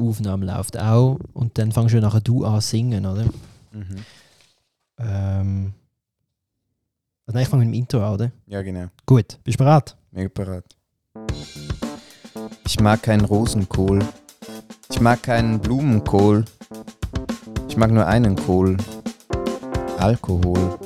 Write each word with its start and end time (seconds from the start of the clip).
Aufnahme 0.00 0.46
läuft 0.46 0.78
auch 0.78 1.18
und 1.32 1.58
dann 1.58 1.72
fangst 1.72 1.94
du 1.94 2.00
nachher 2.00 2.20
du 2.20 2.44
an 2.44 2.60
zu 2.60 2.68
singen, 2.68 3.06
oder? 3.06 3.24
Mhm. 3.72 3.96
Ähm, 4.98 5.72
also 7.26 7.36
nein, 7.36 7.42
ich 7.42 7.48
fange 7.48 7.64
mit 7.64 7.74
dem 7.74 7.78
Intro 7.78 8.04
an, 8.04 8.14
oder? 8.14 8.32
Ja, 8.46 8.62
genau. 8.62 8.86
Gut, 9.06 9.38
bist 9.44 9.60
du 9.60 9.64
bereit? 9.64 9.96
Mega 10.10 10.28
parat. 10.28 10.64
Ich 12.66 12.80
mag 12.80 13.02
keinen 13.02 13.24
Rosenkohl. 13.24 14.00
Ich 14.90 15.00
mag 15.00 15.22
keinen 15.22 15.60
Blumenkohl. 15.60 16.44
Ich 17.68 17.76
mag 17.76 17.90
nur 17.90 18.06
einen 18.06 18.36
Kohl. 18.36 18.76
Alkohol. 19.98 20.78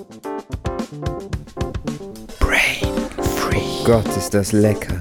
Brain 2.38 2.92
Free. 3.22 3.56
Oh 3.56 3.84
Gott, 3.84 4.16
ist 4.16 4.34
das 4.34 4.52
lecker. 4.52 5.00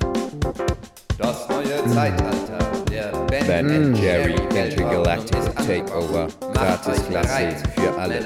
Das 1.17 1.47
neue 1.49 1.83
Zeitalter 1.93 2.32
Ben, 3.33 3.47
Ben 3.47 3.71
and 3.71 3.97
Jerry 3.97 4.35
Intergalactic 4.35 4.77
Intergalactic 4.77 5.55
Takeover. 5.65 6.27
Gratis 6.53 7.01
Gratisklasse 7.09 7.63
für 7.75 7.97
alle. 7.97 8.19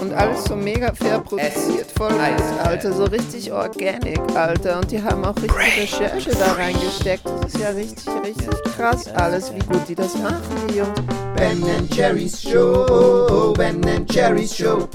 Und 0.00 0.12
alles 0.12 0.44
so 0.44 0.54
mega 0.54 0.94
fair 0.94 1.18
produziert, 1.18 1.90
voll 1.96 2.12
gut, 2.12 2.64
Alter, 2.64 2.92
so 2.92 3.02
richtig 3.06 3.50
organic, 3.50 4.20
Alter. 4.36 4.78
Und 4.78 4.92
die 4.92 5.02
haben 5.02 5.24
auch 5.24 5.34
richtig 5.34 5.76
Recherche 6.00 6.30
da 6.30 6.52
reingesteckt. 6.52 7.26
Das 7.26 7.52
ist 7.52 7.60
ja 7.60 7.70
richtig, 7.70 8.06
richtig 8.22 8.62
krass 8.76 9.08
alles, 9.08 9.52
wie 9.52 9.58
gut 9.58 9.88
die 9.88 9.96
das 9.96 10.16
machen, 10.16 10.40
die 10.68 10.76
Jungs. 10.76 11.00
Ben 11.34 11.60
Jerry's 11.90 12.40
Show, 12.40 13.52
Ben 13.54 13.82
Jerry's 14.08 14.56
Show, 14.56 14.88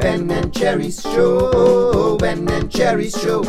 Ben 0.00 0.28
Jerry's 0.52 1.02
Show, 1.04 2.16
Ben 2.18 2.48
Jerry's 2.68 3.16
Show. 3.16 3.42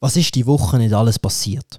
Was 0.00 0.16
ist 0.16 0.34
die 0.34 0.46
Woche 0.46 0.78
nicht 0.78 0.94
alles 0.94 1.18
passiert? 1.18 1.78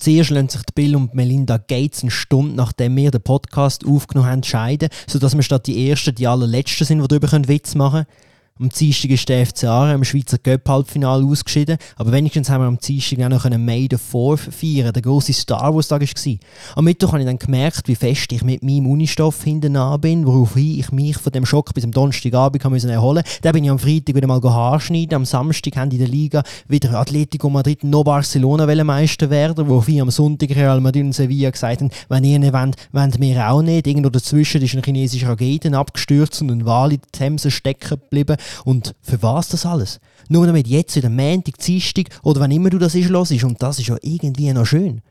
Zuerst 0.00 0.30
lassen 0.30 0.48
sich 0.48 0.62
Bill 0.74 0.96
und 0.96 1.14
Melinda 1.14 1.58
Gates 1.58 2.02
eine 2.02 2.10
Stunde 2.10 2.54
nachdem 2.56 2.96
wir 2.96 3.10
den 3.10 3.20
Podcast 3.20 3.86
aufgenommen 3.86 4.30
haben, 4.30 4.42
scheiden, 4.42 4.88
sodass 5.06 5.36
wir 5.36 5.42
statt 5.42 5.66
die 5.66 5.90
Ersten 5.90 6.14
die 6.14 6.26
Allerletzten 6.26 6.86
sind, 6.86 7.02
die 7.02 7.08
darüber 7.08 7.48
Witz 7.48 7.74
machen 7.74 8.06
können. 8.06 8.29
Am 8.60 8.68
Dienstag 8.68 9.10
ist 9.10 9.26
der 9.26 9.46
FC 9.46 9.64
Aarau 9.64 9.94
im 9.94 10.04
Schweizer 10.04 10.36
Cup-Halbfinale 10.36 11.24
ausgeschieden, 11.24 11.78
aber 11.96 12.12
wenigstens 12.12 12.50
haben 12.50 12.60
wir 12.60 12.68
am 12.68 12.78
Dienstag 12.78 13.18
auch 13.22 13.30
noch 13.30 13.46
einen 13.46 13.64
May 13.64 13.88
the 13.90 13.96
4th 13.96 14.50
feiern, 14.50 14.92
der 14.92 15.00
grosse 15.00 15.32
Star 15.32 15.74
Wars-Tag 15.74 16.02
war. 16.02 16.36
Am 16.74 16.84
Mittwoch 16.84 17.12
habe 17.12 17.20
ich 17.20 17.26
dann 17.26 17.38
gemerkt, 17.38 17.88
wie 17.88 17.94
fest 17.94 18.30
ich 18.32 18.44
mit 18.44 18.62
meinem 18.62 18.86
Unistoff 18.86 19.44
hinten 19.44 19.76
an 19.76 19.98
bin, 20.02 20.26
woraufhin 20.26 20.78
ich 20.78 20.92
mich 20.92 21.16
von 21.16 21.32
dem 21.32 21.46
Schock 21.46 21.72
bis 21.72 21.84
am 21.84 21.92
Donnerstagabend 21.92 22.62
müssen 22.66 22.90
erholen 22.90 23.24
Dann 23.40 23.52
bin 23.54 23.64
ich 23.64 23.70
am 23.70 23.78
Freitag 23.78 24.14
wieder 24.14 24.26
mal 24.26 24.42
Haarschneiden. 24.42 25.14
Am 25.14 25.24
Samstag 25.24 25.76
haben 25.76 25.90
in 25.92 25.98
der 25.98 26.08
Liga 26.08 26.42
wieder 26.68 26.92
Atletico 27.00 27.48
Madrid 27.48 27.82
noch 27.82 28.04
Barcelona 28.04 28.66
Meister 28.84 29.30
werden, 29.30 29.68
woraufhin 29.68 30.02
am 30.02 30.10
Sonntag 30.10 30.50
Real 30.50 30.82
Madrid 30.82 31.04
und 31.04 31.14
Sevilla 31.14 31.48
gesagt 31.48 31.80
haben, 31.80 31.90
wenn 32.10 32.24
ihr 32.24 32.38
nicht 32.38 32.52
wollt, 32.52 32.76
wollen 32.92 33.14
wir 33.20 33.50
auch 33.50 33.62
nicht. 33.62 33.86
Irgendwo 33.86 34.10
dazwischen 34.10 34.60
ist 34.60 34.74
ein 34.74 34.84
chinesischer 34.84 35.30
Raketen 35.30 35.74
abgestürzt 35.74 36.42
und 36.42 36.50
ein 36.50 36.66
Wal 36.66 36.92
in 36.92 37.00
der 37.00 37.10
Themse 37.10 37.50
stecken 37.50 38.00
geblieben. 38.00 38.36
Und 38.64 38.94
für 39.00 39.22
was 39.22 39.48
das 39.48 39.66
alles? 39.66 40.00
Nur 40.28 40.46
damit 40.46 40.66
jetzt 40.66 40.96
wieder 40.96 41.10
Montag, 41.10 41.58
Dienstag 41.58 42.06
oder 42.22 42.40
wann 42.40 42.50
immer 42.50 42.70
du 42.70 42.78
das 42.78 42.94
ist, 42.94 43.08
los 43.08 43.30
ist. 43.30 43.44
Und 43.44 43.62
das 43.62 43.78
ist 43.78 43.88
ja 43.88 43.96
irgendwie 44.02 44.52
noch 44.52 44.66
schön. 44.66 45.02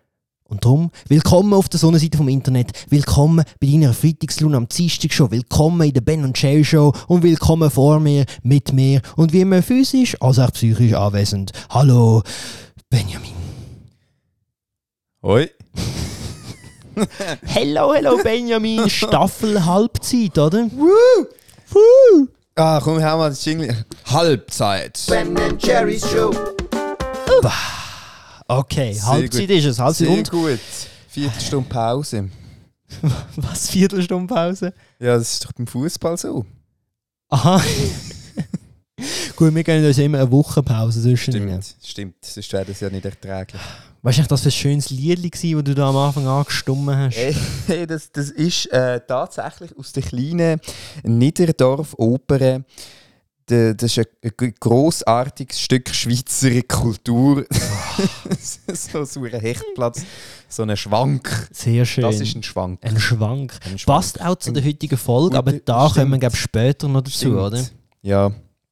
Und 0.49 0.65
darum, 0.65 0.89
willkommen 1.07 1.53
auf 1.53 1.69
der 1.69 1.79
Sonnenseite 1.79 2.17
vom 2.17 2.27
Internet, 2.27 2.71
willkommen 2.89 3.45
bei 3.59 3.67
deiner 3.67 3.93
Freitagslune 3.93 4.57
am 4.57 4.67
Dienstag 4.67 5.13
schon, 5.13 5.29
willkommen 5.29 5.87
in 5.87 5.93
der 5.93 6.01
Ben 6.01 6.23
und 6.23 6.41
Jerry 6.41 6.65
Show 6.65 6.91
und 7.07 7.21
willkommen 7.21 7.69
vor 7.69 7.99
mir, 7.99 8.25
mit 8.41 8.73
mir 8.73 9.03
und 9.15 9.31
wie 9.31 9.41
immer 9.41 9.61
physisch 9.61 10.19
als 10.19 10.39
auch 10.39 10.51
psychisch 10.51 10.93
anwesend. 10.93 11.51
Hallo, 11.69 12.23
Benjamin. 12.89 13.29
Hoi. 15.21 15.51
Hello, 17.45 17.93
hello 17.93 18.17
Benjamin, 18.23 18.89
Staffel 18.89 19.63
Halbzeit, 19.63 20.37
oder? 20.37 20.67
Ah, 22.61 22.81
komm, 22.83 23.02
hau 23.02 23.17
mal 23.17 23.30
das 23.30 23.45
Jingle. 23.45 23.73
Halbzeit. 24.03 25.02
Ben 25.08 25.33
Jerry's 25.59 26.05
Show. 26.05 26.30
Okay, 28.49 28.92
Sehr 28.92 29.05
Halbzeit 29.05 29.47
gut. 29.47 29.58
ist 29.58 29.65
es, 29.65 29.80
Halbzeit 29.80 30.08
Sehr 30.08 30.17
und 30.17 30.30
gut. 30.30 30.59
Viertelstunde 31.08 31.70
Pause. 31.70 32.30
was, 33.37 33.70
Viertelstunde 33.70 34.27
Pause? 34.33 34.73
Ja, 34.99 35.15
das 35.15 35.36
ist 35.36 35.45
doch 35.45 35.53
beim 35.53 35.67
Fußball 35.67 36.17
so. 36.17 36.45
Aha. 37.30 37.64
Gut, 39.37 39.55
wir 39.55 39.64
gehen 39.64 39.86
uns 39.86 39.97
immer 39.97 40.20
eine 40.20 40.30
Woche 40.30 40.61
Pause 40.61 41.02
zwischen. 41.02 41.31
Stimmt, 41.31 41.76
stimmt. 41.81 42.15
Sonst 42.26 42.52
wäre 42.52 42.65
das 42.65 42.81
ja 42.81 42.89
nicht 42.89 43.05
erträglich. 43.05 43.61
Weißt 44.02 44.20
du, 44.20 44.23
das 44.23 44.42
für 44.42 44.48
ein 44.49 44.52
schönes 44.52 44.89
Lied 44.92 45.21
war, 45.23 45.30
das 45.61 45.64
du 45.64 45.76
da 45.76 45.89
am 45.89 45.98
Anfang 45.98 46.26
angestummen 46.26 46.95
hast? 46.95 47.17
Hey, 47.67 47.86
das, 47.86 48.11
das 48.11 48.30
ist 48.30 48.67
äh, 48.71 49.02
tatsächlich 49.05 49.77
aus 49.77 49.92
der 49.92 50.04
kleinen 50.04 50.61
Niederdorf-Oper. 51.04 52.64
Der- 53.49 53.73
Das 53.73 53.98
ist 53.98 53.99
ein, 53.99 54.54
grossartiges 54.59 55.59
Stück 55.59 55.89
Schweizer 55.93 56.61
Kultur. 56.61 57.45
so, 58.73 59.04
so 59.05 59.23
ein 59.26 59.39
Hechtplatz, 59.39 60.04
so 60.48 60.64
ein 60.64 60.77
Schwank. 60.77 61.49
Sehr 61.52 61.83
schön. 61.86 62.04
Das 62.04 62.20
ist 62.21 62.36
ein 62.36 62.43
Schwank. 62.43 62.80
ein 62.86 62.99
Schwank. 62.99 63.59
Ein 63.65 63.80
Schwank. 63.80 63.86
Passt 63.98 64.21
auch 64.21 64.36
zu 64.36 64.52
der 64.54 64.64
heutigen 64.64 64.98
Folge, 64.98 65.36
aber 65.38 65.54
da 65.54 65.89
stimmt. 65.89 65.95
kommen 65.98 66.11
wir 66.11 66.20
glaub, 66.20 66.36
später 66.36 66.88
noch 66.88 67.02
dazu, 67.02 67.17
Stimmt. 67.17 67.36
oder? 67.38 67.65
Ja, 68.04 68.32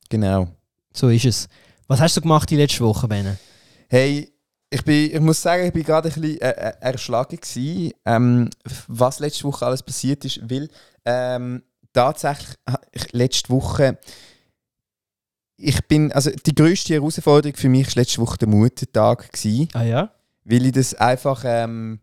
genau. 0.09 0.47
So 0.93 1.09
ist 1.09 1.25
es. 1.25 1.47
Was 1.87 1.99
hast 1.99 2.15
du 2.17 2.21
gemacht 2.21 2.49
die 2.49 2.55
letzte 2.55 2.81
Woche, 2.81 3.07
Benne? 3.07 3.37
Hey, 3.89 4.31
ich, 4.69 4.83
bin, 4.83 5.13
ich 5.13 5.19
muss 5.19 5.41
sagen, 5.41 5.65
ich 5.65 5.73
bin 5.73 5.83
gerade 5.83 6.09
ein 6.09 6.13
bisschen 6.13 6.41
äh, 6.41 6.49
äh, 6.49 6.73
erschlagen 6.81 7.37
gewesen, 7.37 7.93
ähm, 8.05 8.49
was 8.87 9.19
letzte 9.19 9.45
Woche 9.45 9.65
alles 9.65 9.83
passiert 9.83 10.25
ist, 10.25 10.41
weil 10.49 10.69
ähm, 11.05 11.63
tatsächlich 11.93 12.55
ich, 12.91 13.13
letzte 13.13 13.49
Woche 13.49 13.97
ich 15.57 15.87
bin, 15.87 16.11
also 16.11 16.29
die 16.29 16.53
grösste 16.53 16.93
Herausforderung 16.93 17.57
für 17.57 17.69
mich 17.69 17.87
war 17.87 18.01
letzte 18.01 18.21
Woche 18.21 18.37
der 18.37 18.47
Muttertag 18.47 19.31
gewesen, 19.31 19.69
Ah 19.73 19.83
ja? 19.83 20.11
weil 20.43 20.65
ich 20.67 20.71
das 20.71 20.93
einfach 20.93 21.43
ähm, 21.45 21.99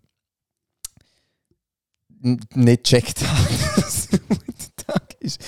nicht 2.21 2.85
gecheckt 2.85 3.23
habe, 3.27 3.55
dass 3.77 4.09
es 4.11 4.21
Muttertag 4.29 5.17
ist. 5.21 5.41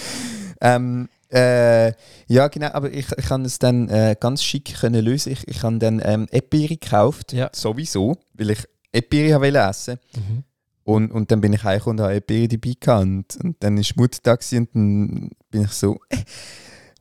Ähm, 0.60 1.08
äh, 1.30 1.92
ja, 2.28 2.48
genau, 2.48 2.68
aber 2.72 2.90
ich, 2.92 3.06
ich 3.16 3.24
kann 3.26 3.44
es 3.44 3.58
dann 3.58 3.88
äh, 3.88 4.16
ganz 4.18 4.42
schick 4.42 4.74
können 4.80 5.04
lösen. 5.04 5.32
Ich, 5.32 5.46
ich 5.48 5.62
habe 5.62 5.78
dann 5.78 6.00
ähm, 6.04 6.26
Epiri 6.30 6.76
gekauft, 6.76 7.32
Ja. 7.32 7.50
sowieso, 7.52 8.16
weil 8.34 8.50
ich 8.50 8.58
Epiri 8.92 9.30
habe 9.30 9.44
wollte 9.46 9.58
essen 9.58 9.98
Mhm. 10.16 10.42
und, 10.84 11.10
und 11.12 11.30
dann 11.30 11.40
bin 11.40 11.52
ich 11.52 11.64
heimgekommen 11.64 11.98
und 12.00 12.04
habe 12.04 12.14
Epiri 12.16 12.48
dabei 12.48 12.72
gehabt. 12.78 13.02
Und, 13.02 13.36
und 13.44 13.56
dann 13.60 13.76
ist 13.78 13.96
Muttertag 13.96 14.40
gewesen 14.40 14.58
und 14.58 14.74
dann 14.74 15.30
bin 15.50 15.62
ich 15.64 15.72
so, 15.72 15.98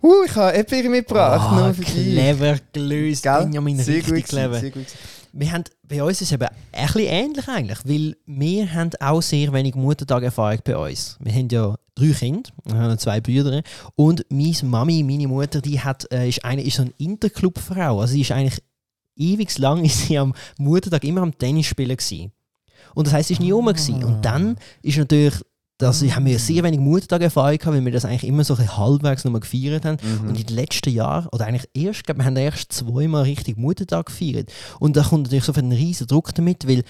uh, 0.04 0.24
ich 0.26 0.36
habe 0.36 0.54
Epiri 0.58 0.90
mitgebracht, 0.90 1.52
dich. 1.78 1.86
clever 1.88 2.58
gelöst, 2.74 3.24
Gell? 3.24 3.44
Benjamin, 3.44 3.78
Sehr 3.80 3.96
richtig 3.96 4.16
gut 4.16 4.26
clever. 4.26 4.60
sehr 4.60 4.72
gut. 4.72 4.86
Wir 5.38 5.52
haben, 5.52 5.66
bei 5.84 6.02
uns 6.02 6.22
ist 6.22 6.30
es 6.30 6.32
eben 6.32 6.48
ein 6.48 6.86
bisschen 6.86 7.02
ähnlich 7.02 7.48
eigentlich, 7.50 7.80
weil 7.84 8.16
wir 8.26 8.74
haben 8.74 8.92
auch 9.02 9.22
sehr 9.22 9.52
wenig 9.52 9.76
Muttertag-Erfahrung 9.76 10.60
bei 10.64 10.78
uns. 10.78 11.18
Wir 11.20 11.34
haben 11.34 11.50
ja 11.50 11.76
drei 11.94 12.12
Kinder, 12.12 12.50
wir 12.64 12.76
haben 12.78 12.98
zwei 12.98 13.20
Brüder 13.20 13.62
und 13.96 14.26
meine 14.30 14.56
Mami, 14.64 15.04
meine 15.04 15.28
Mutter, 15.28 15.60
die 15.60 15.82
hat, 15.82 16.10
äh, 16.10 16.30
ist, 16.30 16.46
eine, 16.46 16.64
ist 16.64 16.78
so 16.78 16.84
eine 16.84 16.94
Interclub-Frau, 16.98 18.00
also 18.00 18.14
sie 18.14 18.22
ist 18.22 18.32
eigentlich 18.32 18.64
ewig 19.18 19.58
lang 19.58 19.84
ist 19.84 20.08
sie 20.08 20.18
am 20.18 20.34
Muttertag 20.58 21.04
immer 21.04 21.22
am 21.22 21.38
Tennis 21.38 21.66
spielen 21.66 21.98
gewesen. 21.98 22.32
Und 22.94 23.08
das 23.08 23.14
heisst, 23.14 23.28
sie 23.28 23.34
ist 23.34 23.42
nie 23.42 23.52
rum 23.52 23.66
gewesen. 23.66 24.06
Und 24.06 24.24
dann 24.24 24.58
ist 24.82 24.98
natürlich, 24.98 25.34
das 25.78 26.02
haben 26.04 26.26
wir 26.26 26.40
sehr 26.40 26.64
wenig 26.64 26.80
Muttertag-Erfahrung 26.80 27.58
gehabt, 27.58 27.76
weil 27.76 27.84
wir 27.86 27.92
das 27.92 28.06
eigentlich 28.06 28.24
immer 28.26 28.44
so 28.46 28.56
ein 28.56 28.78
halbwegs 28.78 29.26
nochmal 29.26 29.42
gefeiert 29.42 29.84
haben. 29.86 29.98
Mhm. 30.02 30.30
Und 30.30 30.40
in 30.40 30.46
den 30.46 30.56
letzten 30.56 30.90
Jahren, 30.94 31.28
oder 31.34 31.46
eigentlich 31.48 31.70
erst, 31.74 32.00
ich 32.00 32.04
glaube, 32.06 32.20
wir 32.22 32.26
haben 32.26 32.36
erst 32.38 32.72
zweimal 32.72 33.24
richtig 33.24 33.58
Muttertag 33.58 34.06
gefeiert. 34.06 34.52
Und 34.80 34.96
da 34.96 35.04
kommt 35.04 35.24
natürlich 35.24 35.44
so 35.44 35.52
ein 35.54 35.72
riesen 35.72 36.08
Druck 36.08 36.34
damit, 36.34 36.66
weil 36.68 36.84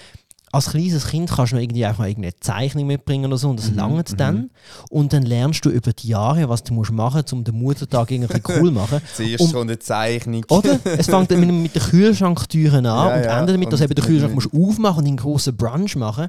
als 0.52 0.70
kleines 0.70 1.08
Kind 1.08 1.28
kannst 1.28 1.50
du 1.52 1.56
noch 1.56 1.62
irgendwie 1.62 1.84
auch 1.86 1.98
mal 1.98 2.08
irgendeine 2.08 2.36
Zeichnung 2.38 2.86
mitbringen 2.86 3.26
oder 3.26 3.36
so 3.36 3.50
und 3.50 3.58
das 3.58 3.70
Mhm, 3.72 3.76
langt 3.76 4.12
mhm. 4.12 4.16
dann. 4.16 4.50
Und 4.88 5.12
dann 5.12 5.24
lernst 5.24 5.64
du 5.64 5.70
über 5.70 5.92
die 5.92 6.08
Jahre, 6.08 6.48
was 6.48 6.62
du 6.62 6.72
musst 6.72 6.92
machen 6.92 7.18
musst, 7.22 7.32
um 7.32 7.42
den 7.42 7.56
Muttertag 7.58 8.10
irgendwie 8.12 8.40
cool 8.48 8.68
zu 8.68 8.72
machen. 8.72 9.00
Zuerst 9.16 9.40
Und- 9.40 9.50
so 9.50 9.60
eine 9.60 9.78
Zeichnung. 9.80 10.44
Oder? 10.48 10.78
Es 10.84 11.06
fängt 11.06 11.30
mit, 11.30 11.50
mit 11.50 11.74
den 11.74 11.82
Kühlschranktüren 11.82 12.86
an 12.86 13.08
Ja, 13.24 13.32
und 13.34 13.38
endet 13.40 13.56
damit, 13.56 13.72
dass 13.72 13.80
eben 13.80 13.94
den 13.96 14.04
Kühlschrank 14.04 14.34
musst 14.34 14.48
aufmachen 14.54 15.00
und 15.00 15.06
einen 15.08 15.16
grossen 15.16 15.56
Brunch 15.56 15.96
machen. 15.96 16.28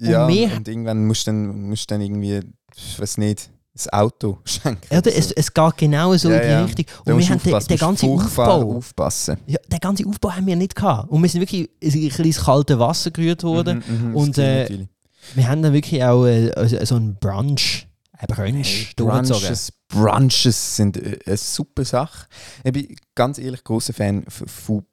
Ja, 0.00 0.26
Und 0.26 0.56
und, 0.56 0.68
irgendwann 0.68 1.06
musst 1.06 1.26
du 1.26 1.30
dann, 1.32 1.68
musst 1.68 1.90
dann 1.90 2.00
irgendwie, 2.00 2.40
ich 2.74 3.00
weiß 3.00 3.18
nicht, 3.18 3.50
ein 3.74 3.98
Auto 4.00 4.38
schenken. 4.44 4.82
Ja, 4.90 4.98
oder 4.98 5.14
es, 5.14 5.28
so. 5.28 5.34
es 5.36 5.52
geht 5.54 5.76
genau 5.76 6.16
so 6.16 6.30
Ja, 6.30 6.36
in 6.36 6.42
die 6.42 6.48
ja. 6.48 6.64
Richtung. 6.64 6.84
Und 7.04 7.18
wir 7.18 7.28
haben 7.28 7.42
den, 7.42 7.58
den 7.58 7.78
ganzen 7.78 8.10
Aufbau. 8.10 8.76
aufpassen. 8.76 9.36
Ja, 9.46 9.58
den 9.70 9.78
ganzen 9.78 10.06
Aufbau 10.08 10.32
haben 10.32 10.46
wir 10.46 10.56
nicht 10.56 10.74
gehabt. 10.74 11.10
Und 11.10 11.22
wir 11.22 11.28
sind 11.28 11.40
wirklich 11.40 11.70
in 11.80 12.04
ein 12.04 12.08
kleines 12.10 12.40
kaltes 12.40 12.78
Wasser 12.78 13.10
gerührt 13.10 13.42
worden. 13.42 13.82
Mhm, 13.86 14.08
mhm, 14.08 14.16
Und, 14.16 14.38
das 14.38 14.70
äh. 14.70 14.86
Wir 15.34 15.48
haben 15.48 15.62
dann 15.62 15.72
wirklich 15.72 16.02
auch 16.02 16.24
äh, 16.26 16.50
also 16.52 16.82
so 16.84 16.96
einen 16.96 17.14
Brunch, 17.16 17.86
ein 18.12 18.26
Brunch. 18.26 18.94
Brunches, 18.96 19.72
Brunches 19.88 20.76
sind 20.76 20.96
äh, 20.96 21.18
eine 21.26 21.36
super 21.36 21.84
Sache. 21.84 22.26
Ich 22.64 22.72
bin 22.72 22.96
ganz 23.14 23.38
ehrlich 23.38 23.62
großer 23.62 23.92
Fan 23.92 24.24
von 24.28 24.84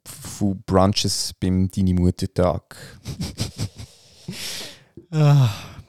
Brunches 0.66 1.34
beim 1.40 1.70
Deine 1.72 1.94
Muttertag. 1.94 2.76
Ah, 3.08 4.32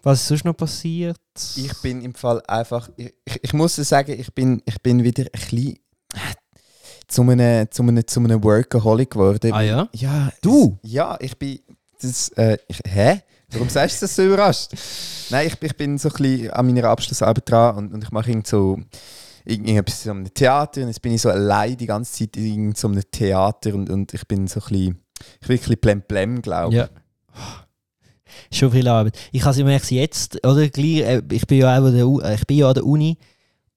was 0.02 0.20
ist 0.20 0.28
sonst 0.28 0.44
noch 0.44 0.56
passiert? 0.56 1.20
Ich 1.56 1.72
bin 1.82 2.02
im 2.02 2.14
Fall 2.14 2.42
einfach, 2.46 2.88
ich, 2.96 3.12
ich, 3.42 3.52
muss 3.52 3.76
sagen, 3.76 4.18
ich 4.18 4.32
bin, 4.34 4.62
ich 4.64 4.80
bin 4.82 5.02
wieder 5.02 5.24
ein 5.24 5.30
bisschen 5.32 5.78
zu 7.06 7.22
einem, 7.22 7.70
zu 7.70 7.82
einem, 7.82 8.06
zu 8.06 8.20
einem 8.20 8.42
Workaholic 8.42 9.10
geworden. 9.10 9.52
Ah 9.52 9.62
ja? 9.62 9.88
Ja. 9.92 10.32
Du? 10.40 10.78
Es, 10.82 10.92
ja, 10.92 11.16
ich 11.20 11.36
bin, 11.38 11.60
das, 12.00 12.28
äh, 12.30 12.58
ich, 12.68 12.80
hä? 12.86 13.22
Warum 13.50 13.68
sagst 13.68 14.02
du 14.02 14.04
das 14.04 14.14
so 14.14 14.24
überrascht? 14.24 14.72
Nein, 15.30 15.46
ich, 15.46 15.62
ich 15.62 15.76
bin 15.76 15.96
so 15.96 16.10
ein 16.10 16.14
bisschen 16.16 16.50
an 16.50 16.66
meiner 16.66 16.84
Abschlussarbeit 16.84 17.50
dran 17.50 17.76
und, 17.76 17.94
und 17.94 18.04
ich 18.04 18.10
mache 18.10 18.30
irgend 18.30 18.46
so 18.46 18.78
irgendetwas 19.44 20.04
in 20.04 20.10
einem 20.10 20.34
Theater 20.34 20.82
und 20.82 20.88
jetzt 20.88 21.00
bin 21.00 21.14
ich 21.14 21.22
so 21.22 21.30
allein 21.30 21.76
die 21.76 21.86
ganze 21.86 22.12
Zeit 22.12 22.36
in 22.36 22.74
so 22.74 22.88
einem 22.88 23.02
Theater 23.10 23.74
und, 23.74 23.88
und 23.88 24.12
ich 24.12 24.26
bin 24.28 24.46
so 24.46 24.60
ein 24.60 24.68
bisschen, 24.68 25.04
ich 25.40 25.48
bin 25.48 25.58
ein 25.58 25.78
bisschen 25.78 26.02
blem 26.02 26.42
glaube 26.42 26.74
ich. 26.74 26.80
Ja. 26.80 26.88
Schon 28.52 28.72
viel 28.72 28.88
Arbeit. 28.88 29.18
Ich 29.32 29.44
habe 29.44 29.72
es 29.74 29.90
jetzt, 29.90 30.44
oder? 30.46 30.68
Gleich, 30.68 31.00
äh, 31.00 31.22
ich 31.30 31.46
bin 31.46 31.58
ja 31.58 31.78
auch 31.78 31.84
an 31.84 31.94
der, 31.94 32.30
äh, 32.30 32.34
ich 32.34 32.46
bin 32.46 32.58
ja 32.58 32.68
an 32.68 32.74
der 32.74 32.86
Uni 32.86 33.18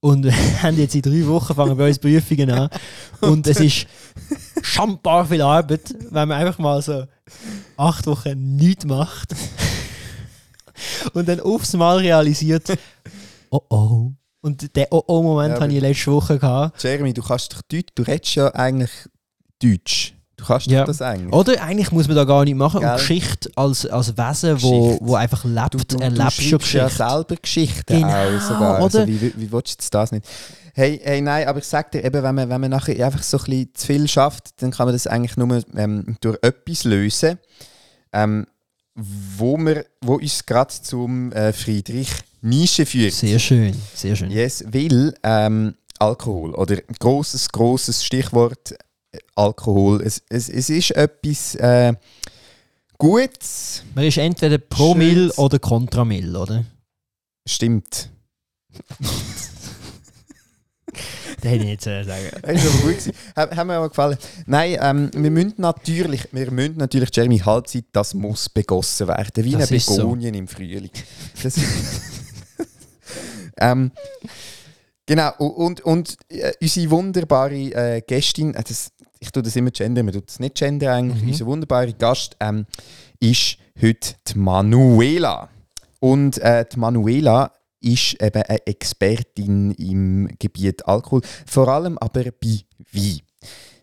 und 0.01 0.25
haben 0.63 0.77
jetzt 0.77 0.95
in 0.95 1.01
drei 1.01 1.25
Wochen 1.27 1.53
fangen 1.53 1.77
bei 1.77 1.87
uns 1.87 1.99
Prüfungen 1.99 2.49
an. 2.51 2.69
Und 3.21 3.45
es 3.45 3.59
ist 3.59 3.85
schambar 4.63 5.27
viel 5.27 5.41
Arbeit, 5.41 5.93
wenn 6.09 6.27
man 6.27 6.31
einfach 6.31 6.57
mal 6.57 6.81
so 6.81 7.05
acht 7.77 8.07
Wochen 8.07 8.55
nichts 8.55 8.83
macht 8.85 9.35
und 11.13 11.27
dann 11.27 11.39
aufs 11.39 11.73
Mal 11.73 11.97
realisiert, 11.97 12.73
oh 13.51 13.61
oh. 13.69 14.11
Und 14.43 14.75
den 14.75 14.87
oh 14.89 15.03
oh 15.05 15.21
Moment 15.21 15.53
Ja, 15.53 15.61
hatte 15.61 15.73
ich 15.73 15.81
letzte 15.81 16.11
Woche 16.11 16.39
gehabt. 16.39 16.81
Jeremy, 16.81 17.13
du 17.13 17.21
kannst 17.21 17.53
doch 17.53 17.61
Deutsch, 17.61 17.89
du 17.93 18.01
redest 18.01 18.33
ja 18.33 18.47
eigentlich 18.55 18.89
Deutsch. 19.61 20.15
Du 20.41 20.47
kannst 20.47 20.65
Ja. 20.67 20.85
das 20.85 21.01
eigentlich. 21.03 21.31
Oder 21.31 21.61
eigentlich 21.61 21.91
muss 21.91 22.07
man 22.07 22.15
da 22.15 22.23
gar 22.23 22.43
nicht 22.43 22.55
machen. 22.55 22.79
Gell? 22.79 22.89
Und 22.89 22.97
Geschichte 22.97 23.51
als, 23.55 23.85
als 23.85 24.17
Wesen, 24.17 24.61
wo, 24.63 24.85
Geschichte. 24.87 25.05
wo 25.05 25.15
einfach 25.15 25.45
lebt, 25.45 25.73
Du, 25.75 25.77
du, 25.77 25.97
du 25.97 26.03
erlebst 26.03 26.41
schon 26.41 26.59
schreibst 26.59 26.73
ja 26.73 26.83
Geschichte. 26.85 27.09
selber 27.09 27.35
Geschichten 27.41 27.93
Genau, 28.01 28.07
auch 28.37 28.41
sogar. 28.41 28.75
oder? 28.77 28.83
Also, 28.83 29.07
wie, 29.07 29.21
wie, 29.21 29.33
wie 29.37 29.51
willst 29.51 29.81
du 29.81 29.87
das 29.91 30.11
nicht? 30.11 30.25
Hey, 30.73 30.99
hey, 31.03 31.21
nein, 31.21 31.47
aber 31.47 31.59
ich 31.59 31.65
sag 31.65 31.91
dir 31.91 32.03
eben, 32.03 32.23
wenn 32.23 32.33
man, 32.33 32.49
wenn 32.49 32.61
man 32.61 32.71
nachher 32.71 33.05
einfach 33.05 33.21
so 33.21 33.37
ein 33.37 33.43
bisschen 33.43 33.69
zu 33.75 33.85
viel 33.87 34.07
schafft, 34.07 34.61
dann 34.63 34.71
kann 34.71 34.87
man 34.87 34.95
das 34.95 35.05
eigentlich 35.05 35.37
nur 35.37 35.61
ähm, 35.75 36.15
durch 36.21 36.37
etwas 36.41 36.85
lösen, 36.85 37.37
ähm, 38.13 38.47
wo, 38.95 39.57
wir, 39.57 39.85
wo 40.01 40.15
uns 40.15 40.45
gerade 40.45 40.73
zum 40.81 41.31
äh, 41.33 41.53
Friedrich 41.53 42.09
Nietzsche 42.41 42.85
führt. 42.85 43.13
Sehr 43.13 43.37
schön, 43.37 43.75
sehr 43.93 44.15
schön. 44.15 44.31
Yes, 44.31 44.63
weil 44.67 45.13
ähm, 45.23 45.75
Alkohol 45.99 46.55
oder 46.55 46.77
großes 46.99 47.49
großes 47.51 48.03
Stichwort 48.03 48.73
Alkohol. 49.35 50.01
Es, 50.01 50.21
es, 50.29 50.49
es 50.49 50.69
ist 50.69 50.91
etwas 50.91 51.55
äh, 51.55 51.93
Gutes, 52.97 53.83
Man 53.95 54.05
ist 54.05 54.17
entweder 54.17 54.57
pro 54.59 54.93
Mill 54.93 55.15
Schönes. 55.15 55.37
oder 55.37 55.59
kontra 55.59 56.05
Mill, 56.05 56.35
oder? 56.35 56.63
stimmt. 57.47 58.09
Das 61.41 61.51
hätte 61.51 61.65
ich 61.65 61.87
äh, 61.87 62.03
sagen. 62.03 62.25
Das 62.41 62.55
ist 62.55 62.65
aber 62.67 62.77
gut 62.83 62.91
gewesen. 62.91 63.13
Hat, 63.35 63.65
mir 63.65 63.73
aber 63.73 63.89
gefallen. 63.89 64.17
Nein, 64.45 64.77
ähm, 64.79 65.11
wir 65.13 65.31
müssen 65.31 65.55
natürlich, 65.57 66.27
wir 66.31 66.51
müssen 66.51 66.77
natürlich, 66.77 67.09
Jeremy, 67.13 67.39
Halbzeit, 67.39 67.85
das 67.91 68.13
muss 68.13 68.47
begossen 68.49 69.07
werden, 69.07 69.43
wie 69.43 69.51
Das 69.53 69.69
eine 69.69 69.77
ist 69.77 69.87
so. 69.87 69.95
Begonien 69.95 70.35
im 70.35 70.47
Frühling. 70.47 70.89
Das 71.41 71.55
ähm, 73.57 73.91
genau, 75.05 75.31
und, 75.37 75.81
und 75.81 76.17
äh, 76.29 76.53
unsere 76.61 76.91
wunderbare 76.91 77.55
äh, 77.55 78.01
Gästin, 78.01 78.53
äh, 78.53 78.63
das, 78.63 78.91
ich 79.21 79.31
tue 79.31 79.43
das 79.43 79.55
immer 79.55 79.71
gendern, 79.71 80.05
man 80.05 80.13
tut 80.15 80.27
das 80.27 80.39
nicht 80.39 80.55
gendern 80.55 80.93
eigentlich, 80.93 81.21
Mhm. 81.23 81.29
unser 81.29 81.45
wunderbare 81.45 81.93
Gast 81.93 82.35
ähm, 82.39 82.65
ist 83.19 83.57
heute 83.79 84.15
die 84.27 84.37
Manuela. 84.37 85.47
Und 85.99 86.39
äh, 86.39 86.65
die 86.71 86.79
Manuela 86.79 87.51
ist 87.79 88.21
eben 88.21 88.41
eine 88.41 88.65
Expertin 88.67 89.71
im 89.71 90.27
Gebiet 90.39 90.85
Alkohol, 90.87 91.21
vor 91.45 91.67
allem 91.67 91.97
aber 91.99 92.23
bei 92.23 92.61
Wein. 92.91 93.19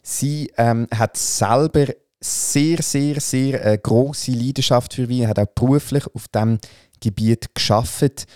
Sie 0.02 0.50
ähm, 0.56 0.88
hat 0.92 1.16
selber 1.16 1.86
sehr, 2.20 2.82
sehr, 2.82 3.20
sehr 3.20 3.64
äh, 3.64 3.78
große 3.78 4.32
Leidenschaft 4.32 4.94
für 4.94 5.08
Wein, 5.08 5.28
hat 5.28 5.38
auch 5.38 5.46
beruflich 5.54 6.04
auf 6.14 6.26
diesem 6.28 6.58
Gebiet 7.00 7.54
geschafft. 7.54 8.26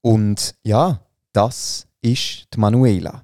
Und 0.00 0.54
ja, 0.62 1.02
das 1.34 1.86
ist 2.00 2.46
die 2.54 2.58
Manuela. 2.60 3.22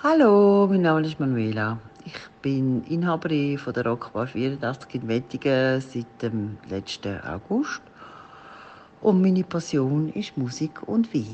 Hallo, 0.00 0.68
mein 0.70 0.82
Name 0.82 1.04
ist 1.04 1.18
Manuela. 1.18 1.76
Ich 2.04 2.14
bin 2.40 2.84
Inhaberin 2.84 3.58
von 3.58 3.72
der 3.72 3.84
Rockbar 3.84 4.28
84 4.28 4.94
in 4.94 5.08
Wettingen 5.08 5.80
seit 5.80 6.22
dem 6.22 6.56
letzten 6.70 7.20
August. 7.22 7.82
Und 9.00 9.20
meine 9.20 9.42
Passion 9.42 10.12
ist 10.12 10.36
Musik 10.36 10.86
und 10.86 11.12
Wein. 11.12 11.32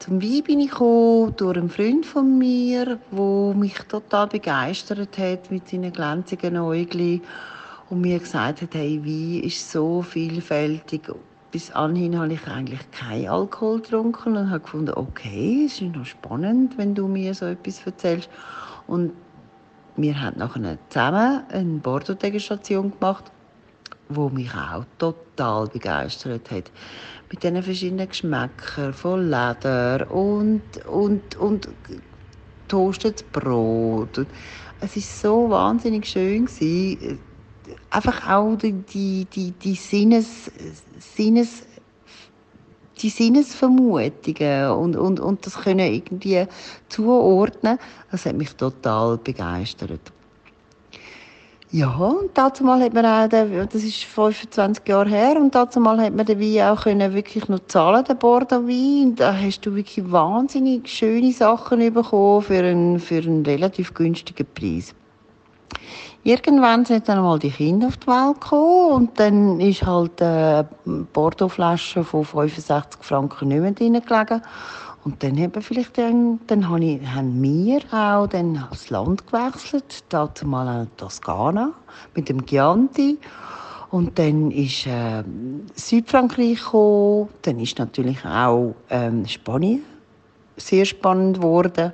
Zum 0.00 0.20
Wein 0.20 0.42
bin 0.42 0.58
ich 0.58 0.70
gekommen 0.70 1.34
durch 1.36 1.56
einen 1.56 1.70
Freund 1.70 2.04
von 2.04 2.38
mir, 2.38 2.98
der 3.12 3.54
mich 3.54 3.78
total 3.88 4.26
begeistert 4.26 5.16
hat 5.16 5.52
mit 5.52 5.68
seinen 5.68 5.92
glänzigen 5.92 6.56
Äuglein 6.56 7.20
und 7.88 8.00
mir 8.00 8.18
gesagt 8.18 8.62
hat, 8.62 8.74
hey, 8.74 9.00
Wein 9.04 9.44
ist 9.44 9.70
so 9.70 10.02
vielfältig. 10.02 11.08
Bis 11.52 11.70
anhin 11.70 12.18
habe 12.18 12.32
ich 12.32 12.48
eigentlich 12.48 12.90
keinen 12.92 13.28
Alkohol 13.28 13.82
getrunken 13.82 14.38
und 14.38 14.50
habe 14.50 14.60
gefunden, 14.60 14.94
okay, 14.94 15.66
es 15.66 15.82
ist 15.82 15.94
noch 15.94 16.06
spannend, 16.06 16.78
wenn 16.78 16.94
du 16.94 17.06
mir 17.06 17.34
so 17.34 17.44
etwas 17.44 17.84
erzählst. 17.84 18.30
Und 18.86 19.12
wir 19.96 20.18
haben 20.18 20.38
nachher 20.38 20.78
zusammen 20.88 21.42
eine 21.50 21.78
Bordeaux-Degustation 21.78 22.92
gemacht, 22.98 23.30
wo 24.08 24.30
mich 24.30 24.50
auch 24.54 24.86
total 24.96 25.66
begeistert 25.66 26.50
hat. 26.50 26.70
Mit 27.30 27.42
diesen 27.42 27.62
verschiedenen 27.62 28.08
Geschmäckern 28.08 28.94
von 28.94 29.24
Leder 29.24 30.10
und, 30.10 30.62
und, 30.86 31.36
und 31.36 31.68
toastetes 32.66 33.24
Brot. 33.24 34.26
Es 34.80 34.96
war 34.96 35.02
so 35.02 35.50
wahnsinnig 35.50 36.06
schön. 36.06 36.48
Einfach 37.90 38.28
auch 38.28 38.56
die, 38.56 38.72
die, 39.24 39.52
die, 39.52 39.74
Sinnes, 39.74 40.50
Sinnes 40.98 41.64
die 43.02 43.08
Sinnesvermutungen 43.08 44.70
und, 44.70 44.96
und, 44.96 45.20
und 45.20 45.46
das 45.46 45.56
können 45.56 45.92
irgendwie 45.92 46.46
zuordnen, 46.88 47.78
das 48.10 48.26
hat 48.26 48.36
mich 48.36 48.54
total 48.54 49.18
begeistert. 49.18 50.12
Ja, 51.74 51.88
und 51.96 52.30
dazu 52.34 52.64
mal 52.64 52.82
hat 52.82 52.92
man 52.92 53.06
auch, 53.06 53.28
den, 53.28 53.66
das 53.66 53.82
ist 53.82 54.04
25 54.04 54.86
Jahre 54.86 55.08
her, 55.08 55.36
und 55.40 55.54
dazu 55.54 55.80
mal 55.80 55.98
hat 55.98 56.14
man 56.14 56.26
den 56.26 56.38
Wein 56.38 56.70
auch 56.70 56.82
können 56.82 57.14
wirklich 57.14 57.48
noch 57.48 57.66
zahlen, 57.66 58.04
den 58.04 58.18
Bordeaux 58.18 58.68
Wein. 58.68 59.14
Da 59.16 59.34
hast 59.34 59.62
du 59.62 59.74
wirklich 59.74 60.12
wahnsinnig 60.12 60.86
schöne 60.86 61.32
Sachen 61.32 61.78
bekommen 61.94 62.42
für 62.42 62.58
einen, 62.58 63.00
für 63.00 63.22
einen 63.22 63.42
relativ 63.46 63.94
günstigen 63.94 64.46
Preis. 64.54 64.94
Irgendwann 66.24 66.84
sind 66.84 67.08
dann 67.08 67.20
mal 67.20 67.40
die 67.40 67.50
Kinder 67.50 67.88
auf 67.88 67.96
die 67.96 68.06
Welt 68.06 68.40
gekommen 68.40 68.92
und 68.92 69.18
dann 69.18 69.58
ist 69.58 69.84
halt 69.84 70.22
eine 70.22 70.68
Bordeaux-Flasche 71.12 72.04
von 72.04 72.24
65 72.24 73.02
Franken 73.02 73.48
nicht 73.48 73.60
mehr 73.60 73.72
drin 73.72 74.00
gelegen. 74.00 74.42
Und 75.04 75.20
dann 75.20 75.36
haben 75.36 75.60
vielleicht 75.60 75.98
dann, 75.98 76.38
dann 76.46 76.68
habe 76.68 76.84
ich, 76.84 77.04
haben 77.04 77.42
wir 77.42 77.80
auch 77.90 78.28
dann 78.28 78.64
das 78.70 78.88
Land 78.90 79.26
gewechselt, 79.26 80.04
dazu 80.10 80.46
mal 80.46 80.68
an 80.68 80.90
Toskana 80.96 81.72
mit 82.14 82.28
dem 82.28 82.46
Chianti. 82.46 83.18
Und 83.90 84.16
dann 84.16 84.52
ist 84.52 84.86
äh, 84.86 85.24
Südfrankreich 85.74 86.60
gekommen, 86.60 87.30
dann 87.42 87.58
ist 87.58 87.80
natürlich 87.80 88.24
auch 88.24 88.76
ähm, 88.90 89.26
Spanien 89.26 89.82
sehr 90.56 90.84
spannend 90.84 91.38
geworden. 91.38 91.92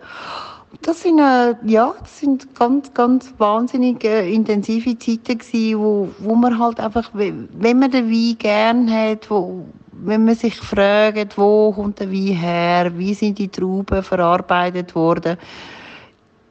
Das 0.83 1.01
sind, 1.03 1.19
äh, 1.19 1.55
ja, 1.65 1.95
das 1.99 2.21
sind 2.21 2.55
ganz, 2.55 2.93
ganz 2.93 3.33
wahnsinnig 3.39 4.05
äh, 4.05 4.31
intensive 4.33 4.99
Zeiten 4.99 5.39
gewesen, 5.39 5.79
wo, 5.79 6.09
wo 6.19 6.35
man 6.35 6.59
halt 6.59 6.79
einfach, 6.79 7.11
we- 7.15 7.49
wenn 7.55 7.79
man 7.79 7.91
den 7.91 8.11
Wein 8.11 8.37
gern 8.39 8.91
hat, 8.91 9.31
wo, 9.31 9.65
wenn 9.93 10.25
man 10.27 10.35
sich 10.35 10.57
fragt, 10.57 11.39
wo 11.39 11.73
kommt 11.73 12.01
der 12.01 12.11
Wein 12.13 12.37
her, 12.37 12.93
wie 12.99 13.15
sind 13.15 13.39
die 13.39 13.49
Trauben 13.49 14.03
verarbeitet 14.03 14.95
worden, 14.95 15.39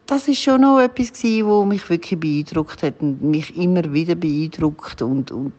das 0.07 0.27
ist 0.27 0.41
schon 0.41 0.61
noch 0.61 0.79
etwas 0.79 1.13
gewesen, 1.13 1.47
wo 1.47 1.63
mich 1.65 1.87
wirklich 1.89 2.19
beeindruckt 2.19 2.81
hat 2.81 3.01
und 3.01 3.21
mich 3.21 3.55
immer 3.55 3.93
wieder 3.93 4.15
beeindruckt 4.15 5.01
und, 5.01 5.31
und 5.31 5.53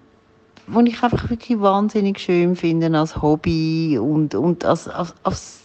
wo 0.66 0.80
ich 0.80 1.02
einfach 1.02 1.30
wirklich 1.30 1.60
wahnsinnig 1.60 2.18
schön 2.18 2.56
finde 2.56 2.96
als 2.98 3.22
Hobby 3.22 3.98
und, 3.98 4.34
und 4.34 4.64
als, 4.64 4.88
als, 4.88 5.14
als 5.22 5.60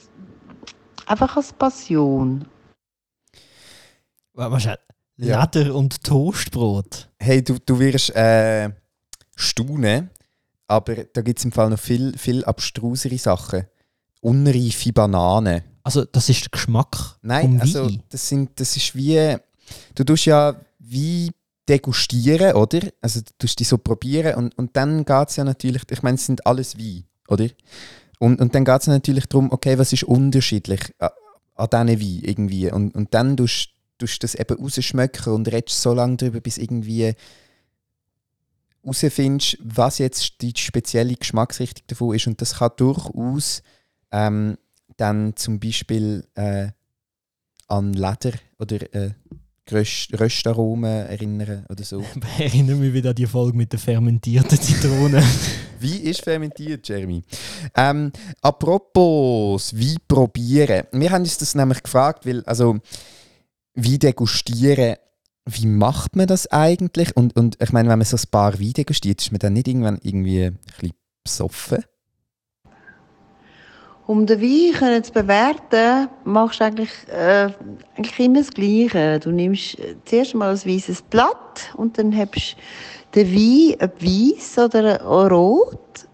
einfach 1.08 1.36
als 1.38 1.54
Passion. 1.54 2.46
Was 4.34 4.66
ist 4.66 4.80
Ja. 5.18 5.44
Leder 5.44 5.76
und 5.76 6.04
Toastbrot. 6.04 7.10
Hey, 7.20 7.44
du, 7.44 7.58
du 7.64 7.80
wirst 7.80 8.16
äh, 8.16 8.72
staunen, 9.36 10.10
aber 10.68 11.04
da 11.04 11.22
gibt 11.22 11.40
es 11.40 11.46
im 11.46 11.52
Fall 11.52 11.70
noch 11.70 11.80
viel, 11.80 12.18
viel 12.18 12.44
abstrusere 12.44 13.18
Sachen. 13.18 13.68
Unreife 14.22 14.92
Bananen. 14.92 15.62
Also, 15.84 16.06
das 16.06 16.30
ist 16.30 16.46
der 16.46 16.50
Geschmack 16.50 17.18
Nein, 17.22 17.60
also 17.62 17.90
das, 18.10 18.28
sind, 18.28 18.60
das 18.60 18.76
ist 18.76 18.96
wie. 18.96 19.36
Du 19.96 20.04
tust 20.04 20.26
ja 20.26 20.56
wie 20.80 21.32
degustieren, 21.68 22.54
oder? 22.54 22.80
Also 23.02 23.22
du 23.22 23.32
tust 23.38 23.60
die 23.60 23.64
so 23.64 23.78
probieren 23.78 24.36
und, 24.36 24.58
und 24.58 24.76
dann 24.76 25.06
geht 25.06 25.30
es 25.30 25.36
ja 25.36 25.44
natürlich, 25.44 25.84
ich 25.90 26.02
meine, 26.04 26.16
es 26.16 26.26
sind 26.26 26.46
alles 26.46 26.78
Wein, 26.78 27.06
oder? 27.28 27.48
Und, 28.20 28.42
und 28.42 28.56
dann 28.56 28.66
geht 28.66 28.82
es 28.82 28.88
natürlich 28.88 29.28
darum, 29.28 29.52
okay, 29.52 29.78
was 29.78 29.94
ist 29.94 30.04
unterschiedlich 30.04 30.82
an, 31.00 31.10
an 31.56 31.88
diesen 31.88 32.02
Wein 32.02 32.30
irgendwie? 32.30 32.72
Und, 32.72 32.96
und 32.96 33.14
dann 33.14 33.38
tust 33.38 33.73
du 34.08 34.20
das 34.20 34.36
eben 34.36 34.58
rausschmecken 34.58 35.34
und 35.34 35.52
redest 35.52 35.82
so 35.82 35.94
lange 35.94 36.18
darüber, 36.18 36.42
bis 36.42 36.58
irgendwie 36.58 37.14
herausfindest, 38.84 39.58
was 39.62 39.98
jetzt 39.98 40.42
die 40.42 40.54
spezielle 40.56 41.16
Geschmacksrichtung 41.16 41.86
davon 41.88 42.16
ist. 42.16 42.28
Und 42.28 42.42
das 42.42 42.56
kann 42.56 42.72
durchaus 42.78 43.64
ähm, 44.12 44.58
dann 44.98 45.36
zum 45.36 45.60
Beispiel 45.60 46.26
äh, 46.36 46.68
an 47.68 47.94
Leder 47.94 48.34
oder 48.60 48.94
äh, 48.94 49.12
Röst 49.72 50.20
Röstaromen 50.20 51.08
erinnern 51.08 51.66
oder 51.70 51.84
so. 51.84 52.04
Erinnere 52.38 52.76
mich 52.76 52.94
wieder 52.94 53.12
an 53.12 53.16
die 53.16 53.26
Folge 53.26 53.58
mit 53.58 53.72
der 53.72 53.80
fermentierten 53.80 54.60
Zitrone. 54.60 55.24
Wie 55.80 55.98
ist 55.98 56.22
fermentiert, 56.22 56.88
Jeremy? 56.88 57.24
Ähm, 57.76 58.12
apropos 58.42 59.74
Wein 59.74 59.98
probieren. 60.08 60.84
Wir 60.92 61.12
haben 61.12 61.24
uns 61.24 61.38
das 61.38 61.56
nämlich 61.56 61.82
gefragt, 61.82 62.26
weil, 62.26 62.44
also, 62.44 62.78
Wein 63.76 64.00
degustieren, 64.00 64.96
wie 65.46 65.68
macht 65.68 66.16
man 66.16 66.28
das 66.28 66.48
eigentlich? 66.48 67.16
Und, 67.18 67.36
und 67.36 67.58
ich 67.62 67.72
meine, 67.72 67.90
wenn 67.90 68.00
man 68.00 68.06
so 68.06 68.18
ein 68.18 68.32
paar 68.32 68.60
Wein 68.60 68.74
degustiert, 68.74 69.22
ist 69.22 69.32
man 69.32 69.40
dann 69.40 69.54
nicht 69.54 69.68
irgendwann 69.68 70.00
irgendwie 70.02 70.46
ein 70.46 70.60
bisschen 70.80 70.96
besoffen? 71.24 71.84
Um 74.06 74.26
den 74.26 74.42
Wein 74.42 75.04
zu 75.04 75.12
bewerten, 75.14 76.10
machst 76.26 76.60
du 76.60 76.66
eigentlich, 76.66 76.92
äh, 77.08 77.50
eigentlich 77.96 78.20
immer 78.20 78.40
das 78.40 78.52
Gleiche. 78.52 79.20
Du 79.20 79.32
nimmst 79.32 79.80
äh, 79.80 79.96
zuerst 80.06 80.36
mal 80.36 80.52
ein 80.52 80.66
weißes 80.66 81.04
Blatt 81.04 81.74
und 81.76 81.98
dann 81.98 82.16
hast 82.16 82.56
du 83.12 83.22
den 83.22 83.34
Wein, 83.34 83.78
ob 83.82 84.02
weiß 84.02 84.58
oder 84.60 85.02
rot, 85.02 86.08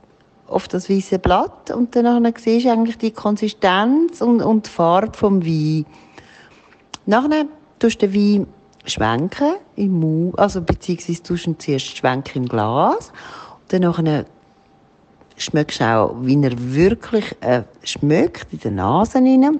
auf 0.48 0.68
das 0.68 0.90
weiße 0.90 1.20
Blatt 1.20 1.72
und 1.72 1.96
dann 1.96 2.34
siehst 2.38 2.66
du 2.66 2.72
eigentlich 2.72 2.98
die 2.98 3.12
Konsistenz 3.12 4.22
und, 4.22 4.42
und 4.42 4.66
die 4.66 4.70
Farbe 4.70 5.18
vom 5.18 5.46
Wein. 5.46 5.86
Nachher 7.10 7.48
tust 7.80 8.04
du 8.04 8.08
den 8.08 8.14
Wein 8.14 8.48
schwenken 8.86 9.56
im 9.76 10.00
Mund, 10.00 10.38
also 10.38 10.62
beziehungsweise 10.62 11.24
tust 11.24 11.48
du 11.48 11.50
ihn 11.50 11.60
zuerst 11.60 11.98
schwenken 11.98 12.44
im 12.44 12.48
Glas 12.48 13.12
und 13.74 13.84
dann 13.84 14.26
schmeckst 15.36 15.82
auch, 15.82 16.16
wie 16.22 16.40
er 16.40 16.52
wirklich 16.56 17.36
äh, 17.42 17.64
schmeckt 17.82 18.54
in 18.54 18.60
der 18.60 18.70
Nase 18.70 19.18
rein. 19.18 19.60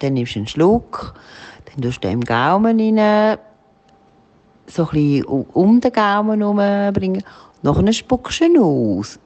Dann 0.00 0.12
nimmst 0.12 0.34
du 0.34 0.40
einen 0.40 0.48
Schluck, 0.48 1.14
dann 1.64 1.80
tust 1.80 2.04
du 2.04 2.08
den 2.08 2.18
im 2.18 2.24
Gaumen 2.24 2.78
rein, 2.78 3.38
so 4.66 4.82
ein 4.82 4.88
bisschen 4.90 5.24
um 5.24 5.80
den 5.80 5.92
Gaumen 5.92 6.40
herumbringen. 6.42 7.22
Nachher 7.62 7.92
spuckst 7.94 8.40
du 8.40 8.44
ihn 8.44 8.58
aus. 8.58 9.18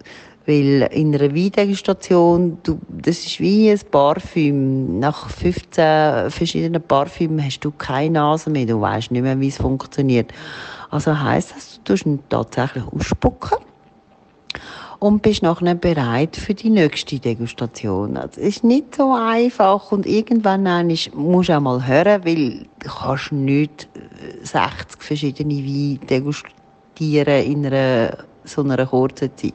Weil 0.47 0.89
in 0.93 1.15
einer 1.15 1.35
Weindegustation, 1.35 2.59
du, 2.63 2.79
das 2.89 3.19
ist 3.27 3.41
wie 3.41 3.71
ein 3.71 3.81
Parfüm. 3.91 4.99
Nach 4.99 5.29
15 5.29 6.31
verschiedenen 6.31 6.83
Parfümen 6.83 7.45
hast 7.45 7.61
du 7.61 7.71
keine 7.71 8.15
Nase 8.15 8.51
mehr. 8.51 8.67
Du 8.67 8.81
weißt 8.81 9.11
nicht 9.11 9.23
mehr, 9.23 9.39
wie 9.39 9.49
es 9.49 9.59
funktioniert. 9.59 10.33
Also 10.91 11.19
heisst 11.19 11.55
das, 11.55 11.81
du 11.85 11.93
tust 11.93 12.07
ihn 12.07 12.21
tatsächlich 12.29 12.85
ausspucken 12.85 13.59
und 15.01 15.23
bist 15.23 15.43
nachher 15.43 15.75
bereit 15.75 16.37
für 16.37 16.55
die 16.55 16.71
nächste 16.71 17.19
Degustation. 17.19 18.17
Es 18.17 18.37
ist 18.37 18.65
nicht 18.65 18.95
so 18.95 19.13
einfach 19.15 19.91
und 19.93 20.07
irgendwann 20.07 20.65
musst 21.15 21.49
du 21.49 21.57
auch 21.57 21.61
mal 21.61 21.87
hören, 21.87 22.25
weil 22.25 22.67
du 22.81 22.89
kannst 22.89 23.33
nicht 23.33 23.89
60 24.43 24.55
äh, 24.55 24.77
verschiedene 24.99 25.55
Weine 25.55 26.07
degustieren 26.07 27.45
in 27.45 27.67
einer 27.67 28.19
so 28.45 28.63
einer 28.63 28.87
kurzen 28.87 29.31
Zeit. 29.37 29.55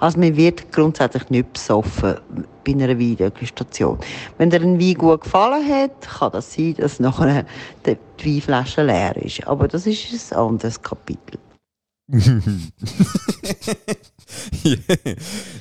Also 0.00 0.18
man 0.18 0.36
wird 0.36 0.70
grundsätzlich 0.72 1.30
nicht 1.30 1.52
besoffen 1.52 2.16
bei 2.64 2.72
einer 2.72 2.98
Weindegustation. 2.98 3.98
Wenn 4.38 4.50
dir 4.50 4.60
ein 4.60 4.80
Wein 4.80 4.94
gut 4.94 5.22
gefallen 5.22 5.68
hat, 5.68 6.00
kann 6.00 6.32
das 6.32 6.52
sein, 6.52 6.74
dass 6.76 7.00
nachher 7.00 7.44
die 7.86 7.96
Weinflasche 8.24 8.82
leer 8.82 9.16
ist. 9.16 9.46
Aber 9.46 9.68
das 9.68 9.86
ist 9.86 10.32
ein 10.32 10.38
anderes 10.38 10.80
Kapitel. 10.80 11.38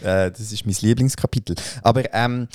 äh, 0.03 0.31
das 0.31 0.51
ist 0.51 0.65
mein 0.65 0.75
Lieblingskapitel. 0.81 1.55
Aber 1.83 2.13
ähm, 2.13 2.47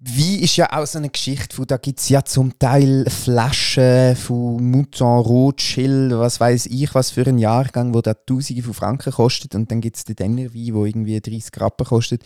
wie 0.00 0.36
ist 0.36 0.56
ja 0.56 0.72
auch 0.72 0.86
so 0.86 0.98
eine 0.98 1.10
Geschichte, 1.10 1.56
von, 1.56 1.66
da 1.66 1.76
gibt 1.76 1.98
es 1.98 2.08
ja 2.08 2.24
zum 2.24 2.56
Teil 2.58 3.04
Flaschen 3.10 4.14
von 4.14 4.70
Mouton 4.70 5.20
Rothschild, 5.20 6.12
was 6.12 6.38
weiß 6.38 6.66
ich, 6.66 6.94
was 6.94 7.10
für 7.10 7.26
einen 7.26 7.38
Jahrgang, 7.38 7.92
wo 7.94 8.00
da 8.00 8.14
Tausende 8.14 8.62
von 8.62 8.74
Franken 8.74 9.12
kostet 9.12 9.56
und 9.56 9.70
dann 9.72 9.80
gibt 9.80 9.96
es 9.96 10.04
den 10.04 10.14
Denner 10.14 10.54
Wein, 10.54 10.74
wo 10.74 10.84
irgendwie 10.84 11.20
30 11.20 11.60
Rappen 11.60 11.84
kostet. 11.84 12.22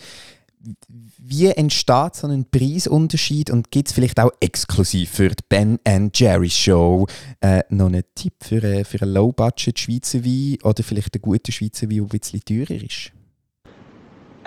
Wie 1.17 1.47
entsteht 1.47 2.15
so 2.15 2.27
ein 2.27 2.45
Preisunterschied 2.49 3.49
und 3.49 3.71
gibt 3.71 3.89
es 3.89 3.93
vielleicht 3.93 4.19
auch 4.19 4.31
exklusiv 4.39 5.09
für 5.09 5.29
die 5.29 5.43
Ben 5.49 5.79
Jerry 6.13 6.49
Show 6.49 7.07
äh, 7.41 7.63
noch 7.69 7.87
einen 7.87 8.03
Tipp 8.13 8.35
für, 8.41 8.63
äh, 8.63 8.83
für 8.83 9.01
einen 9.01 9.13
Low-Budget 9.13 9.77
Schweizer 9.79 10.23
Wein 10.23 10.57
oder 10.63 10.83
vielleicht 10.83 11.15
einen 11.15 11.21
guten 11.23 11.51
Schweizer 11.51 11.89
Wein, 11.89 11.95
der 11.95 12.03
ein 12.03 12.19
bisschen 12.19 12.45
teurer 12.45 12.81
ist? 12.81 13.11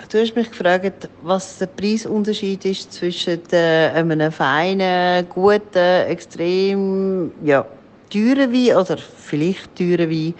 Du 0.09 0.19
hast 0.21 0.35
mich 0.35 0.49
gefragt, 0.51 1.09
was 1.23 1.57
der 1.57 1.65
Preisunterschied 1.65 2.63
ist 2.65 2.93
zwischen 2.93 3.41
äh, 3.51 3.89
einem 3.93 4.31
feinen, 4.31 5.27
guten, 5.27 6.07
extrem 6.07 7.31
ja, 7.43 7.65
teuren 8.09 8.53
Wein 8.53 8.77
oder 8.77 8.97
vielleicht 8.97 9.75
teuren 9.75 10.09
Wein 10.09 10.33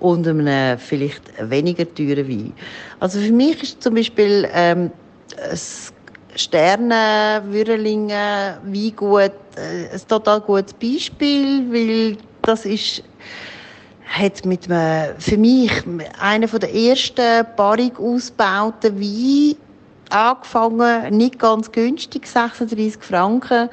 und 0.00 0.26
einem 0.26 0.78
vielleicht 0.78 1.22
weniger 1.48 1.86
teuren 1.94 2.28
Wein. 2.28 2.52
Also 3.00 3.20
für 3.20 3.32
mich 3.32 3.62
ist 3.62 3.82
zum 3.82 3.94
Beispiel 3.94 4.46
ähm, 4.52 4.90
Sterne, 6.34 7.42
Würrelingen, 7.46 8.56
Weingut 8.64 9.32
äh, 9.56 9.94
ein 9.94 10.00
total 10.06 10.40
gutes 10.40 10.74
Beispiel, 10.74 11.64
weil 11.72 12.16
das 12.42 12.66
ist 12.66 13.02
hat 14.18 14.44
mit 14.44 14.70
einem, 14.70 15.18
für 15.18 15.36
mich 15.36 15.70
einer 16.20 16.46
der 16.46 16.74
ersten 16.74 17.46
Paarung 17.56 17.96
ausgebauten 17.96 19.00
Wein 19.00 19.56
angefangen, 20.10 21.16
nicht 21.16 21.38
ganz 21.38 21.70
günstig, 21.70 22.26
36 22.26 23.02
Franken, 23.02 23.68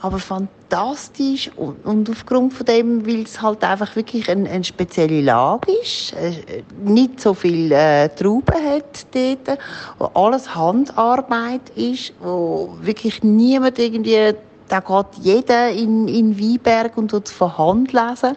aber 0.00 0.18
fantastisch. 0.18 1.50
Und, 1.56 1.84
und 1.84 2.08
aufgrund 2.08 2.52
von 2.52 2.66
dem, 2.66 3.06
weil 3.06 3.22
es 3.22 3.42
halt 3.42 3.62
einfach 3.64 3.94
wirklich 3.96 4.30
eine, 4.30 4.48
eine 4.48 4.64
spezielle 4.64 5.20
Lage 5.20 5.72
ist, 5.82 6.12
äh, 6.14 6.62
nicht 6.82 7.20
so 7.20 7.34
viel 7.34 7.70
äh, 7.72 8.08
Trauben 8.08 8.54
hat 8.54 9.06
dort, 9.12 9.58
wo 9.98 10.06
alles 10.14 10.54
Handarbeit 10.54 11.70
ist, 11.74 12.12
wo 12.20 12.76
wirklich 12.80 13.22
niemand 13.22 13.78
irgendwie, 13.78 14.34
da 14.68 14.80
geht 14.80 15.24
jeder 15.24 15.70
in, 15.70 16.08
in 16.08 16.38
Weinberg 16.38 16.96
und 16.96 17.08
tut 17.10 17.26
es 17.26 17.32
von 17.32 17.56
Hand 17.58 17.92
lesen. 17.92 18.36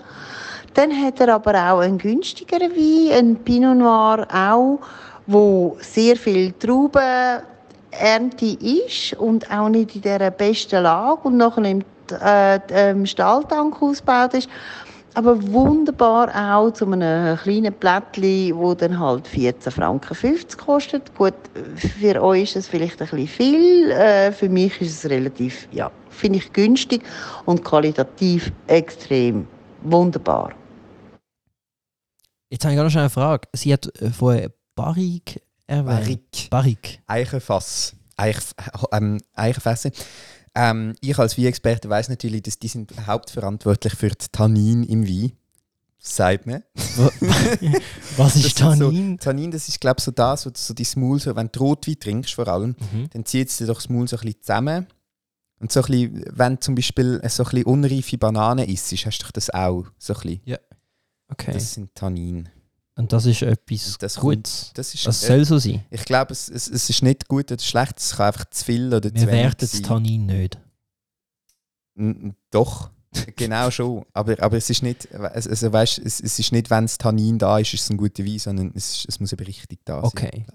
Dann 0.74 0.92
hat 0.92 1.20
er 1.20 1.36
aber 1.36 1.54
auch 1.54 1.80
einen 1.80 1.98
günstigeren 1.98 2.72
Wein, 2.72 3.18
einen 3.18 3.36
Pinot 3.38 3.78
Noir 3.78 4.28
auch, 4.34 4.80
wo 5.28 5.78
sehr 5.80 6.16
viel 6.16 6.52
Traubenernte 6.54 7.44
ist 8.60 9.14
und 9.20 9.50
auch 9.52 9.70
nicht 9.70 9.96
in 9.96 10.02
der 10.02 10.32
besten 10.32 10.84
Lage 10.84 11.22
und 11.24 11.38
nachher 11.38 11.66
im 11.66 11.84
äh, 12.12 12.92
im 12.92 13.06
Stahltank 13.06 13.82
ausgebaut 13.82 14.34
ist. 14.34 14.50
Aber 15.16 15.40
wunderbar 15.52 16.30
auch 16.36 16.72
zu 16.72 16.86
einem 16.86 17.38
kleinen 17.38 17.72
Plättchen, 17.74 18.58
wo 18.58 18.74
dann 18.74 19.00
halt 19.00 19.28
14,50 19.28 19.70
Franken 19.70 20.58
kostet. 20.58 21.16
Gut, 21.16 21.36
für 22.00 22.22
euch 22.22 22.44
ist 22.44 22.56
es 22.56 22.68
vielleicht 22.68 23.00
ein 23.00 23.08
bisschen 23.08 23.28
viel. 23.28 23.92
Äh, 23.92 24.32
für 24.32 24.50
mich 24.50 24.82
ist 24.82 25.04
es 25.04 25.10
relativ, 25.10 25.68
ja, 25.72 25.92
finde 26.10 26.40
ich 26.40 26.52
günstig 26.52 27.04
und 27.46 27.64
qualitativ 27.64 28.52
extrem 28.66 29.48
wunderbar. 29.84 30.54
Jetzt 32.54 32.66
habe 32.66 32.76
ich 32.76 32.80
noch 32.80 32.96
eine 32.96 33.10
Frage. 33.10 33.48
Sie 33.54 33.74
hat 33.74 33.88
äh, 34.00 34.12
vorher 34.12 34.52
Barrique 34.76 35.42
erwähnt. 35.66 35.88
Barrique. 35.88 36.50
Barrique. 36.52 37.00
Eichenfass. 37.08 37.96
Eich, 38.16 38.38
ähm, 38.92 39.20
Eichenfässer. 39.34 39.90
Ähm, 40.54 40.94
ich 41.02 41.18
als 41.18 41.36
Weinexperte 41.36 41.90
weiß 41.90 42.10
natürlich, 42.10 42.44
dass 42.44 42.60
die 42.60 42.68
sind 42.68 42.94
hauptverantwortlich 43.08 43.96
für 43.96 44.10
die 44.10 44.28
Tannin 44.32 44.84
im 44.84 45.04
Wein. 45.08 45.32
Sagt 45.98 46.46
man. 46.46 46.62
Was 48.18 48.36
ist 48.36 48.56
Tannin? 48.60 49.18
So, 49.20 49.26
Tannin, 49.32 49.50
das 49.50 49.68
ist 49.68 49.82
glaube 49.82 49.96
ich 49.98 50.04
so 50.04 50.12
das, 50.12 50.44
so, 50.44 50.52
so 50.54 50.76
die 50.76 50.86
Maul, 50.96 51.20
so, 51.20 51.36
wenn 51.36 51.50
du 51.52 51.60
Rotwein 51.60 52.00
trinkst 52.00 52.36
vor 52.36 52.48
allem, 52.48 52.76
Mhm. 52.92 53.10
dann 53.14 53.26
zieht 53.26 53.50
es 53.50 53.58
dir 53.58 53.66
doch 53.66 53.78
das 53.82 53.90
Maul 53.90 54.08
so 54.08 54.16
ein 54.18 54.22
bisschen 54.22 54.42
zusammen. 54.44 54.86
Und 55.60 55.72
so 55.72 55.80
ein 55.80 55.86
bisschen, 55.88 56.26
wenn 56.32 56.54
du 56.54 56.60
zum 56.60 56.76
Beispiel 56.76 57.20
so 57.30 57.44
ein 57.46 57.50
bisschen 57.50 57.66
unreife 57.66 58.18
Banane 58.20 58.68
isst, 58.70 58.92
hast 58.92 59.18
du 59.18 59.24
doch 59.24 59.32
das 59.32 59.50
auch 59.50 59.86
so 59.98 60.14
ein 60.14 60.20
bisschen. 60.22 60.42
Okay. 61.30 61.54
Das 61.54 61.74
sind 61.74 61.94
Tannin. 61.96 62.50
Und 62.96 63.12
das 63.12 63.26
ist 63.26 63.42
etwas 63.42 63.98
das 63.98 64.16
Gutes. 64.18 64.72
Das 64.76 64.94
ist, 64.94 65.08
Das 65.08 65.20
soll 65.22 65.44
so 65.46 65.58
sein. 65.58 65.84
ich 65.90 66.06
glaube, 66.06 66.32
es, 66.32 66.48
es, 66.48 66.68
es 66.70 66.90
ist 66.90 67.02
nicht 67.02 67.28
gut 67.28 67.52
oder 67.52 67.62
schlecht, 67.62 67.98
es 67.98 68.12
kann 68.18 68.28
einfach 68.28 68.46
zu 68.52 68.66
viel 68.66 68.94
oder 68.94 69.10
zu 69.10 69.16
Wir 69.16 69.28
wenig 69.28 69.44
werten 69.44 69.58
das. 69.72 69.82
Tannin 69.82 70.26
nicht. 70.28 70.60
N- 71.98 72.36
Doch. 72.52 72.90
Genau 73.36 73.70
schon. 73.70 74.04
Aber, 74.14 74.42
aber 74.42 74.58
es 74.58 74.70
ist 74.72 74.82
nicht, 74.82 75.14
also, 75.14 75.72
weißt, 75.72 76.00
es, 76.00 76.20
es 76.20 76.40
ist 76.40 76.52
nicht, 76.52 76.70
wenn 76.72 76.86
das 76.86 76.98
Tannin 76.98 77.38
da 77.38 77.60
ist, 77.60 77.74
ist 77.74 77.84
es 77.84 77.90
ein 77.92 77.98
guter 77.98 78.26
Wein, 78.26 78.40
sondern 78.40 78.72
es, 78.76 79.06
es 79.08 79.20
muss 79.20 79.32
eben 79.34 79.46
richtig 79.46 79.80
da 79.86 80.02
sein. 80.02 80.06
Okay. 80.06 80.46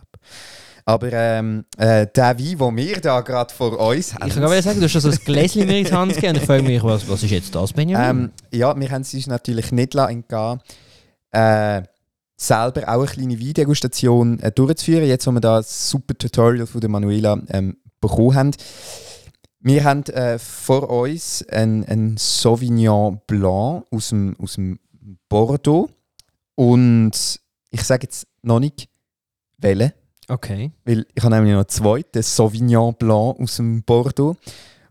Aber 0.89 1.13
ähm, 1.13 1.67
äh, 1.77 2.07
der 2.07 2.39
Wein, 2.39 2.57
den 2.59 2.77
wir 2.79 2.99
da 3.03 3.21
gerade 3.21 3.53
vor 3.53 3.79
uns 3.79 4.15
haben. 4.15 4.27
Ich 4.27 4.33
kann 4.33 4.43
gerade 4.43 4.63
sagen, 4.63 4.81
du 4.81 4.87
hast 4.87 4.95
so 4.95 5.11
ein 5.11 5.19
Gläschen 5.23 5.67
mir 5.67 5.81
in 5.81 5.85
die 5.85 5.93
Hand 5.93 6.15
gegeben 6.15 6.31
und 6.31 6.41
ich 6.41 6.47
frage 6.47 6.63
mich, 6.63 6.83
was, 6.83 7.07
was 7.07 7.23
ist 7.23 7.31
jetzt 7.31 7.55
das, 7.55 7.75
Benjamin? 7.75 8.31
Ähm, 8.51 8.59
ja, 8.59 8.75
wir 8.75 8.91
haben 8.91 9.03
es 9.03 9.13
uns 9.13 9.27
natürlich 9.27 9.71
nicht 9.71 9.95
entgehen, 9.95 10.61
äh, 11.33 11.83
selber 12.39 12.89
auch 12.89 13.03
eine 13.03 13.07
kleine 13.07 13.39
Weindegustation 13.39 14.41
äh, 14.41 14.51
durchzuführen. 14.51 15.05
Jetzt, 15.05 15.27
wo 15.27 15.33
wir 15.33 15.43
da 15.43 15.59
das 15.59 15.91
super 15.91 16.17
Tutorial 16.17 16.67
von 16.67 16.81
der 16.81 16.89
Manuela 16.89 17.39
ähm, 17.51 17.77
bekommen 18.01 18.35
haben. 18.35 18.51
Wir 19.61 19.85
haben 19.85 20.05
äh, 20.05 20.39
vor 20.39 20.89
uns 20.89 21.47
einen, 21.51 21.85
einen 21.85 22.17
Sauvignon 22.17 23.21
Blanc 23.27 23.85
aus 23.91 24.09
dem, 24.09 24.37
aus 24.41 24.55
dem 24.55 24.79
Bordeaux. 25.29 25.91
Und 26.55 27.13
ich 27.69 27.83
sage 27.83 28.05
jetzt 28.05 28.27
noch 28.41 28.59
nicht 28.59 28.89
welchen, 29.59 29.93
okay. 30.29 30.71
weil 30.85 31.07
ich 31.15 31.23
habe 31.23 31.35
nämlich 31.35 31.53
noch 31.53 31.61
einen 31.61 31.69
zweiten 31.69 32.23
Sauvignon 32.23 32.95
Blanc 32.95 33.41
aus 33.41 33.57
dem 33.57 33.83
Bordeaux. 33.83 34.37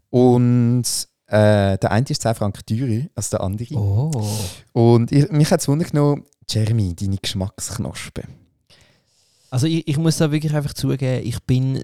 Und 0.10 0.84
äh, 1.28 1.78
der 1.78 1.92
eine 1.92 2.06
ist 2.08 2.22
10 2.22 2.36
Franken 2.36 2.66
teurer 2.66 3.06
als 3.16 3.30
der 3.30 3.42
andere. 3.42 3.76
Oh. 3.76 4.12
Und 4.74 5.12
ich, 5.12 5.30
mich 5.32 5.52
hat 5.52 5.62
es 5.62 5.68
Wunder 5.68 5.86
genommen, 5.86 6.24
Jeremy, 6.50 6.96
deine 6.96 7.18
Geschmacksknospe. 7.18 8.24
Also 9.50 9.68
ich, 9.68 9.88
ich 9.88 9.98
muss 9.98 10.18
da 10.18 10.32
wirklich 10.32 10.54
einfach 10.54 10.74
zugeben, 10.74 11.26
ich 11.26 11.40
bin 11.44 11.84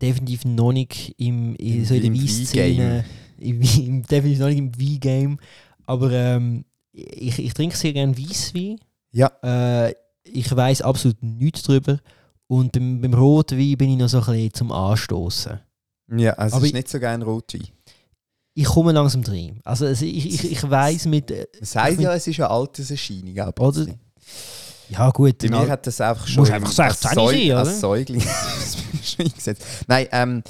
definitiv 0.00 0.44
noch 0.44 0.72
nicht 0.72 1.14
im, 1.18 1.54
in, 1.56 1.84
so 1.84 1.94
in 1.94 2.00
der 2.00 2.10
im 2.10 2.22
Weisszene, 2.22 3.04
im, 3.38 3.62
im, 3.62 4.02
definitiv 4.02 4.38
noch 4.40 4.48
nicht 4.48 4.58
im 4.58 4.78
Wein-Game, 4.78 5.38
aber 5.86 6.12
ähm, 6.12 6.64
ich, 6.92 7.38
ich 7.38 7.54
trinke 7.54 7.76
sehr 7.76 7.92
gerne 7.92 8.16
Weisswein. 8.18 8.78
Ja. 9.12 9.30
Äh, 9.42 9.94
ich 10.24 10.54
weiß 10.54 10.82
absolut 10.82 11.22
nichts 11.22 11.62
drüber 11.62 11.98
und 12.56 12.72
beim, 12.72 13.00
beim 13.00 13.14
Rotwein 13.14 13.76
bin 13.76 13.90
ich 13.90 13.98
noch 13.98 14.08
so 14.08 14.18
ein 14.18 14.24
bisschen 14.26 14.54
zum 14.54 14.72
Anstoßen. 14.72 15.60
Ja, 16.16 16.32
also 16.34 16.56
Aber 16.56 16.64
ist 16.64 16.70
ich- 16.70 16.74
nicht 16.74 16.88
so 16.88 16.98
gerne 16.98 17.24
Rotwein. 17.24 17.68
Ich 18.56 18.64
komme 18.66 18.92
langsam 18.92 19.22
rein. 19.22 19.60
Also 19.64 19.86
ich, 19.88 20.02
ich, 20.02 20.52
ich 20.52 20.70
weiß 20.70 21.06
mit... 21.06 21.30
äh, 21.30 21.46
Man 21.58 21.64
sagt 21.66 21.92
ich 21.94 22.00
ja, 22.00 22.14
es 22.14 22.26
ist 22.26 22.38
eine 22.38 22.50
Alterserscheinung. 22.50 23.36
ein 23.36 23.48
Oder? 23.58 23.86
Ja 24.90 25.10
gut, 25.10 25.38
Bei 25.38 25.48
mir 25.48 25.68
hat 25.68 25.86
das 25.86 26.00
einfach 26.00 26.26
schon 26.28 26.42
Muss 26.42 26.50
einfach 26.50 26.78
als 26.78 27.00
16 27.00 27.10
Säug- 27.18 27.30
sein, 27.32 27.46
oder? 27.50 27.58
als 27.58 27.80
Säugling 27.80 28.22
eingesetzt. 29.18 29.62
Nein, 29.88 30.06
ähm, 30.12 30.42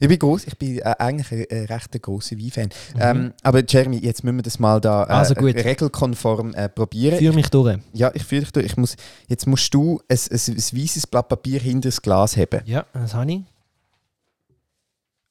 ich 0.00 0.08
bin 0.08 0.18
groß, 0.18 0.46
ich 0.46 0.56
bin 0.56 0.78
äh, 0.78 0.94
eigentlich 0.98 1.32
ein, 1.32 1.58
ein 1.58 1.64
recht 1.66 2.02
grosser 2.02 2.36
Wein-Fan. 2.36 2.68
Ähm, 2.98 3.32
aber 3.42 3.62
Jeremy, 3.66 3.98
jetzt 3.98 4.22
müssen 4.22 4.36
wir 4.36 4.42
das 4.42 4.58
mal 4.58 4.80
da 4.80 5.02
äh, 5.04 5.06
Mhm. 5.06 5.12
Also 5.12 5.34
regelkonform 5.34 6.54
äh, 6.54 6.68
probieren. 6.68 7.18
führe 7.18 7.34
mich 7.34 7.50
durch. 7.50 7.78
Ja, 7.92 8.10
ich 8.14 8.24
fühle 8.24 8.42
dich 8.42 8.52
durch. 8.52 8.66
Ich 8.66 8.76
muss, 8.76 8.96
jetzt 9.26 9.46
musst 9.46 9.72
du 9.74 10.00
ein, 10.08 10.16
ein, 10.30 10.38
ein 10.38 10.56
weißes 10.56 11.06
Blatt 11.06 11.28
Papier 11.28 11.60
hinter 11.60 11.88
das 11.88 12.00
Glas 12.00 12.36
haben. 12.36 12.62
Ja, 12.64 12.86
das 12.92 13.14
habe 13.14 13.32
ich. 13.32 13.40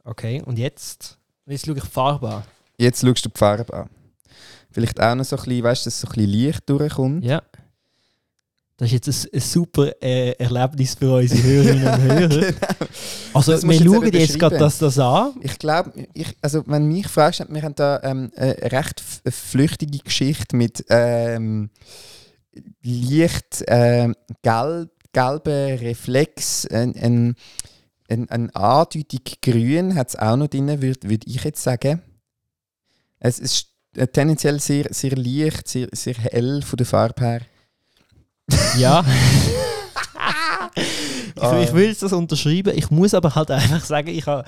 Okay, 0.03 0.41
und 0.45 0.57
jetzt? 0.57 1.17
Jetzt 1.45 1.65
schaue 1.65 1.77
ich 1.77 1.83
Farbe 1.83 2.29
an. 2.29 2.43
Jetzt 2.77 3.01
schaust 3.01 3.25
du 3.25 3.29
die 3.29 3.37
Farbe 3.37 3.73
an. 3.73 3.89
Vielleicht 4.71 5.01
auch 5.01 5.15
noch 5.15 5.25
so 5.25 5.37
ein 5.37 5.43
bisschen, 5.43 5.63
weißt 5.63 5.85
du, 5.85 5.87
dass 5.87 5.99
so 6.01 6.07
ein 6.07 6.13
bisschen 6.13 6.29
Licht 6.29 6.69
durchkommt. 6.69 7.23
Ja. 7.23 7.41
Das 8.77 8.91
ist 8.91 9.07
jetzt 9.07 9.25
ein, 9.25 9.31
ein 9.33 9.41
super 9.41 9.91
äh, 10.03 10.33
Erlebnis 10.33 10.93
für 10.93 11.15
unsere 11.15 11.41
Hörerinnen 11.41 11.87
und 11.87 12.01
Hörer. 12.31 12.53
Also, 13.33 13.51
Das 13.53 13.63
wir 13.63 13.73
jetzt 13.73 13.83
schauen 13.83 14.13
jetzt 14.13 14.39
gerade 14.39 14.57
das, 14.59 14.77
das 14.77 14.99
an. 14.99 15.33
Ich 15.41 15.57
glaube, 15.57 15.91
also 16.43 16.63
wenn 16.67 16.87
du 16.87 16.95
mich 16.95 17.07
fragst, 17.07 17.43
wir 17.49 17.63
haben 17.63 17.73
da 17.73 17.99
ähm, 18.03 18.31
eine 18.35 18.55
recht 18.71 19.01
flüchtige 19.01 19.97
Geschichte 19.97 20.55
mit 20.55 20.85
ähm, 20.89 21.71
leicht 22.83 23.63
ähm, 23.67 24.15
gelb, 24.43 24.91
gelben 25.11 25.79
Reflex, 25.79 26.67
ein, 26.67 26.95
ein, 26.95 27.35
ein, 28.09 28.29
ein 28.29 28.51
andeutig 28.51 29.41
grün 29.41 29.95
hat 29.95 30.09
es 30.09 30.15
auch 30.15 30.37
noch 30.37 30.49
drin, 30.49 30.67
würde 30.81 31.09
würd 31.09 31.23
ich 31.25 31.43
jetzt 31.43 31.63
sagen. 31.63 32.03
Es 33.19 33.39
ist 33.39 33.69
äh, 33.95 34.05
tendenziell 34.05 34.59
sehr, 34.59 34.85
sehr 34.91 35.15
leicht, 35.15 35.67
sehr, 35.67 35.87
sehr 35.91 36.13
hell 36.13 36.61
von 36.61 36.77
der 36.77 36.85
Farbe 36.85 37.25
her. 37.25 37.41
Ja. 38.77 39.03
ich, 41.35 41.69
ich 41.69 41.73
will 41.73 41.93
das 41.93 42.13
unterschreiben. 42.13 42.73
Ich 42.77 42.89
muss 42.89 43.13
aber 43.13 43.33
halt 43.35 43.51
einfach 43.51 43.83
sagen, 43.83 44.09
ich 44.09 44.25
habe 44.25 44.45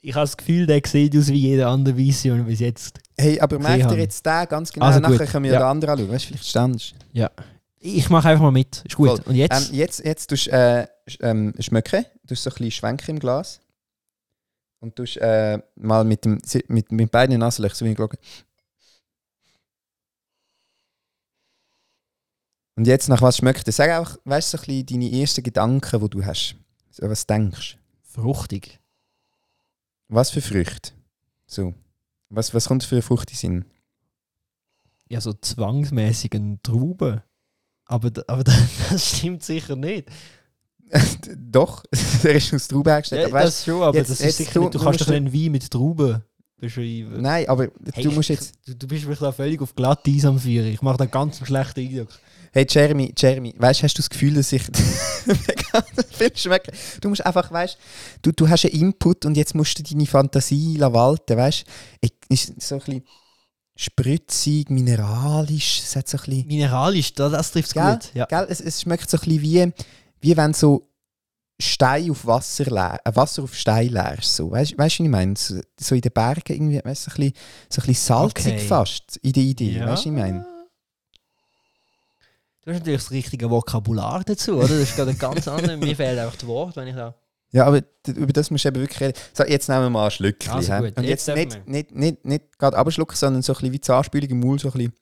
ich 0.00 0.14
ha 0.14 0.20
das 0.20 0.36
Gefühl, 0.36 0.66
der 0.66 0.80
sieht 0.86 1.16
aus 1.16 1.28
wie 1.28 1.34
jeder 1.34 1.68
andere 1.68 1.96
ich 1.96 2.44
bis 2.44 2.60
jetzt. 2.60 3.00
Hey, 3.16 3.40
aber 3.40 3.58
merkt 3.58 3.90
ihr 3.90 3.98
jetzt 3.98 4.24
den 4.24 4.44
ganz 4.44 4.72
genau? 4.72 4.86
Also 4.86 5.00
Nachher 5.00 5.18
gut, 5.18 5.28
können 5.28 5.44
wir 5.44 5.52
ja. 5.52 5.58
den 5.58 5.66
anderen 5.66 5.92
anschauen. 5.94 6.10
Weißt 6.10 6.24
du, 6.24 6.28
vielleicht 6.28 6.46
standest 6.48 6.94
Ja. 7.12 7.30
Ich 7.80 8.10
mache 8.10 8.28
einfach 8.28 8.42
mal 8.42 8.50
mit. 8.50 8.82
Ist 8.86 8.96
gut. 8.96 9.08
Voll. 9.08 9.20
Und 9.26 9.34
jetzt? 9.36 9.70
Ähm, 9.70 9.74
jetzt, 9.76 10.04
jetzt 10.04 10.26
tust 10.28 10.46
du 10.46 10.50
äh, 10.50 10.86
sch- 11.08 11.22
ähm, 11.22 11.54
schmecken, 11.60 12.04
du 12.24 12.34
so 12.34 12.50
ein 12.50 12.54
bisschen 12.54 12.70
schwenken 12.72 13.10
im 13.12 13.18
Glas. 13.20 13.60
Und 14.80 14.94
tust 14.96 15.16
äh, 15.18 15.58
mal 15.76 16.04
mit, 16.04 16.24
dem, 16.24 16.40
mit, 16.68 16.90
mit 16.92 17.10
beiden 17.10 17.38
Nasenlöchern 17.38 17.76
so 17.76 17.84
wie 17.84 17.92
ich 17.92 17.96
schaue. 17.98 18.10
Und 22.78 22.86
jetzt 22.86 23.08
nach 23.08 23.20
was 23.22 23.38
schmeckt 23.38 23.66
es? 23.66 23.74
Sag 23.74 23.90
einfach, 23.90 24.16
weißt 24.24 24.54
du, 24.54 24.56
so 24.56 24.62
ein 24.62 24.84
bisschen 24.84 24.86
deine 25.02 25.20
ersten 25.20 25.42
Gedanken, 25.42 26.00
die 26.00 26.10
du 26.10 26.24
hast. 26.24 26.54
So, 26.92 27.10
was 27.10 27.26
denkst 27.26 27.76
Fruchtig. 28.02 28.78
Was 30.06 30.30
für 30.30 30.40
Früchte? 30.40 30.92
So. 31.44 31.74
Was, 32.30 32.54
was 32.54 32.66
kommt 32.68 32.84
für 32.84 32.94
eine 32.94 33.02
Frucht 33.02 33.30
in 33.32 33.36
Sinn? 33.36 33.64
Ja, 35.08 35.20
so 35.20 35.32
zwangsmäßig 35.32 36.32
eine 36.34 36.62
Traube. 36.62 37.24
Aber, 37.86 38.12
aber 38.28 38.44
das 38.90 39.16
stimmt 39.16 39.42
sicher 39.42 39.74
nicht. 39.74 40.08
Doch, 41.36 41.82
er 42.22 42.34
ist 42.36 42.54
aus 42.54 42.68
Trauben 42.68 42.92
hergestellt. 42.92 43.22
Ja, 43.22 43.26
aber 43.26 43.38
weißt, 43.38 43.46
das 43.58 43.64
schon, 43.64 43.82
aber 43.82 43.98
jetzt- 43.98 44.10
das 44.10 44.18
jetzt 44.20 44.28
ist 44.28 44.36
sicher 44.38 44.52
du- 44.54 44.60
nicht. 44.60 44.74
Du 44.74 44.78
kannst 44.78 45.00
doch 45.00 45.08
einen 45.08 45.32
Wein 45.32 45.50
mit 45.50 45.68
Trauben 45.68 46.22
beschreiben. 46.58 47.20
nein, 47.22 47.48
aber 47.48 47.70
Hey, 47.92 48.04
du 48.04 48.12
musst 48.12 48.28
jetzt. 48.28 48.54
Du, 48.66 48.76
du 48.76 48.86
bist 48.86 49.02
wirklich 49.02 49.18
da 49.18 49.32
völlig 49.32 49.60
auf 49.60 49.74
glatt 49.74 50.06
Eis 50.06 50.24
am 50.24 50.38
Führen. 50.38 50.68
Ich 50.68 50.80
mache 50.80 50.96
da 50.98 51.06
ganz 51.06 51.38
einen 51.38 51.46
schlechten 51.46 51.80
Eindruck. 51.80 52.08
Hey 52.52 52.66
Jeremy, 52.68 53.12
Jeremy, 53.16 53.54
weißt, 53.58 53.82
hast 53.82 53.94
du 53.94 54.00
das 54.02 54.10
Gefühl, 54.10 54.34
dass 54.34 54.52
ich 54.52 54.62
viel 56.10 56.36
schmecke? 56.36 56.72
Du 57.00 57.08
musst 57.10 57.24
einfach, 57.24 57.50
weißt, 57.52 57.76
du, 58.22 58.32
du 58.32 58.48
hast 58.48 58.64
einen 58.64 58.74
Input 58.74 59.24
und 59.26 59.36
jetzt 59.36 59.54
musst 59.54 59.78
du 59.78 59.82
deine 59.82 60.06
Fantasie 60.06 60.78
walten, 60.80 61.36
weißt? 61.36 61.64
Ich- 62.00 62.12
Ist 62.30 62.60
so 62.60 62.76
ein 62.76 62.80
bisschen 62.80 63.02
spritzig, 63.76 64.70
mineralisch, 64.70 65.80
es 65.80 65.94
hat 65.96 66.08
so 66.08 66.18
ein 66.18 66.24
bisschen, 66.24 66.46
Mineralisch, 66.46 67.14
das, 67.14 67.32
das 67.32 67.52
trifft 67.52 67.68
es 67.68 67.74
gut. 67.74 68.14
Ja. 68.14 68.26
gell? 68.26 68.46
Es, 68.48 68.60
es 68.60 68.80
schmeckt 68.82 69.08
so 69.08 69.16
ein 69.18 69.20
bisschen 69.24 69.42
wie, 69.42 69.72
wie 70.20 70.36
wenn 70.36 70.52
so 70.52 70.88
Stein 71.60 72.10
auf 72.10 72.24
Wasser 72.26 72.64
leer, 72.64 73.00
äh, 73.04 73.14
Wasser 73.14 73.42
auf 73.44 73.54
Stein 73.54 73.88
leerst, 73.88 74.34
so, 74.36 74.50
weißt, 74.50 74.72
du, 74.72 74.78
was 74.78 74.92
ich 74.92 75.00
meine? 75.00 75.34
So, 75.36 75.60
so 75.78 75.94
in 75.94 76.00
den 76.00 76.12
Bergen 76.12 76.42
irgendwie, 76.52 76.80
weißt, 76.84 77.04
so 77.04 77.10
ein 77.12 77.16
bisschen, 77.16 77.32
so 77.70 77.82
ein 77.82 77.86
bisschen 77.86 78.06
salzig 78.06 78.46
Okay. 78.54 78.58
fast 78.66 79.16
in 79.22 79.32
der 79.32 79.42
Idee, 79.42 79.70
Ja. 79.72 79.86
weißt 79.86 80.06
du, 80.06 80.10
was 80.10 80.16
ich 80.16 80.22
meine? 80.22 80.46
Du 82.68 82.74
hast 82.74 82.80
natürlich 82.80 83.00
das 83.00 83.10
richtige 83.12 83.48
Vokabular 83.48 84.22
dazu, 84.24 84.58
oder? 84.58 84.68
Das 84.68 84.80
ist 84.80 84.94
gerade 84.94 85.12
ein 85.12 85.18
ganz 85.18 85.48
anderes. 85.48 85.80
Mir 85.80 85.96
fehlt 85.96 86.18
einfach 86.18 86.36
das 86.36 86.46
Wort, 86.46 86.76
wenn 86.76 86.88
ich 86.88 86.94
da. 86.94 87.14
Ja, 87.50 87.64
aber 87.64 87.82
über 88.06 88.30
das 88.34 88.50
musst 88.50 88.66
du 88.66 88.68
eben 88.68 88.80
wirklich 88.80 89.00
reden. 89.00 89.18
So, 89.32 89.42
jetzt 89.44 89.70
nehmen 89.70 89.84
wir 89.84 89.88
mal 89.88 90.04
ein 90.04 90.10
Schlückchen. 90.10 90.52
Also 90.52 90.74
gut, 90.74 90.98
Und 90.98 91.04
jetzt 91.04 91.26
jetzt, 91.26 91.28
dürfen 91.28 91.62
nicht, 91.64 91.66
nicht, 91.66 91.94
nicht, 91.94 92.24
nicht 92.26 92.58
gerade 92.58 92.76
abschlucken, 92.76 93.16
sondern 93.16 93.40
so 93.40 93.54
ein 93.54 93.56
bisschen 93.56 93.72
wie 93.72 93.80
Zahnspülung 93.80 94.28
im 94.28 94.40
Mund, 94.40 94.60
so 94.60 94.68
ein 94.68 94.72
bisschen. 94.72 94.92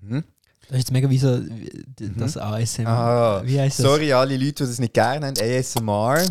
Mhm. 0.00 0.24
Das 0.68 0.78
ist 0.78 0.84
jetzt 0.84 0.92
mega 0.92 1.08
wie 1.10 1.18
so 1.18 1.38
d- 1.38 2.10
das 2.16 2.36
ASMR. 2.36 2.88
Ah, 2.88 3.42
Wie 3.44 3.60
heißt 3.60 3.78
das? 3.78 3.84
Sorry, 3.86 4.12
alle 4.12 4.36
Leute, 4.36 4.64
die 4.64 4.70
das 4.70 4.78
nicht 4.78 4.94
gerne 4.94 5.26
haben. 5.26 5.36
ASMR. 5.38 6.24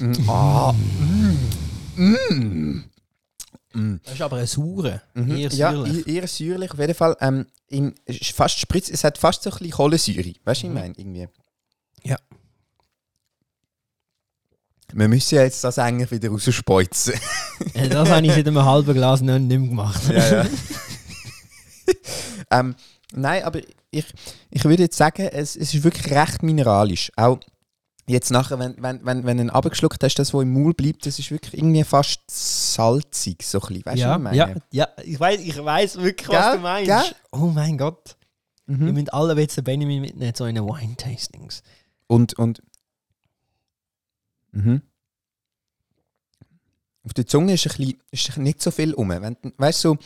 Mm, 0.00 0.28
ah, 0.28 0.72
mm, 0.72 1.36
mm. 1.96 2.84
Mm. 3.74 4.00
Das 4.04 4.14
ist 4.14 4.22
aber 4.22 4.36
eine 4.36 4.46
saure. 4.46 5.02
Mhm. 5.14 5.30
Eher 5.36 5.50
ja, 5.50 5.72
säuerlich. 5.72 6.06
eher, 6.06 6.14
eher 6.22 6.28
säuerlich. 6.28 6.70
Auf 6.72 6.78
jeden 6.78 6.94
Fall. 6.94 7.16
Ähm, 7.20 7.46
im, 7.68 7.94
fast 8.34 8.58
spritz, 8.58 8.88
es 8.90 9.04
hat 9.04 9.18
fast 9.18 9.42
so 9.42 9.50
ein 9.50 9.56
bisschen 9.58 9.72
Kohlensäure. 9.72 10.18
Weißt 10.18 10.36
du, 10.36 10.44
was 10.44 10.58
ich 10.58 10.64
Mhm. 10.68 10.74
meine? 10.74 10.94
Irgendwie. 10.96 11.28
Ja. 12.04 12.16
Wir 14.92 15.08
müssen 15.08 15.34
ja 15.34 15.42
jetzt 15.42 15.62
das 15.64 15.78
eigentlich 15.78 16.10
wieder 16.10 16.30
rausspeuzen. 16.30 17.14
Äh, 17.74 17.88
Das 17.90 18.08
habe 18.08 18.24
ich 18.26 18.32
seit 18.32 18.46
einem 18.46 18.64
halben 18.64 18.94
Glas 18.94 19.20
noch 19.20 19.38
nicht 19.38 19.48
mehr 19.58 19.68
gemacht. 19.68 20.02
ja, 20.10 20.42
ja. 20.44 20.46
ähm, 22.50 22.74
nein, 23.12 23.44
aber 23.44 23.60
ich, 23.90 24.06
ich 24.50 24.64
würde 24.64 24.84
jetzt 24.84 24.96
sagen, 24.96 25.28
es, 25.32 25.56
es 25.56 25.74
ist 25.74 25.84
wirklich 25.84 26.12
recht 26.12 26.42
mineralisch. 26.42 27.10
Auch 27.16 27.38
jetzt 28.08 28.30
nachher, 28.30 28.58
wenn, 28.58 28.74
wenn, 28.82 29.04
wenn, 29.04 29.24
wenn 29.24 29.36
du 29.36 29.44
ihn 29.44 29.50
abgeschluckt 29.50 30.02
hast, 30.02 30.16
das, 30.16 30.34
was 30.34 30.42
im 30.42 30.52
Maul 30.52 30.74
bleibt, 30.74 31.06
das 31.06 31.18
ist 31.18 31.30
wirklich 31.30 31.54
irgendwie 31.54 31.84
fast 31.84 32.22
salzig. 32.28 33.42
So 33.42 33.60
ein 33.60 33.68
bisschen. 33.68 33.86
Weißt 33.86 33.86
du, 33.86 33.90
was 33.92 33.98
ja, 34.00 34.16
ich 34.16 34.22
meine? 34.22 34.36
ja, 34.36 34.54
ja, 34.70 34.88
ich 35.04 35.20
weiß, 35.20 35.40
ich 35.40 35.64
weiß 35.64 35.96
wirklich, 35.98 36.28
was 36.28 36.46
Gell? 36.46 36.56
du 36.56 36.62
meinst. 36.62 36.90
Gell? 36.90 37.16
Oh 37.32 37.46
mein 37.46 37.78
Gott. 37.78 38.16
Mhm. 38.66 38.86
Wir 38.86 38.92
müssen 38.92 39.08
alle 39.10 39.40
jetzt 39.40 39.56
den 39.56 39.64
Benjamin 39.64 40.00
mitnehmen 40.02 40.34
zu 40.34 40.44
einem 40.44 40.66
Wine-Tastings. 40.66 41.62
Und, 42.06 42.34
und. 42.34 42.62
Mhm. 44.52 44.82
Auf 47.04 47.14
der 47.14 47.26
Zunge 47.26 47.54
ist, 47.54 47.66
ein 47.66 47.76
bisschen, 47.76 48.00
ist 48.10 48.36
nicht 48.36 48.62
so 48.62 48.70
viel 48.70 48.92
um. 48.92 49.08
Wenn, 49.08 49.36
weißt 49.56 49.84
du, 49.84 49.88
so, 49.90 49.98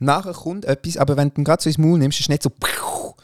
nachher 0.00 0.32
kommt 0.32 0.64
etwas, 0.64 0.96
aber 0.96 1.16
wenn 1.16 1.30
du 1.30 1.40
ihn 1.40 1.44
gerade 1.44 1.62
so 1.62 1.68
ins 1.68 1.78
Maul 1.78 1.98
nimmst, 1.98 2.18
ist 2.20 2.26
es 2.26 2.28
nicht 2.28 2.42
so. 2.42 2.50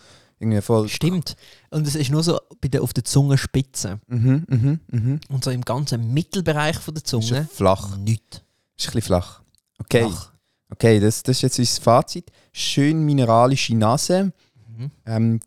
Irgendwie 0.41 0.61
voll. 0.61 0.89
Stimmt. 0.89 1.35
Und 1.71 1.87
es 1.87 1.97
ist 1.97 2.11
nur 2.11 2.23
so 2.23 2.39
bei 2.61 2.69
der, 2.69 2.83
auf 2.83 2.93
der 2.93 3.05
Zungenspitze. 3.05 3.99
Mhm, 4.07 4.45
mhm, 4.49 4.81
mhm. 4.89 5.21
Und 5.29 5.43
so 5.45 5.51
im 5.51 5.63
ganzen 5.65 6.15
Mittelbereich 6.15 6.79
von 6.79 6.95
der 6.95 7.03
Ist 7.03 7.09
Zunge. 7.09 7.49
flach. 7.53 7.97
Nichts. 7.97 8.43
Ist 8.79 8.87
ein 8.89 8.93
bisschen 8.93 9.03
flach. 9.03 9.41
Okay, 9.81 10.07
Ach. 10.09 10.33
okay 10.71 11.01
das, 11.01 11.25
das 11.25 11.39
ist 11.39 11.43
jetzt 11.43 11.59
unser 11.59 11.83
Fazit. 11.83 12.31
Schön 12.53 13.05
mineralische 13.05 13.75
Nase. 13.75 14.33
Mhm. 14.77 14.91
Ähm, 15.07 15.41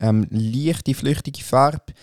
ähm, 0.00 0.26
leichte, 0.30 0.92
flüchtige 0.94 1.42
Farbe. 1.42 1.94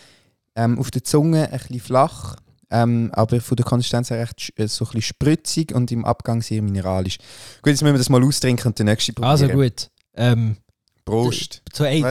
Ähm, 0.56 0.80
auf 0.80 0.90
der 0.90 1.04
Zunge 1.04 1.52
ein 1.52 1.60
bisschen 1.60 1.80
flach. 1.80 2.36
Ähm, 2.70 3.12
aber 3.14 3.40
von 3.40 3.56
der 3.56 3.66
Konsistenz 3.66 4.10
her 4.10 4.20
recht 4.20 4.52
äh, 4.58 4.68
so 4.68 4.84
ein 4.86 4.88
bisschen 4.88 5.02
spritzig 5.02 5.74
und 5.74 5.92
im 5.92 6.04
Abgang 6.04 6.42
sehr 6.42 6.62
mineralisch. 6.62 7.18
Gut, 7.62 7.72
jetzt 7.72 7.82
müssen 7.82 7.94
wir 7.94 7.98
das 7.98 8.10
mal 8.10 8.24
austrinken 8.24 8.68
und 8.68 8.78
den 8.78 8.88
nächsten 8.88 9.16
probieren. 9.16 9.32
Also 9.32 9.48
gut. 9.48 9.90
Ähm, 10.16 10.58
Prost. 11.06 11.62
so, 11.72 11.86
ey. 11.86 12.02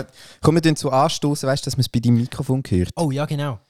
Kommen 0.40 0.56
wir 0.56 0.62
dann 0.62 0.76
zu 0.76 0.90
anstoßen, 0.90 1.46
weißt 1.46 1.64
du, 1.64 1.66
dass 1.66 1.76
man 1.76 1.82
es 1.82 1.88
bei 1.90 2.00
deinem 2.00 2.16
Mikrofon 2.16 2.62
hört? 2.66 2.90
Oh 2.96 3.10
ja, 3.10 3.26
genau. 3.26 3.60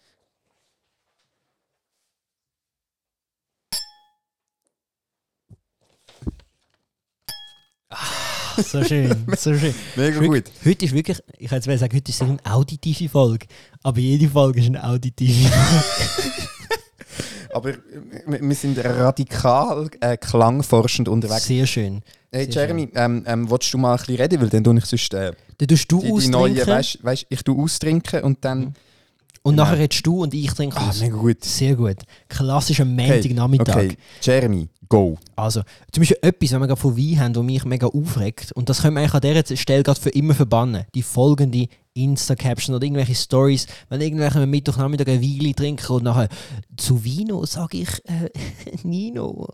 Ah, 7.89 8.63
so 8.63 8.85
schön, 8.85 9.27
so 9.37 9.55
schön. 9.55 9.75
Mega 9.97 10.21
gut. 10.21 10.45
Heute 10.65 10.85
ist 10.85 10.95
wirklich, 10.95 11.21
ich 11.39 11.51
hätte 11.51 11.77
sagen, 11.79 11.97
heute 11.97 12.11
ist 12.11 12.23
eine 12.23 12.39
auditive 12.45 13.09
Folge. 13.09 13.47
Aber 13.83 13.99
jede 13.99 14.29
Folge 14.29 14.61
ist 14.61 14.67
eine 14.67 14.85
auditive 14.85 15.49
Folge. 15.49 16.56
Aber 17.57 17.71
äh, 17.71 17.77
wir 18.27 18.55
sind 18.55 18.79
radikal 18.85 19.89
äh, 20.01 20.17
klangforschend 20.19 21.09
unterwegs. 21.09 21.45
Sehr 21.47 21.67
schön. 21.67 22.03
Hey 22.31 22.45
Sehr 22.53 22.65
Jeremy, 22.65 22.91
ähm, 22.95 23.25
ähm, 23.27 23.51
willst 23.51 23.73
du 23.73 23.79
mal 23.79 23.93
ein 23.93 23.97
bisschen 23.99 24.17
reden? 24.17 24.41
Weil 24.43 24.49
dann 24.51 24.63
tue 24.63 24.77
ich 24.79 24.85
sonst 24.85 25.15
äh, 25.15 25.33
Dann 25.57 25.69
tust 25.69 25.91
du 25.91 26.03
die, 26.03 26.25
die 26.25 26.29
neue, 26.29 26.67
weißt, 26.67 27.03
weißt, 27.03 27.27
ich 27.31 27.43
tue 27.43 27.63
austrinken 27.63 28.23
und 28.25 28.45
dann... 28.45 28.75
und 29.43 29.53
genau. 29.53 29.63
nachher 29.65 29.79
redest 29.79 30.07
du 30.07 30.23
und 30.23 30.35
ich 30.35 30.53
trinke 30.53 30.77
Ah, 30.77 30.91
aus. 30.91 31.01
mega 31.01 31.17
gut. 31.17 31.43
Sehr 31.45 31.77
gut. 31.77 31.97
Klassischer 32.29 32.85
Montagnachmittag. 32.85 33.77
Okay, 33.77 33.97
Jeremy, 34.21 34.69
go. 34.89 35.17
Also, 35.35 35.63
zum 35.93 36.03
Beispiel 36.03 36.19
etwas, 36.21 36.53
wenn 36.53 36.61
wir 36.61 36.67
gerade 36.67 36.81
von 36.81 36.97
Wein 36.97 37.21
haben, 37.21 37.37
was 37.37 37.43
mich 37.43 37.65
mega 37.65 37.87
aufregt, 37.87 38.53
und 38.53 38.69
das 38.69 38.83
können 38.83 38.97
wir 38.97 39.01
eigentlich 39.01 39.15
an 39.15 39.21
dieser 39.43 39.57
Stelle 39.57 39.83
gerade 39.83 40.01
für 40.01 40.11
immer 40.11 40.35
verbannen, 40.35 40.85
die 40.95 41.03
folgende 41.03 41.69
Insta-Caption 41.97 42.75
oder 42.75 42.85
irgendwelche 42.85 43.15
Stories, 43.15 43.67
wenn 43.89 44.01
irgendwelche 44.01 44.41
am 44.41 44.51
Mittwochnachmittag 44.51 45.09
ein 45.09 45.23
Wein 45.23 45.55
trinken 45.55 45.93
und 45.93 46.05
nachher 46.05 46.29
zu 46.77 47.03
Vino 47.03 47.45
sage 47.47 47.79
ich 47.79 48.05
äh, 48.05 48.31
Nino. 48.83 49.49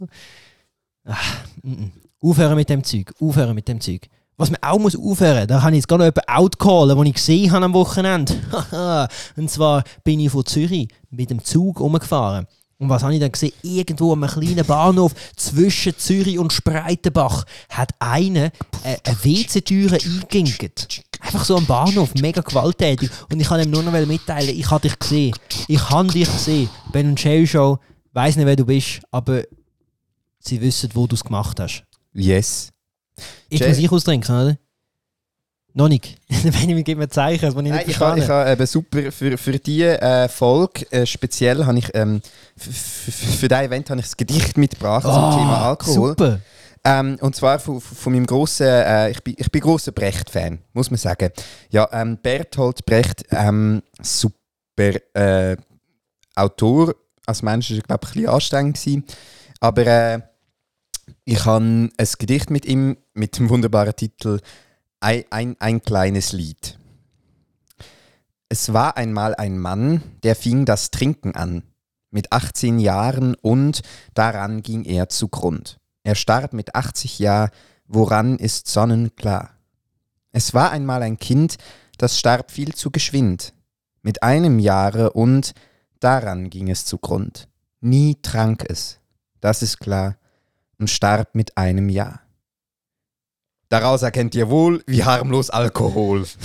Ach, 1.05 1.45
mm, 1.63 1.71
mm. 1.71 1.93
Aufhören 2.21 2.55
mit 2.55 2.69
dem 2.69 2.85
Zeug, 2.85 3.13
aufhören 3.21 3.55
mit 3.55 3.67
dem 3.67 3.81
Zeug. 3.81 4.09
Was 4.37 4.51
man 4.51 4.63
auch 4.63 4.79
muss 4.79 4.97
aufhören, 4.97 5.47
da 5.47 5.61
kann 5.61 5.75
ich 5.75 5.79
jetzt 5.79 5.89
gar 5.89 5.99
noch 5.99 6.05
jemanden 6.05 6.29
outcallen, 6.29 6.97
den 6.97 7.07
ich 7.07 7.15
gesehen 7.15 7.51
habe 7.53 7.65
am 7.65 7.75
Wochenende. 7.75 8.35
Und 9.37 9.51
zwar 9.51 9.85
bin 10.05 10.21
ich 10.21 10.31
von 10.31 10.47
Zürich 10.47 10.89
mit 11.11 11.31
dem 11.31 11.45
Zug 11.45 11.81
umgefahren. 11.81 12.47
Und 12.83 12.89
was 12.89 13.05
habe 13.05 13.15
ich 13.15 13.21
dann 13.21 13.31
gesehen? 13.31 13.53
Irgendwo 13.63 14.13
am 14.13 14.27
kleinen 14.27 14.67
Bahnhof 14.67 15.15
zwischen 15.37 15.97
Zürich 15.97 16.37
und 16.37 16.53
Spreitenbach 16.53 17.45
hat 17.69 17.91
einer 18.01 18.47
äh, 18.83 18.97
eine 19.05 19.17
WC-Türe 19.23 19.99
eingeginkt. 20.05 21.05
Einfach 21.23 21.45
so 21.45 21.57
am 21.57 21.67
Bahnhof, 21.67 22.15
mega 22.15 22.41
gewalttätig. 22.41 23.09
Und 23.31 23.41
ich 23.41 23.47
kann 23.47 23.61
ihm 23.63 23.71
nur 23.71 23.83
noch 23.83 23.93
mitteilen, 23.93 24.59
ich 24.59 24.69
habe 24.71 24.89
dich 24.89 24.99
gesehen. 24.99 25.35
Ich 25.69 25.89
habe 25.89 26.13
dich 26.13 26.31
gesehen. 26.31 26.69
Ben 26.91 27.09
und 27.09 27.23
Jerry 27.23 27.47
Show, 27.47 27.79
weiß 28.13 28.37
nicht, 28.37 28.47
wer 28.47 28.57
du 28.57 28.67
bist, 28.67 29.01
aber 29.13 29.45
sie 30.41 30.61
wissen, 30.61 30.91
wo 30.95 31.07
du 31.07 31.15
es 31.15 31.23
gemacht 31.23 31.61
hast. 31.61 31.85
Yes. 32.13 32.71
Jay- 33.51 33.69
muss 33.69 33.79
ich 33.79 33.93
austrinken, 33.93 34.35
oder? 34.35 34.59
Noch 35.75 35.89
nicht. 35.89 36.17
Benjamin 36.43 36.85
gibt 36.85 36.99
mir 36.99 37.09
Zeichen, 37.09 37.47
das 37.47 37.55
ich 37.55 37.63
nicht 37.63 37.73
Nein, 37.73 37.85
ich 37.87 37.99
habe 37.99 38.19
ich 38.19 38.29
ha 38.29 38.53
eben 38.53 38.67
super 38.67 39.11
für, 39.11 39.39
für 39.39 39.59
diese 39.59 40.03
äh, 40.03 40.29
Folge 40.29 40.91
äh, 40.93 41.07
speziell 41.07 41.65
habe 41.65 41.79
ich 41.79 41.89
ähm, 41.95 42.21
für 42.57 43.49
dieses 43.49 43.51
Event 43.51 43.89
habe 43.89 44.01
ich 44.01 44.07
das 44.07 44.17
Gedicht 44.17 44.59
mitgebracht 44.59 45.05
zum 45.05 45.13
Thema 45.13 45.69
Alkohol. 45.69 46.11
Ah, 46.11 46.11
Super. 46.11 46.41
Ähm, 46.85 47.17
und 47.21 47.37
zwar 47.37 47.61
von, 47.61 47.81
von 47.81 48.13
meinem 48.13 48.27
grossen, 48.27 48.67
äh, 48.67 49.11
ich 49.11 49.23
bin, 49.23 49.35
ich 49.39 49.51
bin 49.51 49.61
grosser 49.61 49.93
Brecht-Fan, 49.93 50.59
muss 50.73 50.91
man 50.91 50.99
sagen. 50.99 51.31
Ja, 51.71 51.89
ähm, 51.93 52.19
Berthold 52.21 52.85
Brecht, 52.85 53.25
ähm, 53.31 53.83
super 54.01 54.95
äh, 55.15 55.57
Autor. 56.35 56.95
Als 57.25 57.43
Mensch 57.43 57.71
war 57.71 57.77
er, 57.77 57.83
glaube 57.83 58.01
ich, 58.05 58.11
ein 58.11 58.15
bisschen 58.15 58.35
anstrengend. 58.35 58.77
Gewesen. 58.81 59.05
Aber 59.61 59.87
äh, 59.87 60.21
ich 61.25 61.45
habe 61.45 61.65
ein 61.65 61.93
Gedicht 62.19 62.51
mit 62.51 62.67
ihm 62.67 62.97
mit 63.15 63.39
dem 63.39 63.49
wunderbaren 63.49 63.95
Titel 63.95 64.41
ein, 64.99 65.25
ein, 65.31 65.57
ein 65.61 65.83
kleines 65.83 66.33
Lied. 66.33 66.79
Es 68.49 68.73
war 68.73 68.97
einmal 68.97 69.35
ein 69.37 69.59
Mann, 69.59 70.03
der 70.25 70.37
fing 70.37 70.65
das 70.65 70.91
Trinken 70.91 71.35
an. 71.35 71.63
Mit 72.11 72.33
18 72.33 72.79
Jahren 72.79 73.35
und 73.37 73.83
daran 74.15 74.63
ging 74.63 74.85
er 74.85 75.09
zugrund. 75.09 75.79
Er 76.03 76.15
starb 76.15 76.53
mit 76.53 76.75
80 76.75 77.19
Jahren, 77.19 77.51
woran 77.87 78.39
ist 78.39 78.69
sonnenklar. 78.69 79.51
Es 80.33 80.55
war 80.55 80.71
einmal 80.71 81.03
ein 81.03 81.19
Kind, 81.19 81.57
das 81.99 82.19
starb 82.19 82.51
viel 82.51 82.75
zu 82.75 82.91
geschwind. 82.91 83.53
Mit 84.03 84.23
einem 84.23 84.59
Jahre 84.59 85.13
und 85.13 85.53
daran 86.01 86.51
ging 86.51 86.71
es 86.71 86.85
zugrund. 86.85 87.49
Nie 87.81 88.17
trank 88.21 88.65
es, 88.69 88.99
das 89.41 89.63
ist 89.63 89.79
klar, 89.79 90.17
und 90.79 90.91
starb 90.91 91.35
mit 91.35 91.57
einem 91.57 91.89
Jahr. 91.89 92.21
Daraus 93.69 94.03
erkennt 94.03 94.35
ihr 94.35 94.51
wohl, 94.51 94.83
wie 94.87 95.05
harmlos 95.05 95.51
Alkohol. 95.51 96.27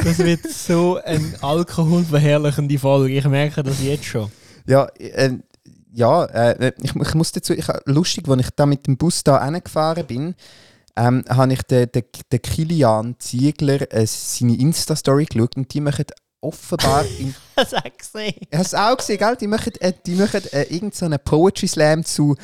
Das 0.00 0.18
wird 0.18 0.46
so 0.48 1.00
eine 1.02 1.34
alkoholverherrlichende 1.42 2.78
Folge. 2.78 3.18
Ich 3.18 3.24
merke 3.24 3.64
das 3.64 3.82
jetzt 3.82 4.04
schon. 4.04 4.30
Ja, 4.64 4.86
äh, 4.96 5.38
ja 5.98 6.24
äh, 6.26 6.72
ich, 6.80 6.94
ich 6.94 7.14
muss 7.14 7.32
dazu, 7.32 7.52
ich, 7.52 7.66
lustig, 7.84 8.28
als 8.28 8.40
ich 8.40 8.50
da 8.50 8.66
mit 8.66 8.86
dem 8.86 8.96
Bus 8.96 9.24
da 9.24 9.44
hingefahren 9.44 10.06
bin, 10.06 10.34
ähm, 10.96 11.24
habe 11.28 11.52
ich 11.52 11.62
den, 11.62 11.90
den, 11.92 12.04
den 12.32 12.42
Kilian 12.42 13.16
Ziegler 13.18 13.92
äh, 13.92 14.06
seine 14.06 14.56
Insta-Story 14.56 15.26
geschaut 15.26 15.56
und 15.56 15.72
die 15.74 15.80
machen 15.80 16.06
offenbar, 16.40 17.04
in, 17.18 17.34
Das 17.56 17.72
ich 17.72 17.98
gesehen. 17.98 18.46
hast 18.54 18.72
du 18.72 18.76
auch 18.76 18.96
gesehen, 18.96 19.18
gell? 19.18 19.36
Die 19.36 19.46
machen, 19.48 19.72
äh, 19.80 19.92
die 20.06 20.14
machen 20.14 20.42
äh, 20.52 20.62
irgendeinen 20.62 21.12
so 21.12 21.18
Poetry 21.24 21.66
Slam 21.66 22.04
zu 22.04 22.36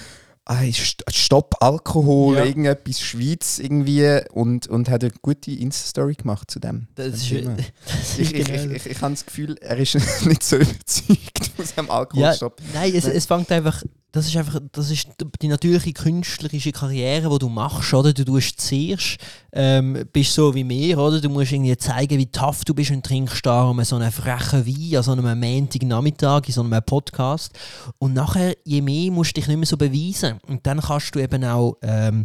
Stopp 1.10 1.56
Alkohol, 1.60 2.36
Ja. 2.36 2.44
irgendetwas 2.44 3.00
Schweiz 3.00 3.58
irgendwie 3.58 4.20
und, 4.32 4.66
und 4.66 4.90
hat 4.90 5.02
eine 5.02 5.12
gute 5.22 5.50
Insta-Story 5.52 6.14
gemacht 6.14 6.50
zu 6.50 6.60
dem. 6.60 6.88
Das 6.96 7.06
ist, 7.14 7.30
das 7.86 8.18
Ich, 8.18 8.34
ich, 8.34 8.46
genau 8.46 8.64
ich, 8.72 8.86
ich, 8.86 8.86
ich 8.92 9.00
habe 9.00 9.14
das 9.14 9.24
Gefühl, 9.24 9.56
er 9.60 9.78
ist 9.78 9.94
nicht 10.26 10.42
so 10.42 10.56
überzeugt 10.56 11.50
von 11.56 11.64
seinem 11.64 11.86
Ja, 11.86 11.92
Alkoholstopp. 11.94 12.60
nein, 12.74 12.92
es, 12.94 13.04
es 13.06 13.26
fängt 13.26 13.50
einfach. 13.52 13.82
Das 14.14 14.28
ist 14.28 14.36
einfach 14.36 14.60
das 14.70 14.92
ist 14.92 15.08
die 15.42 15.48
natürliche 15.48 15.92
künstlerische 15.92 16.70
Karriere, 16.70 17.28
die 17.30 17.38
du 17.40 17.48
machst, 17.48 17.92
oder? 17.94 18.12
Du 18.12 18.24
tust 18.24 18.60
zuerst, 18.60 19.18
ähm, 19.50 20.04
bist 20.12 20.34
so 20.34 20.54
wie 20.54 20.68
wir, 20.68 20.98
oder? 20.98 21.20
Du 21.20 21.28
musst 21.28 21.50
irgendwie 21.50 21.76
zeigen, 21.76 22.16
wie 22.16 22.26
tough 22.30 22.64
du 22.64 22.74
bist 22.74 22.92
und 22.92 23.04
trinkst 23.04 23.44
da 23.44 23.64
um 23.64 23.82
so 23.82 23.96
einen 23.96 24.12
frechen 24.12 24.64
Wein 24.68 24.98
an 24.98 25.02
so 25.02 25.10
einem 25.10 25.40
Montagnachmittag 25.40 26.42
in 26.46 26.52
so 26.52 26.62
einem 26.62 26.80
Podcast. 26.84 27.58
Und 27.98 28.14
nachher, 28.14 28.54
je 28.62 28.82
mehr 28.82 29.10
musst 29.10 29.36
du 29.36 29.40
dich 29.40 29.48
nicht 29.48 29.56
mehr 29.56 29.66
so 29.66 29.76
beweisen. 29.76 30.38
Und 30.46 30.64
dann 30.64 30.78
kannst 30.78 31.12
du 31.12 31.18
eben 31.18 31.42
auch 31.42 31.76
ähm, 31.82 32.24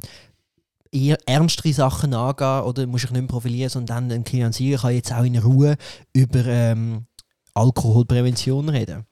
eher 0.92 1.18
ernstere 1.26 1.74
Sachen 1.74 2.14
angehen 2.14 2.66
oder 2.66 2.86
musst 2.86 3.06
dich 3.06 3.12
nicht 3.12 3.22
mehr 3.22 3.30
profilieren, 3.30 3.72
sondern 3.72 4.10
dann 4.10 4.20
ein 4.20 4.24
Kilian 4.24 4.54
Sieger 4.54 4.78
kann 4.78 4.94
jetzt 4.94 5.12
auch 5.12 5.24
in 5.24 5.40
Ruhe 5.40 5.76
über 6.14 6.46
ähm, 6.46 7.08
Alkoholprävention 7.56 8.70
reden. 8.70 9.09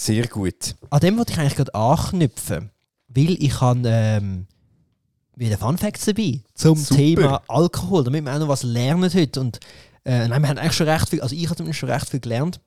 Sehr 0.00 0.28
gut. 0.28 0.76
An 0.88 1.00
dem 1.00 1.18
wollte 1.18 1.34
ich 1.34 1.38
eigentlich 1.38 1.56
gerade 1.56 1.74
anknüpfen, 1.74 2.70
weil 3.08 3.36
ich 3.38 3.60
habe 3.60 3.82
ähm, 3.84 4.46
wieder 5.36 5.58
Fun 5.58 5.76
Facts 5.76 6.06
dabei 6.06 6.40
zum 6.54 6.78
Super. 6.78 6.94
Thema 6.94 7.42
Alkohol, 7.48 8.04
damit 8.04 8.24
wir 8.24 8.34
auch 8.34 8.38
noch 8.38 8.48
was 8.48 8.62
lernen 8.62 9.12
heute. 9.12 9.38
Und 9.40 9.60
äh, 10.06 10.26
nein, 10.26 10.40
wir 10.40 10.48
haben 10.48 10.56
eigentlich 10.56 10.72
schon 10.72 10.88
recht 10.88 11.10
viel, 11.10 11.20
also 11.20 11.36
ich 11.36 11.44
habe 11.44 11.56
zumindest 11.56 11.80
schon 11.80 11.90
recht 11.90 12.08
viel 12.08 12.20
gelernt. 12.20 12.62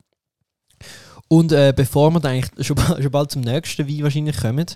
Und 1.26 1.50
äh, 1.50 1.72
bevor 1.74 2.12
wir 2.12 2.20
dann 2.20 2.34
eigentlich 2.34 2.52
schon, 2.68 2.76
schon 2.78 3.10
bald 3.10 3.32
zum 3.32 3.42
nächsten 3.42 3.88
Wein 3.88 4.04
wahrscheinlich 4.04 4.36
kommen, 4.36 4.66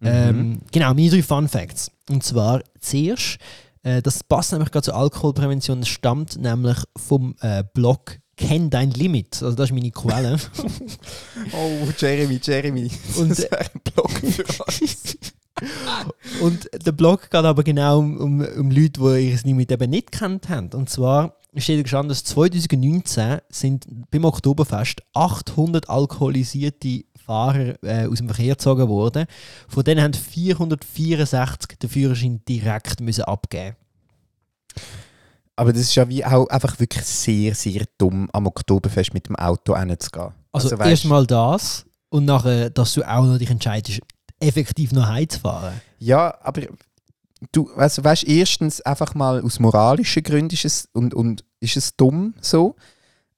ähm, 0.00 0.60
genau, 0.70 0.94
meine 0.94 1.10
drei 1.10 1.22
Fun 1.22 1.48
Facts. 1.48 1.90
Und 2.08 2.22
zwar 2.22 2.62
zuerst, 2.78 3.38
äh, 3.82 4.00
das 4.02 4.22
passt 4.22 4.52
nämlich 4.52 4.70
gerade 4.70 4.84
zur 4.84 4.94
Alkoholprävention, 4.94 5.80
das 5.80 5.88
stammt 5.88 6.36
nämlich 6.36 6.78
vom 6.96 7.34
äh, 7.40 7.64
Blog 7.74 8.20
Kenn 8.36 8.70
dein 8.70 8.90
Limit. 8.90 9.42
Also 9.42 9.56
das 9.56 9.70
ist 9.70 9.74
meine 9.74 9.90
Quelle. 9.90 10.38
Oh, 11.52 11.88
Jeremy, 11.96 12.40
Jeremy. 12.42 12.90
Und, 13.16 13.30
das 13.30 13.42
wäre 13.42 13.60
ein 13.60 13.80
Blog 13.82 14.10
für 14.10 14.44
uns. 14.64 15.18
Und 16.40 16.68
der 16.84 16.92
Blog 16.92 17.30
geht 17.30 17.34
aber 17.34 17.62
genau 17.62 17.98
um, 17.98 18.16
um, 18.18 18.40
um 18.40 18.70
Leute, 18.70 19.00
die 19.00 19.28
ihres 19.28 19.44
Limit 19.44 19.70
eben 19.70 19.90
nicht 19.90 20.10
kennt 20.10 20.48
haben. 20.48 20.70
Und 20.72 20.90
zwar 20.90 21.36
steht 21.56 21.82
gestanden, 21.84 22.08
dass 22.08 22.24
2019 22.24 23.38
sind 23.48 23.86
beim 24.10 24.24
Oktoberfest 24.24 25.02
800 25.14 25.88
alkoholisierte 25.88 27.04
Fahrer 27.24 27.82
äh, 27.82 28.06
aus 28.06 28.18
dem 28.18 28.28
Verkehr 28.28 28.54
gezogen 28.54 28.88
worden. 28.88 29.26
Von 29.68 29.84
denen 29.84 30.02
haben 30.02 30.14
464 30.14 31.78
den 31.78 31.90
Führerschein 31.90 32.42
direkt 32.48 33.00
müssen 33.00 33.24
abgeben. 33.24 33.76
Aber 35.56 35.72
das 35.72 35.82
ist 35.82 35.94
ja 35.94 36.08
wie 36.08 36.24
auch 36.24 36.46
einfach 36.48 36.78
wirklich 36.80 37.04
sehr, 37.04 37.54
sehr 37.54 37.84
dumm, 37.98 38.28
am 38.32 38.46
Oktoberfest 38.46 39.14
mit 39.14 39.28
dem 39.28 39.36
Auto 39.36 39.76
hinzugehen. 39.76 40.32
Also, 40.52 40.76
weisst- 40.76 40.90
erstmal 40.90 41.26
das 41.26 41.84
und 42.08 42.24
nachher, 42.24 42.70
dass 42.70 42.94
du 42.94 43.02
auch 43.02 43.24
noch 43.24 43.38
dich 43.38 43.50
entscheidest, 43.50 44.00
effektiv 44.40 44.92
noch 44.92 45.06
heimzufahren. 45.06 45.80
Ja, 45.98 46.36
aber 46.42 46.62
du 47.52 47.70
also, 47.76 48.02
weißt, 48.02 48.24
erstens 48.24 48.80
einfach 48.80 49.14
mal 49.14 49.42
aus 49.42 49.60
moralischen 49.60 50.22
Gründen 50.22 50.54
ist 50.54 50.64
es, 50.64 50.88
und, 50.92 51.14
und 51.14 51.44
ist 51.60 51.76
es 51.76 51.96
dumm 51.96 52.34
so, 52.40 52.74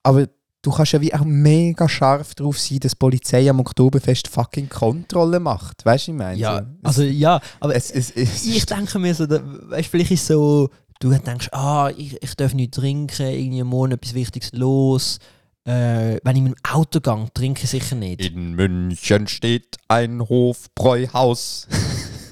aber 0.03 0.27
du 0.63 0.71
kannst 0.71 0.91
ja 0.93 1.01
wie 1.01 1.13
auch 1.13 1.23
mega 1.23 1.87
scharf 1.87 2.33
drauf 2.35 2.59
sein, 2.59 2.79
dass 2.79 2.91
die 2.93 2.97
Polizei 2.97 3.49
am 3.49 3.59
Oktoberfest 3.59 4.27
fucking 4.27 4.67
Kontrolle 4.69 5.39
macht. 5.39 5.85
Weißt 5.85 6.07
du, 6.07 6.11
ich 6.11 6.17
meine? 6.17 6.37
Ja, 6.39 6.59
so, 6.59 6.65
also 6.83 7.03
ja, 7.03 7.39
aber 7.59 7.75
es, 7.75 7.91
es, 7.91 8.11
es, 8.11 8.45
ich 8.45 8.65
denke 8.65 8.97
mir 8.99 9.13
so, 9.13 9.25
da- 9.27 9.41
weißt, 9.69 9.87
vielleicht 9.89 10.11
ist 10.11 10.27
so, 10.27 10.69
du 10.99 11.09
denkst, 11.09 11.49
ah, 11.51 11.91
ich, 11.95 12.21
ich 12.21 12.35
darf 12.35 12.53
nicht 12.53 12.73
trinken, 12.73 13.27
irgendwie 13.27 13.63
morgen 13.63 13.93
etwas 13.93 14.13
Wichtiges 14.13 14.51
los. 14.53 15.19
Äh, 15.65 16.19
wenn 16.23 16.35
ich 16.35 16.41
mit 16.41 16.53
dem 16.53 16.71
Auto 16.71 17.01
gehe, 17.01 17.27
trinke 17.33 17.63
ich 17.63 17.69
sicher 17.69 17.95
nicht. 17.95 18.21
In 18.21 18.53
München 18.53 19.27
steht 19.27 19.77
ein 19.87 20.21
Hofbräuhaus. 20.21 21.67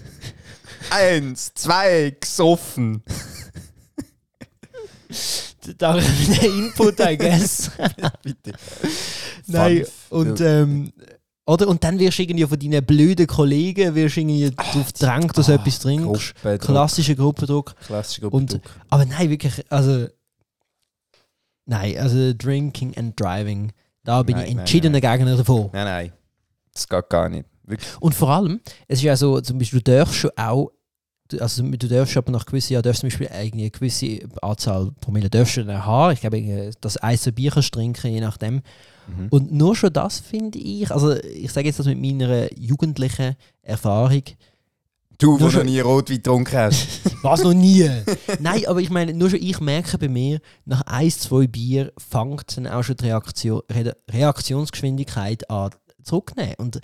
Eins, 0.90 1.52
zwei, 1.54 2.16
gesoffen. 2.20 3.04
Danke 5.78 6.02
für 6.04 6.34
den 6.34 6.60
Input, 6.60 7.00
I 7.00 7.18
guess. 7.18 7.72
Bitte. 8.24 8.54
Nein, 9.48 9.86
Fun- 10.10 10.30
und, 10.30 10.42
ähm, 10.42 10.94
oder? 11.46 11.68
und 11.68 11.84
dann 11.84 12.00
wirst 12.00 12.18
du 12.18 12.24
irgendwie 12.24 12.46
von 12.46 12.60
deinen 12.60 12.86
blöden 12.86 13.28
Kollegen 13.28 13.96
wirst 13.96 14.18
irgendwie 14.18 14.52
darauf 14.52 14.94
gedrängt, 14.94 15.38
dass 15.38 15.46
du 15.48 15.52
ah, 15.52 15.56
etwas 15.56 15.80
trinkst. 15.80 16.36
Gruppendruck. 16.36 16.62
Klassischer 16.62 17.16
Gruppendruck. 17.16 17.76
Klassischer 17.86 18.32
Und, 18.32 18.50
Gruppendruck. 18.52 18.86
aber 18.90 19.06
nein, 19.06 19.30
wirklich, 19.30 19.64
also. 19.70 20.08
Nein, 21.68 21.98
also 21.98 22.34
Drinking 22.34 22.96
and 22.96 23.20
Driving, 23.20 23.72
da 24.04 24.22
bin 24.22 24.36
Nein, 24.36 24.46
ich 24.46 24.58
entschiedener 24.58 25.02
Gegner 25.02 25.36
davon. 25.36 25.70
Nein, 25.74 25.86
nein. 25.86 26.14
Das 26.72 26.88
geht 26.88 27.10
gar 27.10 27.28
nicht. 27.28 27.46
Wirklich. 27.64 27.90
Und 28.00 28.14
vor 28.14 28.30
allem, 28.30 28.62
es 28.88 29.00
ist 29.00 29.04
ja 29.04 29.16
so, 29.16 29.42
zum 29.42 29.58
Beispiel, 29.58 29.82
du 29.82 29.92
darfst 29.92 30.16
schon 30.16 30.32
auch, 30.36 30.72
also 31.40 31.64
du 31.64 31.88
darfst 31.88 32.16
aber 32.16 32.32
nach 32.32 32.46
gewissen 32.46 32.74
Jahren, 32.74 32.84
darfst 32.84 33.02
zum 33.02 33.10
Beispiel 33.10 33.30
eine 33.30 33.72
gewisse 33.72 34.20
Anzahl 34.44 34.92
Promille 35.02 35.30
darfst 35.30 35.58
du 35.58 35.66
dann 35.66 35.84
haben. 35.84 36.14
Ich 36.14 36.22
glaube, 36.22 36.72
dass 36.82 36.98
ein 36.98 37.18
so 37.18 37.32
Bier 37.32 37.50
kannst 37.50 37.74
trinken, 37.74 38.12
je 38.12 38.22
nachdem. 38.22 38.62
Mhm. 39.08 39.28
Und 39.30 39.52
nur 39.52 39.76
schon 39.76 39.94
das 39.94 40.20
finde 40.20 40.58
ich, 40.60 40.92
also 40.92 41.16
ich 41.16 41.52
sage 41.52 41.68
jetzt 41.68 41.80
das 41.80 41.86
mit 41.86 42.00
meiner 42.02 42.52
jugendlichen 42.60 43.36
Erfahrung, 43.62 44.24
Du, 45.18 45.38
noch 45.38 45.50
schon- 45.50 45.66
nie 45.66 45.80
Rotwein 45.80 46.18
getrunken 46.18 46.58
hast. 46.58 46.88
was 47.24 47.42
noch 47.42 47.54
nie. 47.54 47.90
Nein, 48.42 48.66
aber 48.68 48.82
ich 48.82 48.90
meine, 48.90 49.14
nur 49.14 49.30
schon 49.30 49.42
ich 49.42 49.62
merke 49.62 49.98
bei 49.98 50.10
mir, 50.10 50.42
nach 50.66 50.82
ein, 50.82 51.10
zwei 51.10 51.48
Bier 51.48 51.94
fängt 51.98 52.58
dann 52.58 52.68
auch 52.68 52.84
schon 52.84 52.98
die 52.98 53.06
Reaktion, 53.06 53.62
Re 53.72 53.96
Reaktionsgeschwindigkeit 54.12 55.50
an 55.50 55.72
zurücknehmen. 56.04 56.56
Und 56.58 56.82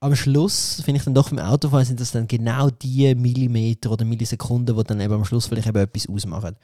am 0.00 0.14
Schluss 0.14 0.82
finde 0.84 0.98
ich 0.98 1.04
dann 1.04 1.14
doch 1.14 1.30
beim 1.30 1.38
Autofahren 1.38 1.84
sind 1.86 2.00
das 2.00 2.12
dann 2.12 2.28
genau 2.28 2.70
die 2.70 3.14
Millimeter 3.14 3.90
oder 3.90 4.04
Millisekunden, 4.04 4.76
die 4.76 4.84
dann 4.84 5.00
eben 5.00 5.14
am 5.14 5.24
Schluss 5.24 5.46
vielleicht 5.46 5.68
eben 5.68 5.78
etwas 5.78 6.08
ausmachen. 6.08 6.56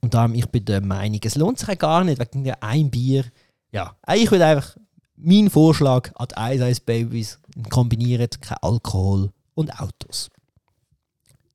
Und 0.00 0.14
darum, 0.14 0.34
ich 0.34 0.46
bin 0.46 0.64
der 0.64 0.80
Meinung, 0.80 1.20
es 1.24 1.34
lohnt 1.34 1.58
sich 1.58 1.68
auch 1.68 1.78
gar 1.78 2.04
nicht, 2.04 2.20
wegen 2.20 2.50
ein 2.60 2.90
Bier. 2.90 3.24
Ja, 3.72 3.96
ich 4.14 4.30
würde 4.30 4.46
einfach 4.46 4.76
mein 5.16 5.50
Vorschlag 5.50 6.10
an 6.14 6.28
die 6.28 6.34
Ice 6.54 6.68
Ice 6.68 6.80
Babies 6.84 7.38
kombinieren, 7.70 8.28
kein 8.40 8.58
Alkohol 8.62 9.30
und 9.54 9.78
Autos. 9.80 10.30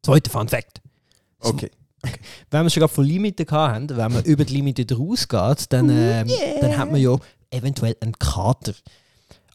Zweiter 0.01 0.29
Fun 0.29 0.47
Fact. 0.47 0.81
Okay. 1.39 1.71
Wenn 2.51 2.63
wir 2.63 2.69
schon 2.69 2.81
gerade 2.81 2.93
von 2.93 3.05
Limiten 3.05 3.49
haben, 3.49 3.89
wenn 3.89 4.11
man 4.11 4.23
über 4.25 4.43
die 4.43 4.55
Limite 4.55 4.85
rausgeht, 4.95 5.71
dann, 5.71 5.89
ähm, 5.89 6.29
dann 6.59 6.77
hat 6.77 6.91
man 6.91 6.99
ja 6.99 7.15
eventuell 7.49 7.95
einen 8.01 8.19
Kater. 8.19 8.73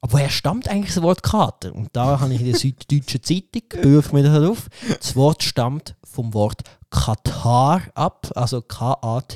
Aber 0.01 0.13
woher 0.15 0.31
stammt 0.31 0.69
eigentlich 0.69 0.95
das 0.95 1.03
Wort 1.03 1.23
Kater? 1.23 1.75
Und 1.75 1.91
da 1.93 2.21
habe 2.21 2.33
ich 2.33 2.41
in 2.41 2.47
der 2.47 2.59
Süddeutschen 2.61 3.23
Zeitung, 3.23 3.63
wirft 3.83 4.15
mir 4.15 4.23
das 4.23 4.33
halt 4.33 4.49
auf, 4.49 4.69
das 4.99 5.15
Wort 5.17 5.43
stammt 5.43 5.95
vom 6.05 6.33
Wort 6.33 6.63
Katar 6.91 7.83
ab, 7.95 8.31
also 8.35 8.63
K-A-T-A-R-R-H. 8.63 9.29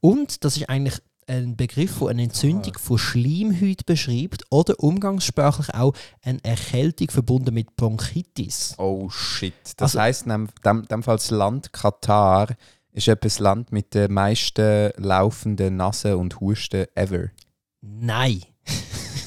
Und 0.00 0.44
das 0.44 0.56
ist 0.56 0.68
eigentlich 0.68 1.00
ein 1.28 1.56
Begriff, 1.56 1.98
der 1.98 2.08
eine 2.08 2.22
Entzündung 2.24 2.78
von 2.78 2.98
Schleimhäuten 2.98 3.84
beschreibt 3.84 4.44
oder 4.50 4.78
umgangssprachlich 4.78 5.74
auch 5.74 5.92
eine 6.22 6.38
Erkältung 6.44 7.10
verbunden 7.10 7.52
mit 7.52 7.74
Bronchitis. 7.76 8.74
Oh 8.78 9.08
shit. 9.10 9.54
Das 9.76 9.96
Also- 9.96 10.00
heisst, 10.00 10.26
in 10.26 10.48
dem, 10.64 10.86
dem 10.86 11.02
Fall 11.02 11.16
das 11.16 11.30
Land 11.30 11.72
Katar 11.72 12.48
ist 12.92 13.08
etwa 13.08 13.20
das 13.26 13.40
Land 13.40 13.72
mit 13.72 13.92
den 13.94 14.12
meisten 14.12 14.90
laufenden 14.96 15.76
Nase 15.76 16.16
und 16.16 16.40
Husten 16.40 16.86
ever. 16.94 17.30
Nein. 17.82 18.42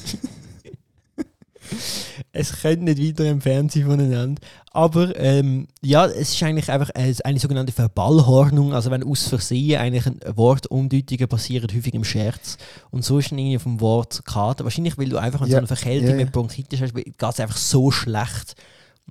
es 2.32 2.60
könnte 2.60 2.84
nicht 2.84 3.02
weiter 3.02 3.28
entfernt 3.28 3.72
sein 3.72 3.86
voneinander. 3.86 4.40
Aber 4.72 5.18
ähm, 5.18 5.66
ja, 5.82 6.06
es 6.06 6.32
ist 6.32 6.42
eigentlich 6.42 6.70
einfach 6.70 6.90
eine, 6.90 7.38
sogenannte 7.38 7.72
Verballhornung. 7.72 8.72
Also 8.72 8.90
wenn 8.90 9.02
aus 9.02 9.28
Versehen 9.28 9.80
eigentlich 9.80 10.06
ein 10.06 10.20
Wortumdeutungen 10.36 11.28
passieren, 11.28 11.68
häufig 11.74 11.94
im 11.94 12.04
Scherz. 12.04 12.56
Und 12.90 13.04
so 13.04 13.18
ist 13.18 13.32
dann 13.32 13.38
irgendwie 13.38 13.58
vom 13.58 13.80
Wort 13.80 14.24
Kater. 14.24 14.64
Wahrscheinlich, 14.64 14.96
weil 14.96 15.08
du 15.08 15.18
einfach, 15.18 15.40
du 15.40 15.46
Ja, 15.46 15.52
so 15.52 15.58
eine 15.58 15.66
Verkältung 15.66 16.10
ja, 16.10 16.16
ja. 16.16 16.24
mit 16.24 16.32
Bronchitis 16.32 16.80
hast, 16.80 16.94
geht 16.94 17.14
es 17.20 17.40
einfach 17.40 17.56
so 17.56 17.90
schlecht. 17.90 18.54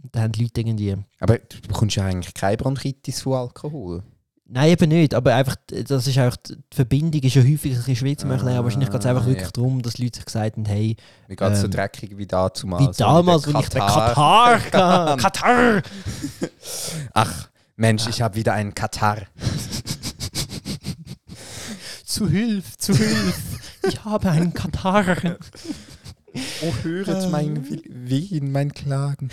Und 0.02 0.16
dann 0.16 0.24
haben 0.24 0.32
die 0.32 0.44
Leute 0.44 0.62
irgendwie... 0.62 0.96
Aber 1.20 1.38
du 1.38 1.68
bekommst 1.68 1.98
ja 1.98 2.06
eigentlich 2.06 2.34
keine 2.34 2.58
Bronchitis 2.58 3.22
von 3.22 3.34
Alkohol. 3.34 4.04
Nein, 4.52 4.72
eben 4.72 4.90
nicht, 4.90 5.14
aber 5.14 5.36
einfach, 5.36 5.56
das 5.68 6.08
ist 6.08 6.18
einfach, 6.18 6.38
die 6.38 6.56
Verbindung 6.74 7.22
ist 7.22 7.36
ja 7.36 7.44
häufig 7.44 7.72
ein 7.74 7.78
bisschen 7.78 7.96
schwierig 7.96 8.20
zu 8.20 8.28
erklären. 8.28 8.58
Ah, 8.58 8.64
Wahrscheinlich 8.64 8.90
geht 8.90 9.00
es 9.00 9.06
einfach 9.06 9.26
wirklich 9.28 9.46
ja. 9.46 9.52
darum, 9.52 9.84
dass 9.84 10.00
Leute 10.00 10.16
sich 10.18 10.26
gesagt 10.26 10.58
haben, 10.58 10.66
hey, 10.66 10.96
Wie 11.28 11.36
geht 11.36 11.52
es 11.52 11.60
so 11.60 11.66
Ähm, 11.66 11.72
dreckig 11.72 12.18
wie 12.18 12.26
damals? 12.26 12.64
wie 12.64 12.90
damals, 12.98 13.46
wenn 13.46 13.60
ich 13.62 13.70
den 13.70 13.80
Katar, 13.80 14.60
Katar, 14.60 15.18
Katar. 15.22 15.82
Ach, 17.14 17.50
Mensch, 17.76 18.08
ich 18.08 18.24
habe 18.24 18.36
wieder 18.36 18.54
einen 18.54 18.74
Katar. 18.74 19.18
Zu 22.06 22.28
Hilfe, 22.28 22.78
zu 22.78 22.96
Hilfe. 22.96 23.60
Ich 23.88 24.04
habe 24.04 24.32
einen 24.32 24.54
Katar. 24.54 25.16
Oh, 26.64 26.74
höret 26.84 27.32
mein 27.32 27.66
Wehen, 27.88 28.52
mein 28.52 28.74
Klagen. 28.74 29.30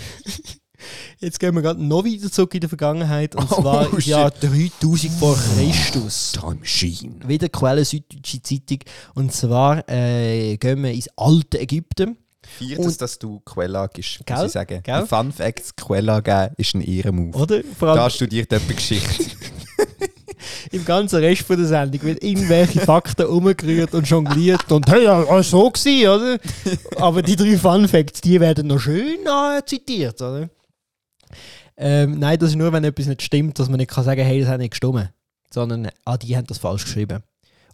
Jetzt 1.19 1.39
gehen 1.39 1.53
wir 1.55 1.61
gerade 1.61 1.83
noch 1.83 2.05
weiter 2.05 2.31
zurück 2.31 2.53
in 2.53 2.59
der 2.61 2.69
Vergangenheit. 2.69 3.35
Und 3.35 3.51
Oh, 3.51 3.61
zwar 3.61 3.91
im. 3.91 3.99
Jahr 3.99 4.31
3000 4.31 5.11
vor 5.13 5.35
Christus. 5.55 6.33
Time 6.33 6.55
Machine. 6.55 7.15
Wieder 7.27 7.49
Quelle 7.49 7.83
Süddeutsche 7.85 8.41
Zeitung. 8.41 8.79
Und 9.15 9.33
zwar 9.33 9.87
äh, 9.89 10.57
gehen 10.57 10.83
wir 10.83 10.91
ins 10.91 11.09
alte 11.15 11.59
Ägypten. 11.59 12.17
Feiert 12.59 12.79
Und- 12.79 12.87
es, 12.87 12.97
dass 12.97 13.19
du 13.19 13.41
Quelle 13.41 13.89
gibst, 13.93 14.25
Gell? 14.25 14.37
muss 14.37 14.45
ich 14.47 14.51
sagen. 14.53 14.81
Gell? 14.83 15.01
Die 15.01 15.07
Fun 15.07 15.31
Facts 15.33 15.75
Quelle 15.75 16.21
geben 16.21 16.53
ist 16.57 16.75
ein 16.75 16.81
Ehrenmove. 16.81 17.35
Oder? 17.35 17.61
Vor 17.77 17.89
allem 17.89 17.97
Da 17.97 18.09
studiert 18.09 18.51
jemand 18.51 18.75
Geschichte. 18.77 19.25
im 20.71 20.85
ganzen 20.85 21.19
Rest 21.19 21.41
von 21.43 21.57
der 21.57 21.65
Sendung 21.67 22.03
wird 22.03 22.23
irgendwelche 22.23 22.79
Fakten 22.81 23.25
umgerührt 23.25 23.93
und 23.93 24.07
jongliert. 24.09 24.71
Und 24.71 24.89
hey, 24.89 25.03
ja, 25.03 25.27
war 25.27 25.43
so 25.43 25.69
gewesen, 25.69 26.07
oder? 26.09 26.37
Aber 27.01 27.21
die 27.21 27.35
drei 27.35 27.57
Fun 27.57 27.87
Facts, 27.87 28.21
die 28.21 28.39
werden 28.39 28.67
noch 28.67 28.79
schön 28.79 29.17
äh, 29.25 29.61
zitiert, 29.65 30.21
oder? 30.21 30.49
Ähm, 31.77 32.17
nein, 32.19 32.39
das 32.39 32.49
ist 32.49 32.55
nur, 32.55 32.73
wenn 32.73 32.83
etwas 32.83 33.05
nicht 33.05 33.21
stimmt, 33.21 33.59
dass 33.59 33.69
man 33.69 33.77
nicht 33.77 33.91
kann 33.91 34.03
sagen 34.03 34.23
hey, 34.23 34.39
das 34.41 34.49
hat 34.49 34.59
nicht 34.59 34.71
gestimmt. 34.71 35.11
Sondern, 35.51 35.89
ah, 36.03 36.17
die 36.17 36.35
haben 36.35 36.47
das 36.47 36.57
falsch 36.57 36.85
geschrieben. 36.85 37.23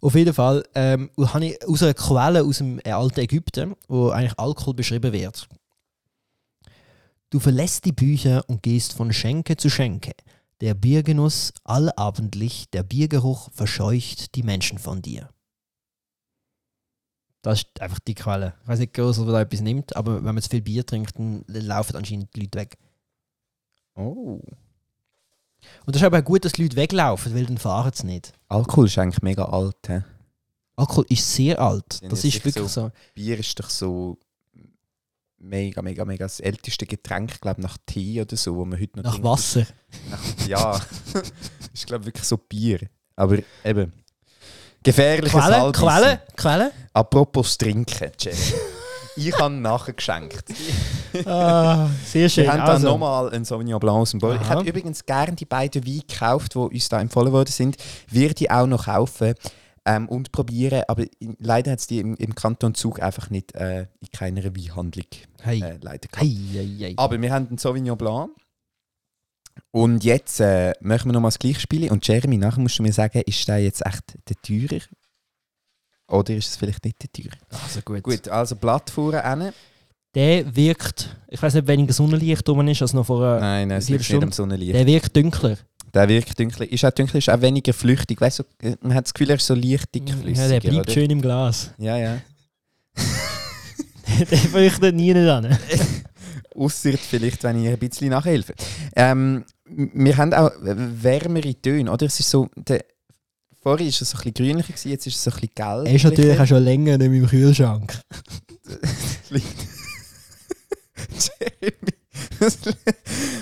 Auf 0.01 0.15
jeden 0.15 0.33
Fall 0.33 0.65
ähm, 0.75 1.09
habe 1.17 1.45
ich 1.45 1.65
aus 1.65 1.81
einer 1.81 1.93
Quelle 1.93 2.43
aus 2.43 2.57
dem 2.57 2.79
äh, 2.83 2.91
alten 2.91 3.21
Ägypten, 3.21 3.73
wo 3.87 4.09
eigentlich 4.09 4.37
Alkohol 4.37 4.73
beschrieben 4.73 5.13
wird. 5.13 5.47
Du 7.29 7.39
verlässt 7.39 7.85
die 7.85 7.93
Bücher 7.93 8.43
und 8.47 8.61
gehst 8.61 8.93
von 8.93 9.13
Schenke 9.13 9.55
zu 9.55 9.69
Schenke. 9.69 10.11
Der 10.59 10.73
Biergenuss 10.73 11.53
allabendlich, 11.63 12.69
der 12.71 12.83
Biergeruch 12.83 13.49
verscheucht 13.53 14.35
die 14.35 14.43
Menschen 14.43 14.77
von 14.77 15.01
dir. 15.01 15.29
Das 17.41 17.59
ist 17.59 17.81
einfach 17.81 17.99
die 17.99 18.15
Quelle. 18.15 18.53
Ich 18.61 18.67
weiß 18.67 18.79
nicht 18.79 18.93
groß, 18.93 19.19
ob 19.19 19.25
man 19.25 19.33
da 19.33 19.41
etwas 19.41 19.61
nimmt, 19.61 19.95
aber 19.95 20.23
wenn 20.23 20.35
man 20.35 20.41
zu 20.41 20.49
viel 20.49 20.61
Bier 20.61 20.85
trinkt, 20.85 21.17
dann 21.17 21.43
laufen 21.47 21.95
anscheinend 21.95 22.35
die 22.35 22.41
Leute 22.41 22.59
weg. 22.59 22.77
Oh. 23.95 24.41
Und 25.85 25.95
das 25.95 25.97
ist 26.01 26.03
aber 26.03 26.19
auch 26.19 26.23
gut, 26.23 26.45
dass 26.45 26.53
die 26.53 26.63
Leute 26.63 26.75
weglaufen, 26.75 27.33
weil 27.33 27.45
dann 27.45 27.57
fahren 27.57 27.91
sie 27.93 28.05
nicht. 28.05 28.33
Alkohol 28.49 28.87
ist 28.87 28.97
eigentlich 28.97 29.21
mega 29.21 29.45
alt. 29.45 29.77
He? 29.87 30.01
Alkohol 30.75 31.05
ist 31.09 31.33
sehr 31.33 31.59
alt. 31.59 31.93
Sind 31.93 32.11
Das 32.11 32.23
ist 32.23 32.43
wirklich 32.43 32.67
so. 32.67 32.91
Bier 33.13 33.39
ist 33.39 33.59
doch 33.59 33.69
so 33.69 34.17
mega, 35.37 35.81
mega, 35.81 36.05
mega 36.05 36.25
das 36.25 36.39
älteste 36.39 36.85
Getränk, 36.85 37.39
glaube 37.41 37.61
nach 37.61 37.77
Tee 37.85 38.21
oder 38.21 38.35
so, 38.35 38.55
wo 38.55 38.65
man 38.65 38.79
heute 38.79 38.97
noch 38.97 39.03
Nach 39.03 39.11
trinkt. 39.11 39.25
Wasser. 39.27 39.65
Nach, 40.09 40.47
ja, 40.47 40.81
ist 41.73 41.85
glaube 41.85 42.05
wirklich 42.05 42.25
so 42.25 42.37
Bier. 42.37 42.79
Aber 43.15 43.37
eben, 43.63 43.93
gefährliches 44.81 45.39
Quelle. 45.39 45.71
Quelle, 45.71 46.21
Quelle. 46.35 46.71
Apropos 46.93 47.57
Trinken, 47.57 48.11
Jerry. 48.19 48.37
Ich 49.15 49.37
habe 49.37 49.53
nachher 49.53 49.93
geschenkt. 49.93 50.45
Ah, 51.25 51.89
sehr 52.05 52.27
schön. 52.29 52.45
Wir 52.45 52.53
haben 52.53 52.61
Also, 52.61 52.87
nochmal 52.87 53.31
einen 53.31 53.45
Sauvignon 53.45 53.79
Blanc 53.79 53.99
aus 53.99 54.11
dem 54.11 54.19
Bord. 54.19 54.39
Ich 54.41 54.49
hätte 54.49 54.67
übrigens 54.67 55.05
gerne 55.05 55.35
die 55.35 55.45
beiden 55.45 55.85
Weine 55.85 55.99
gekauft, 55.99 56.55
die 56.55 56.59
uns 56.59 56.89
da 56.89 56.99
empfohlen 56.99 57.31
worden 57.31 57.51
sind. 57.51 57.77
Würde 58.09 58.35
ich 58.43 58.49
auch 58.51 58.65
noch 58.65 58.85
kaufen 58.85 59.35
ähm, 59.85 60.09
und 60.09 60.31
probieren. 60.31 60.83
Aber 60.87 61.05
leider 61.39 61.71
hat 61.71 61.79
es 61.79 61.87
die 61.87 61.99
im, 61.99 62.15
im 62.15 62.33
Kanton 62.35 62.73
Zug 62.73 63.01
einfach 63.01 63.29
nicht 63.29 63.53
äh, 63.55 63.81
in 63.81 64.09
keiner 64.11 64.43
Weinhandlung 64.43 65.05
hey. 65.41 65.61
äh, 65.61 65.77
leider 65.81 66.07
gehabt. 66.07 66.21
Hey, 66.21 66.37
hey, 66.51 66.75
hey. 66.79 66.93
Aber 66.97 67.21
wir 67.21 67.31
haben 67.31 67.47
einen 67.47 67.57
Sauvignon 67.57 67.97
Blanc. 67.97 68.31
Und 69.69 70.03
jetzt 70.03 70.39
äh, 70.39 70.73
möchten 70.81 71.09
wir 71.09 71.13
nochmal 71.13 71.29
das 71.29 71.39
gleiche 71.39 71.59
spielen. 71.59 71.91
Und 71.91 72.07
Jeremy, 72.07 72.37
nachher 72.37 72.59
musst 72.59 72.79
du 72.79 72.83
mir 72.83 72.93
sagen, 72.93 73.21
ist 73.25 73.47
der 73.47 73.59
jetzt 73.59 73.85
echt 73.85 74.03
der 74.27 74.35
teurer? 74.41 74.81
Oder 76.13 76.35
ist 76.35 76.49
es 76.49 76.55
vielleicht 76.55 76.85
nicht 76.85 76.97
der 77.01 77.11
teurer? 77.11 77.37
Also 77.63 77.81
gut. 77.81 78.03
Gut, 78.03 78.27
also 78.27 78.55
Blatt 78.55 78.89
vorne 78.89 79.27
hin. 79.27 79.51
Der 80.13 80.55
wirkt, 80.55 81.17
ich 81.27 81.41
weiß 81.41 81.55
nicht, 81.55 81.67
weniger 81.67 81.91
Sonnenlicht 81.91 82.47
drum 82.47 82.67
ist 82.67 82.83
als 82.83 82.93
noch 82.93 83.05
vor 83.05 83.25
einer. 83.25 83.39
Nein, 83.39 83.67
nein, 83.69 83.79
es 83.79 83.89
liegt 83.89 84.07
nicht 84.07 84.23
am. 84.23 84.31
Sonnenlicht. 84.31 84.75
Der 84.75 84.85
wirkt 84.85 85.15
dunkler. 85.15 85.57
Der 85.91 86.07
wirkt 86.07 86.39
dunkler. 86.39 86.71
Ist 86.71 86.85
auch 86.85 86.91
dunkler, 86.91 87.17
ist 87.17 87.29
auch 87.29 87.41
weniger 87.41 87.73
flüchtig. 87.73 88.21
Weißt 88.21 88.39
du, 88.39 88.43
äh, 88.61 88.75
man 88.81 88.93
hat 88.93 89.05
das 89.05 89.13
Gefühl, 89.15 89.31
er 89.31 89.37
ist 89.37 89.47
so 89.47 89.55
leicht 89.55 89.93
dickflüssig. 89.95 90.37
Ja, 90.37 90.47
der 90.47 90.59
bleibt 90.59 90.87
oder? 90.87 90.91
schön 90.91 91.09
im 91.09 91.21
Glas. 91.21 91.71
Ja, 91.79 91.97
ja. 91.97 92.21
der 94.29 94.37
fürchtet 94.37 94.95
nie 94.95 95.15
nicht 95.15 95.27
an. 95.27 95.57
Ausser 96.55 96.91
vielleicht, 96.91 97.43
wenn 97.43 97.63
ich 97.63 97.69
ein 97.69 97.79
bisschen 97.79 98.09
nachhelfe. 98.09 98.53
Ähm, 98.95 99.45
wir 99.65 100.15
haben 100.17 100.31
auch 100.31 100.51
wärmere 100.61 101.55
Töne, 101.59 101.91
oder? 101.91 102.05
Es 102.05 102.19
ist 102.19 102.29
so, 102.29 102.49
der, 102.55 102.85
vorher 103.63 103.85
war 103.85 103.89
es 103.89 103.97
so 103.97 104.05
ein 104.05 104.23
bisschen 104.23 104.33
grünlicher, 104.33 104.89
jetzt 104.89 105.07
ist 105.07 105.15
es 105.15 105.23
so 105.23 105.31
ein 105.31 105.35
bisschen 105.35 105.55
gelb. 105.55 105.87
Er 105.87 105.95
ist 105.95 106.03
natürlich 106.03 106.37
auch 106.39 106.45
schon 106.45 106.63
länger 106.63 106.97
nicht 106.97 107.07
im 107.07 107.27
Kühlschrank. 107.27 108.01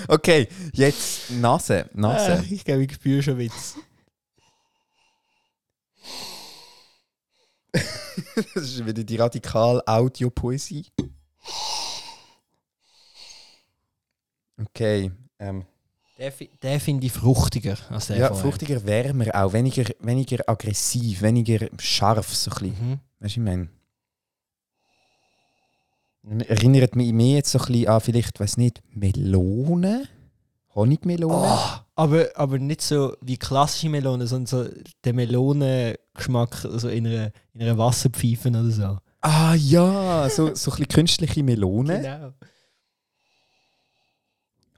okay, 0.08 0.48
jetzt 0.72 1.30
Nase. 1.32 1.90
Nase. 1.92 2.44
Äh, 2.48 2.54
ich 2.54 2.64
glaube, 2.64 2.84
ich 2.84 2.94
spüre 2.94 3.22
schon 3.22 3.38
Witz. 3.38 3.76
Das 8.54 8.64
ist 8.64 8.84
wieder 8.84 9.04
die 9.04 9.16
radikal 9.16 9.82
Audiopoesie. 9.86 10.84
Okay. 14.58 15.10
Ähm, 15.38 15.64
Den, 16.22 16.30
fi- 16.30 16.50
den 16.62 16.78
finde 16.78 17.06
ich 17.06 17.12
fruchtiger 17.12 17.76
als 17.90 18.06
der 18.06 18.16
ja, 18.16 18.28
vorher. 18.28 18.44
fruchtiger, 18.44 18.84
wärmer 18.86 19.26
auch. 19.34 19.52
Weniger, 19.52 19.82
weniger 19.98 20.38
aggressiv, 20.48 21.20
weniger 21.20 21.66
scharf. 21.80 22.32
So 22.32 22.48
ein 22.52 22.54
bisschen. 22.70 22.90
Mhm. 22.90 22.98
Weißt 23.18 23.36
du, 23.36 23.40
ich 23.40 23.44
meine? 23.44 23.68
Erinnert 26.46 26.94
mich 26.94 27.12
mehr 27.12 27.38
jetzt 27.38 27.50
so 27.50 27.58
ein 27.58 27.64
bisschen 27.66 27.88
an 27.88 28.00
vielleicht, 28.00 28.38
weiß 28.38 28.56
nicht, 28.56 28.80
Melone? 28.94 30.06
Honigmelone? 30.76 31.34
Oh, 31.34 31.80
aber, 31.96 32.28
aber 32.36 32.58
nicht 32.60 32.82
so 32.82 33.16
wie 33.20 33.36
klassische 33.36 33.88
Melone, 33.88 34.28
sondern 34.28 34.46
so 34.46 34.68
der 35.04 35.14
Melonengeschmack 35.14 36.64
also 36.66 36.88
in, 36.88 37.08
einer, 37.08 37.32
in 37.52 37.62
einer 37.62 37.76
Wasserpfeife 37.76 38.48
oder 38.48 38.70
so. 38.70 38.98
Ah 39.20 39.54
ja, 39.56 40.28
so, 40.30 40.54
so 40.54 40.70
ein 40.70 40.76
bisschen 40.76 40.88
künstliche 40.88 41.42
Melone. 41.42 42.00
Genau. 42.00 42.32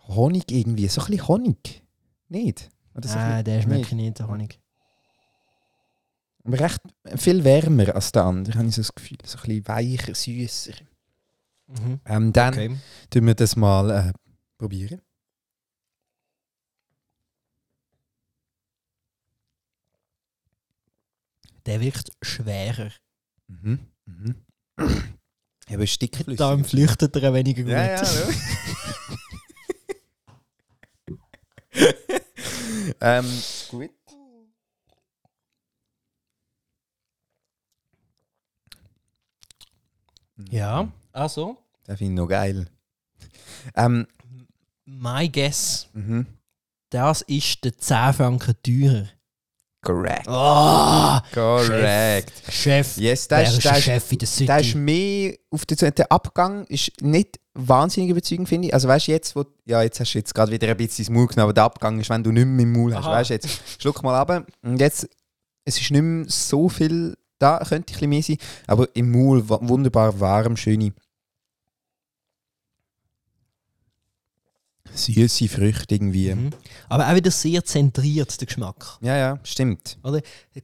Honig 0.09 0.51
irgendwie, 0.51 0.89
so 0.89 1.01
ein 1.03 1.07
bisschen 1.09 1.29
Honig. 1.29 1.83
Nicht? 2.29 2.71
Oder 2.95 3.09
so 3.09 3.19
ein 3.19 3.29
Nein, 3.29 3.45
der 3.45 3.63
schmeckt 3.63 3.93
nicht. 3.93 3.93
nicht, 3.93 4.19
der 4.19 4.29
Honig. 4.29 4.61
Aber 6.45 6.61
recht 6.61 6.81
viel 7.17 7.43
wärmer 7.43 7.95
als 7.95 8.13
der 8.13 8.25
andere, 8.25 8.59
habe 8.59 8.69
ich 8.69 8.75
so 8.75 8.83
das 8.83 8.95
Gefühl. 8.95 9.17
So 9.25 9.39
ein 9.39 9.43
bisschen 9.45 9.69
weicher, 9.69 10.15
süßer. 10.15 10.75
Mhm. 11.69 12.01
Ähm, 12.05 12.33
dann 12.33 12.53
Okay. 12.55 12.77
tun 13.11 13.27
wir 13.27 13.35
das 13.35 13.57
mal 13.57 13.91
äh, 13.91 14.13
probieren. 14.59 15.01
Der 21.67 21.81
wirkt 21.81 22.11
schwerer. 22.23 22.91
Mhm. 23.49 23.79
Mhm. 24.07 24.35
Aber 25.73 25.87
stickflüssig. 25.87 26.37
Da 26.37 26.59
flüchtet 26.59 27.17
er 27.17 27.33
weniger 27.33 27.63
gut. 27.63 27.73
Ja, 27.73 27.87
ja, 27.87 28.03
ja. 28.03 28.29
ähm, 33.01 33.43
gut. 33.71 33.91
ja, 40.51 40.89
also, 41.13 41.57
Das 41.85 41.99
finde 41.99 42.13
ich 42.13 42.17
noch 42.19 42.29
geil. 42.29 42.67
Ähm, 43.75 44.07
my 44.85 45.29
guess, 45.29 45.89
mhm. 45.93 46.27
das 46.91 47.23
ist 47.23 47.65
der 47.65 47.77
10 47.79 48.13
Franken 48.15 48.55
teurer. 48.63 49.09
Correct. 49.85 50.27
Oh, 50.27 51.19
Correct. 51.33 52.33
Chef. 52.51 52.97
Yes, 52.97 53.29
Wer 53.29 53.45
das 53.45 53.53
ist 53.53 53.65
der 53.65 53.73
das 53.73 53.83
Chef 53.83 54.13
in 54.13 54.19
der 54.19 54.29
City? 54.29 54.47
das 54.47 54.67
ist 54.67 54.75
mehr 54.75 55.37
auf 55.51 55.67
der, 55.67 55.91
der 55.91 56.11
Abgang 56.11 56.65
ist 56.69 56.91
nicht 57.03 57.39
wahnsinnig 57.55 58.11
überzeugend, 58.11 58.49
finde 58.49 58.69
ich. 58.69 58.75
Also 58.75 58.89
weißt 58.89 59.09
du, 59.09 59.13
jetzt, 59.13 59.37
wo, 59.37 59.45
ja, 59.65 59.83
jetzt 59.83 60.01
hast 60.01 60.13
du 60.13 60.19
jetzt 60.19 60.35
gerade 60.35 60.53
wieder 60.53 60.69
ein 60.69 60.77
bisschen 60.77 61.05
ins 61.05 61.11
Maul 61.11 61.27
genommen, 61.27 61.45
aber 61.45 61.53
der 61.53 61.65
Abgang 61.65 62.01
ist, 62.01 62.11
wenn 62.11 62.23
du 62.23 62.33
nicht 62.33 62.47
mehr 62.47 62.65
im 62.65 62.73
Maul 62.73 62.95
hast. 62.95 63.05
Aha. 63.05 63.13
Weißt 63.13 63.31
du, 63.31 63.35
jetzt 63.35 63.49
schluck 63.81 64.03
mal 64.03 64.15
ab. 64.15 64.47
Und 64.63 64.81
jetzt, 64.81 65.09
es 65.65 65.81
ist 65.81 65.91
nicht 65.91 66.03
mehr 66.03 66.27
so 66.29 66.69
viel 66.69 67.17
da, 67.39 67.59
könnte 67.59 67.75
ein 67.75 67.95
bisschen 67.95 68.11
mehr 68.11 68.23
sein, 68.23 68.39
aber 68.67 68.89
im 68.95 69.11
Maul 69.11 69.49
wunderbar 69.49 70.19
warm, 70.19 70.57
schöne 70.57 70.93
süße 74.95 75.49
Früchte 75.49 75.95
irgendwie. 75.95 76.35
Mhm. 76.35 76.51
Aber 76.89 77.09
auch 77.09 77.15
wieder 77.15 77.31
sehr 77.31 77.65
zentriert, 77.65 78.41
der 78.41 78.47
Geschmack. 78.47 78.99
Ja, 79.01 79.17
ja, 79.17 79.39
stimmt. 79.43 79.99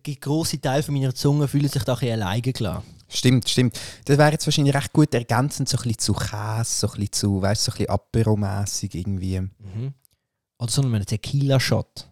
Die 0.07 0.20
grosse 0.20 0.61
Teil 0.61 0.83
von 0.83 0.94
meiner 0.94 1.14
Zunge 1.14 1.48
fühlen 1.48 1.68
sich 1.68 1.83
da 1.83 1.94
ein 1.94 1.98
bisschen 1.98 2.22
alleine 2.22 2.40
gelassen. 2.40 2.99
Stimmt, 3.11 3.49
stimmt. 3.49 3.79
Das 4.05 4.18
wäre 4.18 4.33
jetzt 4.33 4.46
wahrscheinlich 4.46 4.75
recht 4.75 4.92
gut 4.92 5.12
ergänzend, 5.12 5.68
so 5.68 5.77
ein 5.77 5.83
bisschen 5.83 5.99
zu 5.99 6.12
Käse, 6.14 6.64
so 6.64 6.87
ein 6.87 6.92
bisschen 6.92 7.12
zu, 7.12 7.42
weißt 7.42 7.66
du, 7.66 7.70
so 7.70 7.73
ein 7.73 7.79
bisschen 7.79 7.90
Aperomässig 7.90 8.94
irgendwie. 8.94 9.40
Mhm. 9.40 9.94
Oder 10.59 10.70
so 10.70 10.83
einen 10.83 11.05
Tequila-Shot. 11.05 12.09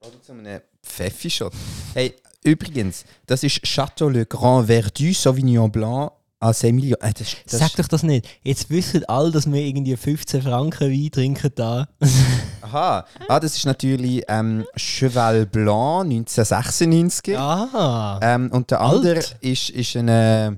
Oder 0.00 0.22
zu 0.22 0.32
einem 0.32 0.60
Pfeffi-Shot. 0.82 1.52
Hey, 1.94 2.14
übrigens, 2.44 3.04
das 3.26 3.42
ist 3.42 3.66
Château 3.66 4.08
Le 4.08 4.26
Grand 4.26 4.68
Verdu 4.68 5.12
Sauvignon 5.12 5.70
Blanc 5.72 6.12
à 6.40 6.52
6 6.52 6.72
Millionen. 6.72 7.02
Äh, 7.02 7.12
das, 7.14 7.36
das 7.46 7.60
Sag 7.60 7.76
doch 7.76 7.88
das 7.88 8.02
nicht. 8.02 8.28
Jetzt 8.42 8.70
wissen 8.70 9.04
alle, 9.06 9.30
dass 9.30 9.50
wir 9.50 9.60
irgendwie 9.60 9.96
15 9.96 10.42
Franken 10.42 10.90
Wein 10.90 11.10
trinken 11.10 11.50
da. 11.54 11.88
Aha, 12.68 13.06
ah, 13.28 13.40
das 13.40 13.56
ist 13.56 13.64
natürlich 13.64 14.22
ähm, 14.28 14.66
Cheval 14.76 15.46
Blanc 15.46 16.04
1996. 16.04 17.38
ah. 17.38 18.20
Ähm, 18.22 18.50
und 18.52 18.70
der 18.70 18.80
Alt. 18.82 18.96
andere 18.96 19.24
ist, 19.40 19.70
ist 19.70 19.96
ein 19.96 20.08
äh, 20.08 20.52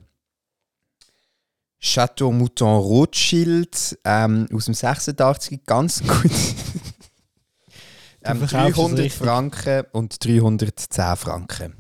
Chateau 1.81 2.33
Mouton 2.33 2.81
Rothschild 2.81 3.99
ähm, 4.05 4.49
aus 4.53 4.65
dem 4.65 4.75
86. 4.75 5.65
Ganz 5.65 6.03
gut. 6.07 6.33
ähm, 8.25 8.39
verkaufst 8.39 8.49
es 8.49 8.75
300 8.75 8.99
richtig. 8.99 9.15
Franken 9.15 9.85
und 9.93 10.25
310 10.25 11.17
Franken. 11.17 11.77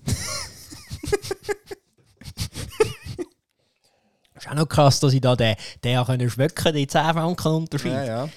ist 4.36 4.48
auch 4.48 4.54
noch 4.54 4.68
krass, 4.68 5.00
dass 5.00 5.12
ich 5.12 5.20
da 5.20 5.34
den, 5.34 5.56
den 5.82 5.98
auch 5.98 6.06
schmecken 6.06 6.72
den 6.72 6.88
10 6.88 7.02
Franken 7.14 7.48
Unterschied. 7.48 7.90
ja. 7.90 8.24
Äh, 8.26 8.28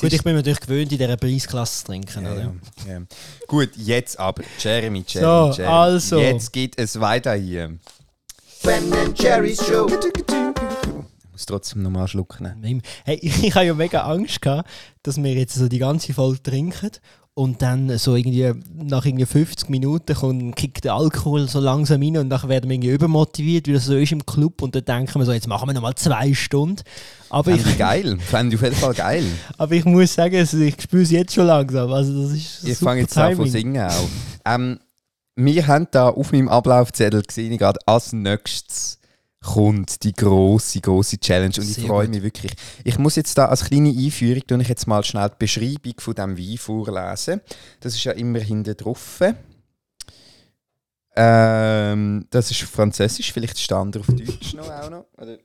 Gut, 0.00 0.12
ich 0.12 0.22
bin 0.22 0.32
mir 0.32 0.38
natürlich 0.38 0.60
gewöhnt, 0.60 0.90
in 0.90 0.98
dieser 0.98 1.16
Preisklasse 1.16 1.80
zu 1.80 1.86
trinken. 1.86 2.24
ja, 2.24 2.32
oder? 2.32 2.54
ja. 2.88 3.00
Gut, 3.46 3.70
jetzt 3.76 4.18
aber, 4.18 4.42
Jeremy, 4.58 5.04
So, 5.06 5.18
Jeremy, 5.18 5.54
Jeremy. 5.56 5.74
also. 5.74 6.18
Jetzt 6.18 6.52
geht 6.52 6.78
es 6.78 6.98
weiter 6.98 7.34
hier. 7.34 7.78
Ben 8.62 8.84
Jerry's 9.14 9.64
Show. 9.64 9.86
Ich 9.86 11.32
muss 11.32 11.46
trotzdem 11.46 11.82
nochmal 11.82 12.08
schlucken. 12.08 12.82
Hey, 13.04 13.18
ich, 13.20 13.42
ich 13.44 13.54
habe 13.54 13.66
ja 13.66 13.74
mega 13.74 14.02
Angst 14.02 14.40
gehabt, 14.40 14.68
dass 15.02 15.22
wir 15.22 15.34
jetzt 15.34 15.54
so 15.54 15.68
die 15.68 15.78
ganze 15.78 16.14
Folge 16.14 16.42
trinken 16.42 16.90
und 17.38 17.60
dann 17.60 17.98
so 17.98 18.16
irgendwie 18.16 18.50
nach 18.74 19.04
irgendwie 19.04 19.26
50 19.26 19.68
Minuten 19.68 20.14
kommt, 20.14 20.56
kickt 20.56 20.84
der 20.84 20.94
Alkohol 20.94 21.46
so 21.48 21.60
langsam 21.60 22.00
rein 22.00 22.16
und 22.16 22.30
dann 22.30 22.48
werden 22.48 22.70
wir 22.70 22.76
irgendwie 22.76 22.92
übermotiviert, 22.92 23.66
wie 23.66 23.74
das 23.74 23.84
so 23.84 23.94
ist 23.94 24.10
im 24.10 24.24
Club 24.24 24.62
und 24.62 24.74
dann 24.74 24.86
denken 24.86 25.20
wir 25.20 25.26
so, 25.26 25.32
jetzt 25.32 25.46
machen 25.46 25.68
wir 25.68 25.74
nochmal 25.74 25.94
zwei 25.96 26.32
Stunden. 26.32 26.82
Aber 27.28 27.50
Fände 27.50 27.68
ich 27.68 27.78
geil. 27.78 28.18
Fände 28.20 28.56
ich 28.56 28.60
auf 28.62 28.64
jeden 28.64 28.76
Fall 28.76 28.94
geil. 28.94 29.24
aber 29.58 29.74
ich 29.74 29.84
muss 29.84 30.14
sagen, 30.14 30.34
also 30.34 30.56
ich 30.56 30.80
spüre 30.80 31.02
es 31.02 31.10
jetzt 31.10 31.34
schon 31.34 31.46
langsam. 31.46 31.92
Also 31.92 32.22
das 32.22 32.32
ist 32.32 32.64
Ich 32.64 32.78
fange 32.78 33.02
jetzt 33.02 33.18
an 33.18 33.36
zu 33.36 33.44
singen 33.44 33.82
auch. 33.82 34.08
Ähm, 34.46 34.80
wir 35.34 35.66
haben 35.66 35.88
da 35.90 36.08
auf 36.08 36.32
meinem 36.32 36.48
Ablaufzettel 36.48 37.22
gesehen, 37.22 37.58
gerade 37.58 37.78
als 37.84 38.14
nächstes 38.14 38.98
kommt 39.42 40.02
die 40.02 40.12
große, 40.12 40.80
große 40.80 41.18
Challenge 41.18 41.54
und 41.56 41.64
ich 41.64 41.74
Sehr 41.74 41.86
freue 41.86 42.06
gut. 42.06 42.14
mich 42.14 42.22
wirklich. 42.22 42.52
Ich 42.84 42.98
muss 42.98 43.16
jetzt 43.16 43.36
da 43.38 43.46
als 43.46 43.64
kleine 43.64 43.90
Einführung 43.90 44.42
tue 44.46 44.62
ich 44.62 44.68
jetzt 44.68 44.86
mal 44.86 45.04
schnell 45.04 45.30
die 45.30 45.36
Beschreibung 45.38 45.94
von 45.98 46.14
dem 46.14 46.38
Wein 46.38 46.58
vorlesen. 46.58 47.40
Das 47.80 47.94
ist 47.94 48.04
ja 48.04 48.12
immer 48.12 48.40
hinten 48.40 48.76
drauf. 48.76 49.20
Ähm, 51.18 52.26
das 52.30 52.50
ist 52.50 52.62
Französisch, 52.62 53.32
vielleicht 53.32 53.54
ist 53.54 53.70
der 53.70 53.78
andere 53.78 54.02
auf 54.02 54.08
Deutsch 54.08 54.52
noch 54.54 54.68
auch 54.68 54.90
noch. 54.90 55.06
Oder, 55.16 55.38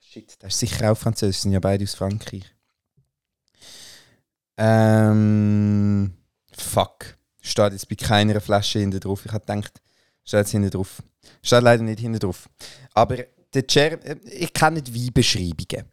shit, 0.00 0.34
das 0.38 0.54
ist 0.54 0.60
sicher 0.60 0.90
auch 0.90 0.96
Französisch, 0.96 1.42
sind 1.42 1.52
ja 1.52 1.60
beide 1.60 1.84
aus 1.84 1.94
Frankreich. 1.94 2.44
Ähm, 4.56 6.12
fuck. 6.52 7.16
Steht 7.40 7.72
jetzt 7.72 7.88
bei 7.88 7.94
keiner 7.96 8.40
Flasche 8.40 8.80
hinten 8.80 9.00
drauf. 9.00 9.24
Ich 9.24 9.32
habe 9.32 9.44
gedacht, 9.46 9.80
steht 10.24 10.40
jetzt 10.40 10.50
hinten 10.50 10.70
drauf. 10.70 11.02
Steht 11.42 11.62
leider 11.62 11.82
nicht 11.82 12.00
hinten 12.00 12.18
drauf. 12.18 12.48
Aber 12.94 13.16
der 13.54 13.64
Cher 13.68 14.04
äh, 14.04 14.16
ich 14.24 14.52
kenne 14.52 14.82
die 14.82 14.94
Weinbeschreibungen. 14.94 15.86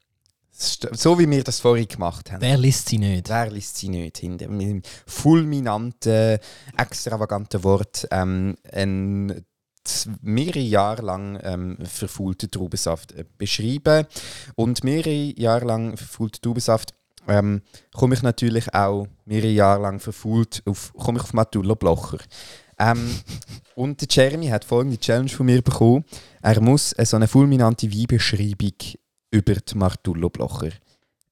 So 0.58 1.20
wie 1.20 1.30
wir 1.30 1.44
das 1.44 1.60
vorhin 1.60 1.88
gemacht 1.88 2.32
haben. 2.32 2.42
Wer 2.42 2.58
liest 2.58 2.88
sie 2.88 2.98
nicht? 2.98 3.28
Wer 3.28 3.52
liest 3.52 3.76
sie 3.76 3.90
nicht 3.90 4.20
hinter? 4.20 4.48
Mit 4.48 4.68
dem 4.68 4.82
fulminanten, 5.06 6.40
extravaganten 6.78 7.62
Wort 7.66 8.08
ähm, 8.10 8.56
ein 8.72 9.44
mehrere 10.22 10.60
Jahre 10.60 11.02
lang 11.02 11.40
ähm, 11.44 11.78
verfaulten 11.84 12.50
Traubensaft 12.50 13.12
äh, 13.12 13.26
beschreiben. 13.38 14.08
Und 14.56 14.84
mehrere 14.84 15.34
Jahre 15.38 15.66
lang 15.66 15.98
verfaulten 15.98 16.42
Traubensaft 16.42 16.94
ähm, 17.28 17.62
komme 17.94 18.16
ich 18.16 18.22
natürlich 18.22 18.74
auch 18.74 19.08
mehrere 19.26 19.52
Jahre 19.52 19.82
lang 19.82 20.00
verfault 20.00 20.64
auf, 20.66 20.94
komme 20.94 21.20
ich 21.20 21.24
auf 21.24 21.34
Matullo 21.34 21.76
Blocher. 21.76 22.20
Ähm, 22.80 23.10
und 23.76 24.02
der 24.02 24.08
Jeremy 24.10 24.48
hat 24.48 24.66
folgende 24.66 24.98
Challenge 25.00 25.30
von 25.30 25.46
mir 25.46 25.62
bekommen. 25.62 26.04
Er 26.42 26.62
muss 26.62 26.94
äh, 26.94 27.06
so 27.06 27.16
eine 27.18 27.28
fulminante 27.28 27.92
Weinbeschreibung 27.92 28.74
über 29.32 29.56
die 29.56 29.78
Martullo 29.78 30.30
Blocher 30.30 30.70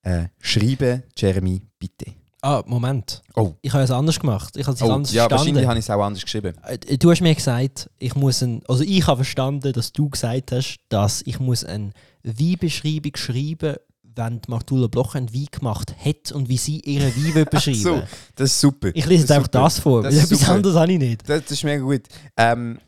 äh, 0.03 0.25
schreiben. 0.39 1.03
Jeremy, 1.17 1.61
bitte. 1.79 2.11
Ah, 2.41 2.61
Moment. 2.65 3.21
Oh. 3.35 3.53
Ich 3.61 3.71
habe 3.71 3.83
es 3.85 3.91
anders 3.91 4.19
gemacht. 4.19 4.57
Ich 4.57 4.67
habe 4.67 4.75
es 4.75 4.81
Oh, 4.81 4.91
anders 4.91 5.13
ja, 5.13 5.29
verstanden. 5.29 5.31
wahrscheinlich 5.55 5.67
habe 5.67 5.79
ich 5.79 5.85
es 5.85 5.89
auch 5.89 6.03
anders 6.03 6.23
geschrieben. 6.23 6.53
Äh, 6.65 6.97
Du 6.97 7.09
hast 7.09 7.21
mir 7.21 7.33
gesagt, 7.33 7.89
ich 7.99 8.15
muss 8.15 8.41
ein, 8.43 8.61
also 8.67 8.83
ich 8.83 9.07
habe 9.07 9.23
verstanden, 9.23 9.71
dass 9.71 9.93
du 9.93 10.09
gesagt 10.09 10.51
hast, 10.51 10.77
dass 10.89 11.21
ich 11.25 11.39
muss 11.39 11.63
eine 11.63 11.91
Weinbeschreibung 12.23 13.15
schreiben, 13.15 13.75
wenn 14.15 14.41
Martula 14.47 14.87
Bloch 14.87 15.15
einen 15.15 15.33
Wein 15.33 15.47
gemacht 15.51 15.95
hat 16.03 16.31
und 16.31 16.49
wie 16.49 16.57
sie 16.57 16.79
ihren 16.81 17.13
Wein 17.15 17.45
beschreiben. 17.51 17.77
so, 17.79 18.03
das 18.35 18.51
ist 18.51 18.59
super. 18.61 18.89
Ich 18.93 19.05
lese 19.05 19.21
jetzt 19.21 19.29
Das 19.29 19.37
einfach 19.37 19.47
super. 19.51 19.63
das 19.63 19.79
vor, 19.79 20.03
Das 20.03 20.13
weil 20.13 20.19
ist 20.19 20.25
etwas 20.25 20.39
super. 20.39 20.51
anderes 20.53 20.75
habe 20.75 20.91
ich 20.93 20.99
nicht. 20.99 21.29
Das, 21.29 21.41
das 21.43 21.51
ist 21.51 21.63
mega 21.63 21.83
gut. 21.83 22.01
Ähm, 22.37 22.79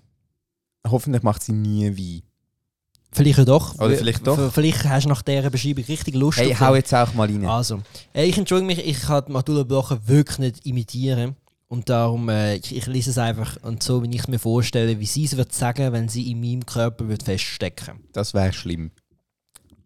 hoffentlich 0.88 1.24
macht 1.24 1.44
sie 1.44 1.54
nie 1.54 1.88
Wein. 1.98 2.22
Vielleicht 3.12 3.38
ja 3.38 3.46
doch. 3.46 3.76
Oder 3.80 3.96
vielleicht 3.96 4.28
doch. 4.28 4.52
Vielleicht 4.52 4.84
hast 4.84 5.06
du 5.06 5.10
nach 5.10 5.22
dieser 5.22 5.50
Beschreibung 5.50 5.86
richtig 5.86 6.16
Lust 6.16 6.38
Hey, 6.38 6.54
hau 6.54 6.76
jetzt 6.76 6.94
auch 6.94 7.14
mal 7.14 7.28
rein. 7.28 7.46
Also, 7.46 7.82
ich 8.14 8.38
entschuldige 8.38 8.68
mich, 8.68 8.86
ich 8.86 9.00
kann 9.04 9.24
Martula 9.30 9.64
Blocher 9.64 10.06
wirklich 10.08 10.40
nicht 10.40 10.66
imitieren. 10.66 11.36
Und 11.68 11.90
darum, 11.90 12.30
äh, 12.30 12.58
ich, 12.58 12.76
ich 12.76 12.86
lese 12.86 13.10
es 13.10 13.18
einfach 13.18 13.58
und 13.64 13.82
so, 13.82 14.04
wie 14.04 14.10
ich 14.14 14.22
es 14.22 14.28
mir 14.28 14.38
vorstelle, 14.38 15.00
wie 15.00 15.06
sie 15.06 15.26
es 15.26 15.36
wird 15.36 15.52
sagen, 15.54 15.94
wenn 15.94 16.10
sie 16.10 16.30
in 16.30 16.40
meinem 16.40 16.66
Körper 16.66 17.08
wird 17.08 17.24
feststecken 17.24 18.02
Das 18.14 18.34
wäre 18.34 18.54
schlimm. 18.54 18.92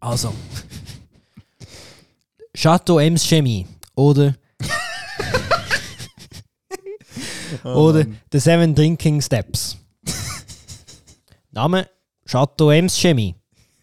Also. 0.00 0.34
Chateau 2.56 2.98
Ems 2.98 3.24
Chemie. 3.24 3.66
Oder. 3.94 4.34
oder 7.64 8.06
The 8.32 8.38
Seven 8.38 8.74
Drinking 8.74 9.22
Steps. 9.22 9.76
Name: 11.50 11.88
Chateau 12.26 12.70
Ems 12.70 12.98
Chemie. 12.98 13.34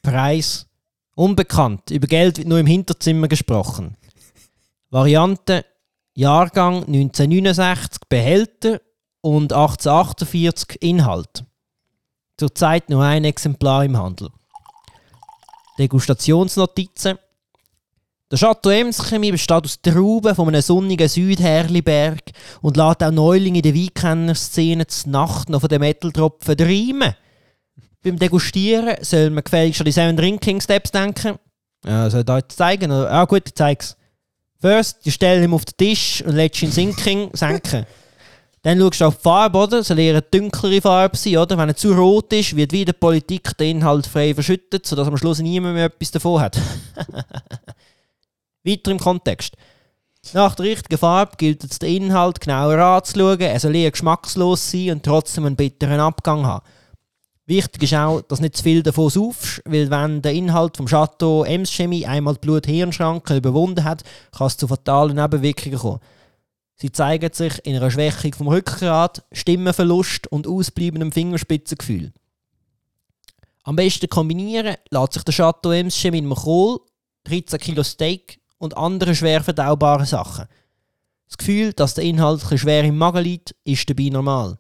Preis: 0.01 0.67
Unbekannt. 1.15 1.91
Über 1.91 2.07
Geld 2.07 2.37
wird 2.37 2.47
nur 2.47 2.59
im 2.59 2.67
Hinterzimmer 2.67 3.27
gesprochen. 3.27 3.97
Variante: 4.89 5.65
Jahrgang 6.13 6.85
1969 6.85 8.01
Behälter 8.09 8.81
und 9.21 9.53
1848 9.53 10.81
Inhalt. 10.81 11.45
Zurzeit 12.37 12.89
nur 12.89 13.03
ein 13.03 13.23
Exemplar 13.23 13.85
im 13.85 13.97
Handel. 13.97 14.29
Degustationsnotizen. 15.79 17.17
Der 18.29 18.37
Chateau 18.37 18.71
Ems 18.71 19.01
Chemie 19.07 19.31
besteht 19.31 19.63
aus 19.63 19.81
Trauben 19.81 20.35
von 20.35 20.49
einem 20.49 20.61
sonnigen 20.61 21.07
Südherliberg 21.07 22.19
und 22.61 22.75
lässt 22.75 23.01
auch 23.01 23.11
Neulinge 23.11 23.59
in 23.59 23.63
der 23.63 23.73
Weinkennerszene 23.73 24.85
zur 24.85 25.11
Nacht 25.11 25.47
noch 25.47 25.61
von 25.61 25.69
den 25.69 25.79
Metaltropfen 25.79 26.57
träumen. 26.57 27.15
Beim 28.03 28.19
Degustieren 28.19 28.97
soll 28.99 29.29
man 29.29 29.45
gefälligst 29.45 29.79
an 29.79 29.85
die 29.85 29.93
Seven 29.93 30.17
Drinking 30.17 30.59
Steps 30.59 30.91
denken. 30.91 31.35
Ja, 31.85 32.09
soll 32.09 32.19
ich 32.19 32.25
da 32.25 32.39
jetzt 32.39 32.57
zeigen? 32.57 32.91
Oder? 32.91 33.09
Ah 33.09 33.23
gut, 33.23 33.43
ich 33.45 33.55
zeig's. 33.55 33.95
First, 34.59 35.05
du 35.05 35.11
stellst 35.11 35.47
ihn 35.47 35.53
auf 35.53 35.63
den 35.63 35.77
Tisch 35.77 36.21
und 36.25 36.35
lässt 36.35 36.61
ihn 36.61 36.71
sinken, 36.71 37.29
senken. 37.33 37.85
Dann 38.61 38.77
schaust 38.77 38.99
du 38.99 39.05
auf 39.05 39.15
die 39.15 39.21
Farbe, 39.21 39.57
oder? 39.57 39.83
Soll 39.85 39.99
eher 39.99 40.15
eine 40.15 40.21
dunklere 40.21 40.81
Farbe 40.81 41.15
sein, 41.15 41.37
oder? 41.37 41.57
Wenn 41.57 41.69
er 41.69 41.75
zu 41.77 41.93
rot 41.93 42.33
ist, 42.33 42.57
wird 42.57 42.73
wieder 42.73 42.91
die 42.91 42.99
Politik 42.99 43.57
den 43.57 43.77
Inhalt 43.77 44.05
frei 44.05 44.33
verschüttet, 44.33 44.85
sodass 44.85 45.07
am 45.07 45.15
Schluss 45.15 45.39
niemand 45.39 45.75
mehr 45.75 45.85
etwas 45.85 46.11
davon 46.11 46.41
hat. 46.41 46.59
Weiter 48.67 48.91
im 48.91 48.99
Kontext. 48.99 49.55
Nach 50.33 50.55
der 50.55 50.65
richtigen 50.65 50.97
Farbe 50.97 51.37
gilt 51.37 51.63
es, 51.63 51.79
den 51.79 52.03
Inhalt 52.03 52.41
genauer 52.41 52.77
anzuschauen. 52.77 53.39
Er 53.39 53.59
soll 53.59 53.75
eher 53.75 53.91
geschmackslos 53.91 54.71
sein 54.71 54.91
und 54.91 55.03
trotzdem 55.03 55.45
einen 55.45 55.55
bitteren 55.55 55.99
Abgang 55.99 56.45
haben. 56.45 56.65
Wichtig 57.45 57.83
ist 57.83 57.93
auch, 57.93 58.21
dass 58.23 58.41
nicht 58.41 58.57
zu 58.57 58.63
viel 58.63 58.83
davon 58.83 59.09
saufst, 59.09 59.61
weil 59.63 59.89
wenn 59.89 60.21
der 60.21 60.33
Inhalt 60.33 60.75
vom 60.75 60.87
Chateau 60.87 61.45
Ems 61.45 61.71
Chemie 61.71 62.05
einmal 62.05 62.33
die 62.33 62.41
Blut-Hirn-Schranke 62.41 63.37
überwunden 63.37 63.85
hat, 63.85 64.03
kann 64.37 64.47
es 64.47 64.57
zu 64.57 64.67
fatalen 64.67 65.15
Nebenwirkungen 65.15 65.77
kommen. 65.79 65.99
Sie 66.75 66.91
zeigen 66.91 67.31
sich 67.31 67.65
in 67.65 67.77
einer 67.77 67.89
Schwächung 67.89 68.33
vom 68.33 68.49
Rückgrat, 68.49 69.23
Stimmenverlust 69.31 70.27
und 70.27 70.45
ausbleibendem 70.45 71.13
Fingerspitzengefühl. 71.13 72.11
Am 73.63 73.77
besten 73.77 74.09
kombinieren 74.09 74.75
lässt 74.89 75.13
sich 75.13 75.23
der 75.23 75.33
Chateau 75.33 75.71
Ems 75.71 75.95
Chemie 75.95 76.21
mit 76.21 76.31
einem 76.31 76.43
Kohl, 76.43 76.81
13 77.23 77.59
Kilo 77.59 77.83
Steak 77.83 78.41
und 78.57 78.77
anderen 78.77 79.15
schwer 79.15 79.43
verdaubaren 79.43 80.05
Sachen. 80.05 80.47
Das 81.27 81.37
Gefühl, 81.37 81.73
dass 81.73 81.93
der 81.93 82.05
Inhalt 82.05 82.43
ein 82.49 82.57
schwer 82.57 82.83
im 82.83 82.97
Magen 82.97 83.23
liegt, 83.23 83.55
ist 83.63 83.89
dabei 83.89 84.09
normal. 84.09 84.57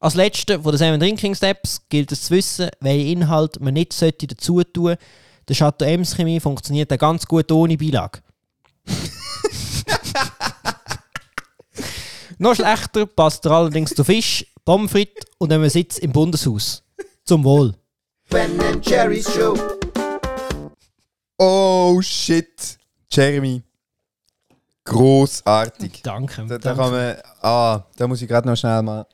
Als 0.00 0.14
letzter 0.14 0.62
von 0.62 0.72
den 0.72 0.78
Seven 0.78 1.00
Drinking 1.00 1.34
Steps 1.34 1.82
gilt 1.88 2.12
es 2.12 2.24
zu 2.24 2.34
wissen, 2.34 2.68
welchen 2.80 3.22
Inhalt 3.22 3.60
man 3.60 3.74
nicht 3.74 4.00
dazu 4.00 4.62
tun 4.62 4.84
sollte. 4.84 5.02
Der 5.48 5.56
Chateau 5.56 5.86
Ems 5.86 6.14
Chemie 6.14 6.38
funktioniert 6.38 6.92
auch 6.92 6.98
ganz 6.98 7.26
gut 7.26 7.50
ohne 7.50 7.76
Beilage. 7.76 8.20
Noch 12.38 12.54
schlechter 12.54 13.06
passt 13.06 13.44
er 13.46 13.52
allerdings 13.52 13.94
zu 13.94 14.04
Fisch, 14.04 14.46
Pommes 14.64 14.92
frites 14.92 15.24
und 15.38 15.52
einem 15.52 15.68
Sitz 15.68 15.98
im 15.98 16.12
Bundeshaus. 16.12 16.84
Zum 17.24 17.42
Wohl. 17.42 17.74
Ben 18.30 18.80
Jerry's 18.82 19.28
Show. 19.32 19.58
Oh 21.38 22.00
shit. 22.00 22.77
Jeremy. 23.10 23.62
Großartig. 24.84 26.02
Danke. 26.02 26.46
Da, 26.46 26.58
da 26.58 26.58
danke. 26.58 26.80
kann 26.82 26.90
man. 26.92 27.16
Ah, 27.42 27.84
da 27.96 28.06
muss 28.08 28.22
ich 28.22 28.28
gerade 28.28 28.48
noch 28.48 28.56
schnell 28.56 28.82
mal. 28.82 29.06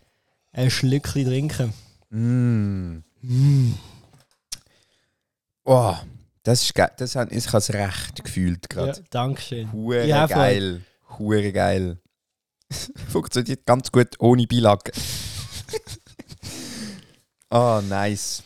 Ein 0.52 0.70
Schlückchen 0.70 1.24
trinken. 1.24 1.72
Mm. 2.10 3.02
Oh, 5.64 5.94
das 6.44 6.62
ist 6.62 6.74
geil. 6.74 6.92
Das 6.96 7.16
hat, 7.16 7.32
ich 7.32 7.46
habe 7.48 7.58
es 7.58 7.72
recht 7.72 8.22
gefühlt 8.22 8.66
Ja, 8.70 8.84
gerade. 8.84 9.04
Dankeschön. 9.10 9.72
Hure 9.72 10.06
Ja, 10.06 10.26
geil. 10.26 10.82
Hure 11.18 11.52
geil. 11.52 11.98
Funktioniert 13.10 13.66
ganz 13.66 13.90
gut 13.90 14.14
ohne 14.18 14.46
Beilage. 14.46 14.92
Ah, 17.50 17.80
nice. 17.88 18.42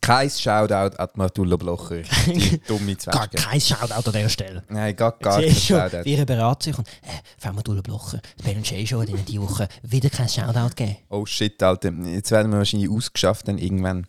Kein 0.00 0.30
Shoutout 0.30 0.96
an 0.96 1.08
Martullo 1.14 1.56
Blocher. 1.58 2.02
Die 2.26 2.58
dumme 2.66 2.94
Gar 2.96 3.28
Zwetschge. 3.30 3.48
kein 3.48 3.60
Shoutout 3.60 3.94
an 3.94 4.12
dieser 4.12 4.28
Stelle. 4.28 4.64
Nein, 4.68 4.96
gar, 4.96 5.12
gar 5.18 5.40
kein 5.40 5.54
Shoutout. 5.54 6.04
wie 6.04 6.24
beraten 6.24 6.62
sich 6.62 6.78
und 6.78 6.86
äh, 6.88 7.20
wir 7.56 7.62
durch 7.62 7.82
Blochen. 7.82 8.20
Ben 8.44 8.62
Jay 8.62 8.86
schon 8.86 9.06
in 9.06 9.24
dieser 9.24 9.42
Woche 9.42 9.68
wieder 9.82 10.10
kein 10.10 10.28
Shoutout 10.28 10.74
geben. 10.76 10.96
Oh 11.08 11.26
shit, 11.26 11.62
Alter. 11.62 11.92
Jetzt 12.04 12.30
werden 12.30 12.50
wir 12.52 12.58
wahrscheinlich 12.58 12.90
ausgeschafft 12.90 13.48
dann 13.48 13.58
irgendwann. 13.58 14.06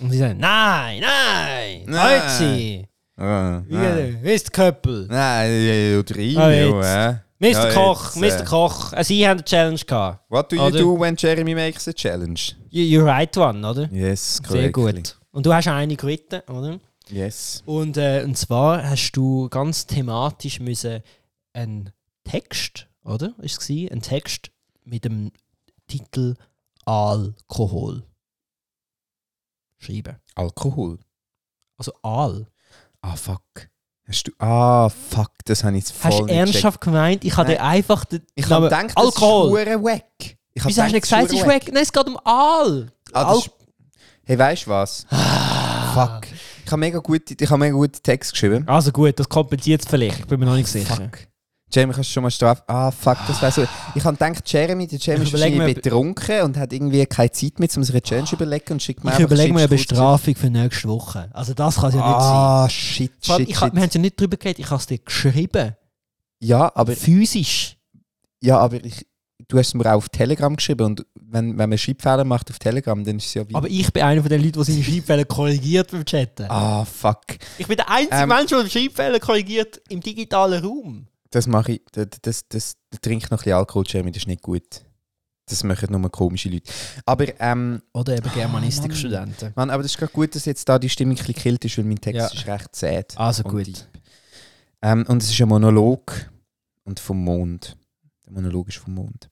Und 0.00 0.10
sie 0.10 0.18
sagen, 0.18 0.38
nein, 0.38 1.00
nein, 1.00 1.82
Nein. 1.86 2.20
heute 2.22 2.30
sie. 2.38 2.86
Ah, 3.16 3.62
Wie 3.66 3.74
nein. 3.74 4.18
wie 4.22 4.32
ist 4.32 4.52
Köppel? 4.52 5.06
Nein, 5.08 5.96
rein, 6.10 6.36
Ah, 6.36 6.50
ja. 6.84 7.23
Mr. 7.40 7.48
Ja, 7.50 7.72
Koch, 7.72 8.16
jetzt, 8.16 8.38
Mr. 8.38 8.40
äh, 8.40 8.44
Koch. 8.44 8.92
Äh, 8.92 9.04
Sie 9.04 9.26
haben 9.26 9.38
eine 9.38 9.44
Challenge 9.44 9.80
gehabt. 9.80 10.30
What 10.30 10.52
do 10.52 10.56
you 10.56 10.62
Oder? 10.62 10.78
do 10.78 10.98
when 11.00 11.16
Jeremy 11.16 11.54
makes 11.54 11.88
a 11.88 11.92
challenge? 11.92 12.52
You, 12.70 12.82
you 12.84 13.04
right 13.04 13.36
one, 13.36 13.68
oder? 13.68 13.88
Yes, 13.92 14.36
Sehr 14.36 14.70
correctly. 14.70 15.02
gut. 15.02 15.18
Und 15.32 15.44
du 15.46 15.52
hast 15.52 15.66
eine 15.68 15.96
geritten, 15.96 16.40
oder? 16.48 16.78
Yes. 17.10 17.62
Und, 17.66 17.96
äh, 17.96 18.22
und 18.24 18.36
zwar 18.38 18.88
hast 18.88 19.12
du 19.12 19.48
ganz 19.48 19.86
thematisch 19.86 20.60
müssen 20.60 21.02
einen 21.52 21.90
Text, 22.22 22.86
oder? 23.04 23.34
Ist 23.42 23.60
es 23.60 23.66
gewesen? 23.66 23.92
Ein 23.92 24.02
Text 24.02 24.50
mit 24.84 25.04
dem 25.04 25.32
Titel 25.88 26.34
Alkohol 26.86 28.04
schreiben. 29.78 30.16
Alkohol. 30.34 30.98
Also 31.76 31.92
Aal. 32.02 32.46
Ah, 33.02 33.16
fuck. 33.16 33.68
Hast 34.06 34.24
du. 34.28 34.32
Ah, 34.38 34.88
fuck, 34.90 35.30
das 35.46 35.64
habe 35.64 35.76
ich 35.76 35.84
jetzt 35.84 35.96
voll 35.96 36.10
Hast 36.10 36.20
du 36.20 36.26
ernsthaft 36.26 36.80
gemeint, 36.80 37.24
ich 37.24 37.36
habe 37.36 37.50
dir 37.52 37.62
einfach 37.62 38.04
den 38.04 38.22
Ich 38.34 38.44
habe 38.50 38.68
Namen- 38.68 38.88
gedacht, 38.88 38.96
das 38.96 39.04
Alkohol. 39.04 39.60
ist 39.60 39.66
hure 39.68 39.84
wack. 39.84 40.02
Ich 40.56 40.64
Wieso 40.64 40.82
hast 40.82 40.90
du 40.90 40.94
nicht 40.94 41.02
gesagt, 41.02 41.26
es 41.26 41.32
ist 41.32 41.46
weg? 41.46 41.70
Nein, 41.72 41.82
es 41.82 41.92
geht 41.92 42.06
um 42.06 42.18
Aal. 42.24 42.92
Ah, 43.12 43.32
Al- 43.32 43.42
hey, 44.24 44.38
weißt 44.38 44.66
du 44.66 44.70
was? 44.70 45.06
Fuck. 45.94 46.26
Ich 46.64 46.70
habe 46.70 46.80
mega 46.80 46.98
gute, 46.98 47.34
ich 47.38 47.50
habe 47.50 47.58
mega 47.58 47.74
gute 47.74 48.00
Text 48.00 48.32
geschrieben. 48.32 48.66
Also 48.68 48.92
gut, 48.92 49.18
das 49.18 49.28
kompensiert 49.28 49.82
es 49.82 49.88
vielleicht. 49.88 50.20
Ich 50.20 50.26
bin 50.26 50.38
mir 50.40 50.46
noch 50.46 50.54
nicht 50.56 50.68
sicher. 50.68 50.94
Fuck. 50.96 51.18
Jeremy, 51.74 51.92
kannst 51.94 52.10
du 52.10 52.12
schon 52.14 52.22
mal 52.22 52.30
strafen? 52.30 52.62
Ah, 52.66 52.90
fuck, 52.90 53.18
das 53.26 53.40
wäre 53.42 53.52
so. 53.52 53.66
Ich 53.94 54.04
habe 54.04 54.16
gedacht, 54.16 54.42
Jeremy, 54.52 54.86
der 54.86 54.98
Jeremy 54.98 55.24
Ich 55.24 55.32
ist 55.34 55.40
wahrscheinlich 55.40 55.74
betrunken 55.74 56.42
und 56.42 56.56
hat 56.56 56.72
irgendwie 56.72 57.04
keine 57.06 57.32
Zeit 57.32 57.58
mehr, 57.58 57.68
um 57.76 57.82
sich 57.82 57.94
eine 57.94 58.02
Challenge 58.02 58.26
zu 58.28 58.36
überlegen 58.36 58.72
und 58.72 58.82
schickt 58.82 59.02
mir 59.04 59.12
Ich 59.12 59.18
überlege 59.20 59.52
mir 59.52 59.60
eine 59.60 59.68
Bestrafung 59.68 60.34
für 60.36 60.50
nächste 60.50 60.88
Woche. 60.88 61.28
Also 61.32 61.54
das 61.54 61.76
kann 61.76 61.88
es 61.88 61.94
ja 61.94 62.00
nicht 62.00 62.20
sein. 62.20 62.32
Ah, 62.32 62.68
shit, 62.68 63.12
Vor 63.20 63.34
allem, 63.34 63.46
shit, 63.46 63.50
ich 63.50 63.60
hab, 63.60 63.66
shit. 63.68 63.74
wir 63.74 63.80
haben 63.80 63.88
es 63.88 63.94
ja 63.94 64.00
nicht 64.00 64.20
drüber 64.20 64.36
geredet, 64.36 64.58
ich 64.60 64.70
habe 64.70 64.80
es 64.80 64.86
dir 64.86 64.98
geschrieben. 64.98 65.76
Ja, 66.40 66.70
aber, 66.74 66.94
Physisch. 66.94 67.76
ja, 68.42 68.58
aber 68.58 68.84
ich, 68.84 69.06
du 69.48 69.58
hast 69.58 69.68
es 69.68 69.74
mir 69.74 69.86
auch 69.86 69.96
auf 69.96 70.08
Telegram 70.10 70.54
geschrieben 70.54 70.84
und 70.84 71.06
wenn, 71.14 71.58
wenn 71.58 71.68
man 71.68 71.78
Schreibfehler 71.78 72.24
macht 72.24 72.50
auf 72.50 72.58
Telegram, 72.58 73.02
dann 73.02 73.16
ist 73.16 73.26
es 73.26 73.34
ja 73.34 73.48
wie... 73.48 73.54
Aber 73.54 73.68
ich 73.68 73.92
bin 73.92 74.02
einer 74.02 74.20
von 74.20 74.28
den 74.28 74.40
Leuten, 74.42 74.52
der 74.52 74.64
seine 74.64 74.84
Schreibfehler 74.84 75.24
korrigiert 75.24 75.90
beim 75.90 76.04
Chatten. 76.04 76.46
ah, 76.48 76.84
fuck. 76.84 77.22
Ich 77.58 77.66
bin 77.66 77.76
der 77.76 77.90
einzige 77.90 78.14
Ähm. 78.22 78.28
Mensch, 78.28 78.50
der 78.50 78.68
Schreibfehler 78.68 79.18
korrigiert 79.18 79.80
im 79.88 80.00
digitalen 80.00 80.62
Raum. 80.64 81.08
Das 81.34 81.48
mache 81.48 81.72
ich. 81.72 81.82
Das, 81.90 82.06
das, 82.22 82.48
das, 82.48 82.76
das 82.90 83.00
trinkt 83.00 83.24
noch 83.24 83.32
ein 83.32 83.36
bisschen 83.38 83.54
Alkohol, 83.54 83.84
Jeremy, 83.88 84.12
das 84.12 84.22
ist 84.22 84.28
nicht 84.28 84.42
gut. 84.42 84.62
Das 85.46 85.64
machen 85.64 85.88
nur 85.90 86.10
komische 86.10 86.48
Leute. 86.48 86.70
Aber, 87.04 87.26
ähm, 87.40 87.82
Oder 87.92 88.16
eben 88.16 88.26
Mann. 88.26 88.34
Germanistikstudenten. 88.34 89.52
Mann, 89.56 89.68
aber 89.68 89.82
das 89.82 89.92
ist 89.92 89.98
gerade 89.98 90.12
gut, 90.12 90.32
dass 90.36 90.44
jetzt 90.44 90.68
da 90.68 90.78
die 90.78 90.88
Stimmung 90.88 91.14
ein 91.14 91.18
bisschen 91.18 91.34
gekillt 91.34 91.64
ist, 91.64 91.76
weil 91.76 91.84
mein 91.86 92.00
Text 92.00 92.20
Ja. 92.20 92.26
ist 92.28 92.46
recht 92.46 92.76
sad. 92.76 93.18
Also 93.18 93.42
gut. 93.42 93.88
Ähm, 94.80 95.04
und 95.08 95.22
es 95.24 95.30
ist 95.30 95.40
ein 95.42 95.48
Monolog 95.48 96.30
und 96.84 97.00
vom 97.00 97.24
Mond. 97.24 97.76
Der 98.24 98.32
Monolog 98.32 98.68
ist 98.68 98.78
vom 98.78 98.94
Mond. 98.94 99.28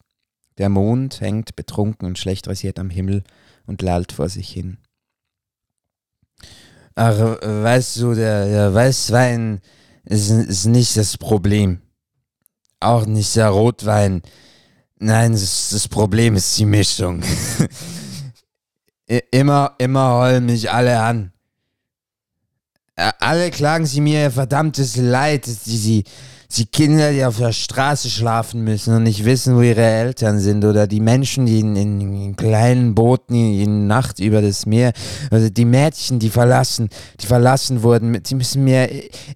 Der 0.58 0.68
Mond 0.70 1.20
hängt 1.20 1.54
betrunken 1.54 2.08
und 2.08 2.18
schlecht 2.18 2.48
rasiert 2.48 2.80
am 2.80 2.90
Himmel 2.90 3.22
und 3.66 3.80
lallt 3.80 4.10
vor 4.10 4.28
sich 4.28 4.48
hin. 4.50 4.78
Ach, 6.96 7.16
weißt 7.16 8.00
du, 8.00 8.14
der, 8.14 8.46
der 8.46 8.74
Weißwein 8.74 9.60
ist, 10.04 10.30
ist 10.30 10.66
nicht 10.66 10.96
das 10.96 11.16
Problem. 11.16 11.81
Auch 12.82 13.06
nicht 13.06 13.34
der 13.36 13.48
Rotwein. 13.48 14.22
Nein, 14.98 15.32
das, 15.32 15.70
das 15.70 15.88
Problem 15.88 16.36
ist 16.36 16.56
die 16.58 16.66
Mischung. 16.66 17.22
Immer, 19.30 19.74
immer 19.78 20.14
heulen 20.14 20.46
mich 20.46 20.70
alle 20.70 20.98
an. 21.00 21.32
Ä- 22.96 23.12
Alle 23.20 23.50
klagen 23.50 23.84
sie 23.84 24.00
mir 24.00 24.22
ihr 24.22 24.30
verdammtes 24.30 24.96
Leid, 24.96 25.46
die, 25.66 25.80
die, 25.80 26.04
die 26.56 26.66
Kinder, 26.66 27.12
die 27.12 27.24
auf 27.24 27.38
der 27.38 27.52
Straße 27.52 28.10
schlafen 28.10 28.62
müssen 28.62 28.94
und 28.94 29.04
nicht 29.04 29.24
wissen, 29.24 29.56
wo 29.56 29.62
ihre 29.62 29.82
Eltern 29.82 30.38
sind, 30.38 30.64
oder 30.64 30.86
die 30.86 31.00
Menschen, 31.00 31.46
die 31.46 31.60
in, 31.60 31.76
in, 31.76 32.00
in 32.00 32.36
kleinen 32.36 32.94
Booten 32.94 33.34
in, 33.34 33.60
in 33.60 33.86
Nacht 33.86 34.20
über 34.20 34.42
das 34.42 34.66
Meer, 34.66 34.92
oder 35.30 35.50
die 35.50 35.64
Mädchen, 35.64 36.18
die 36.18 36.30
verlassen, 36.30 36.88
die 37.20 37.26
verlassen 37.26 37.82
wurden. 37.82 38.18
Sie 38.24 38.34
müssen 38.34 38.64
mir, 38.64 38.88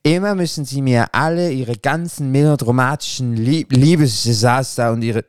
immer 0.03 0.35
müssen 0.35 0.64
sie 0.64 0.83
mir 0.83 1.07
alle 1.12 1.51
ihre 1.51 1.77
ganzen 1.77 2.31
melodramatischen 2.31 3.37
Lieb 3.37 3.73
Liebesdesaster 3.73 4.93
und 4.93 5.03
ihre 5.03 5.25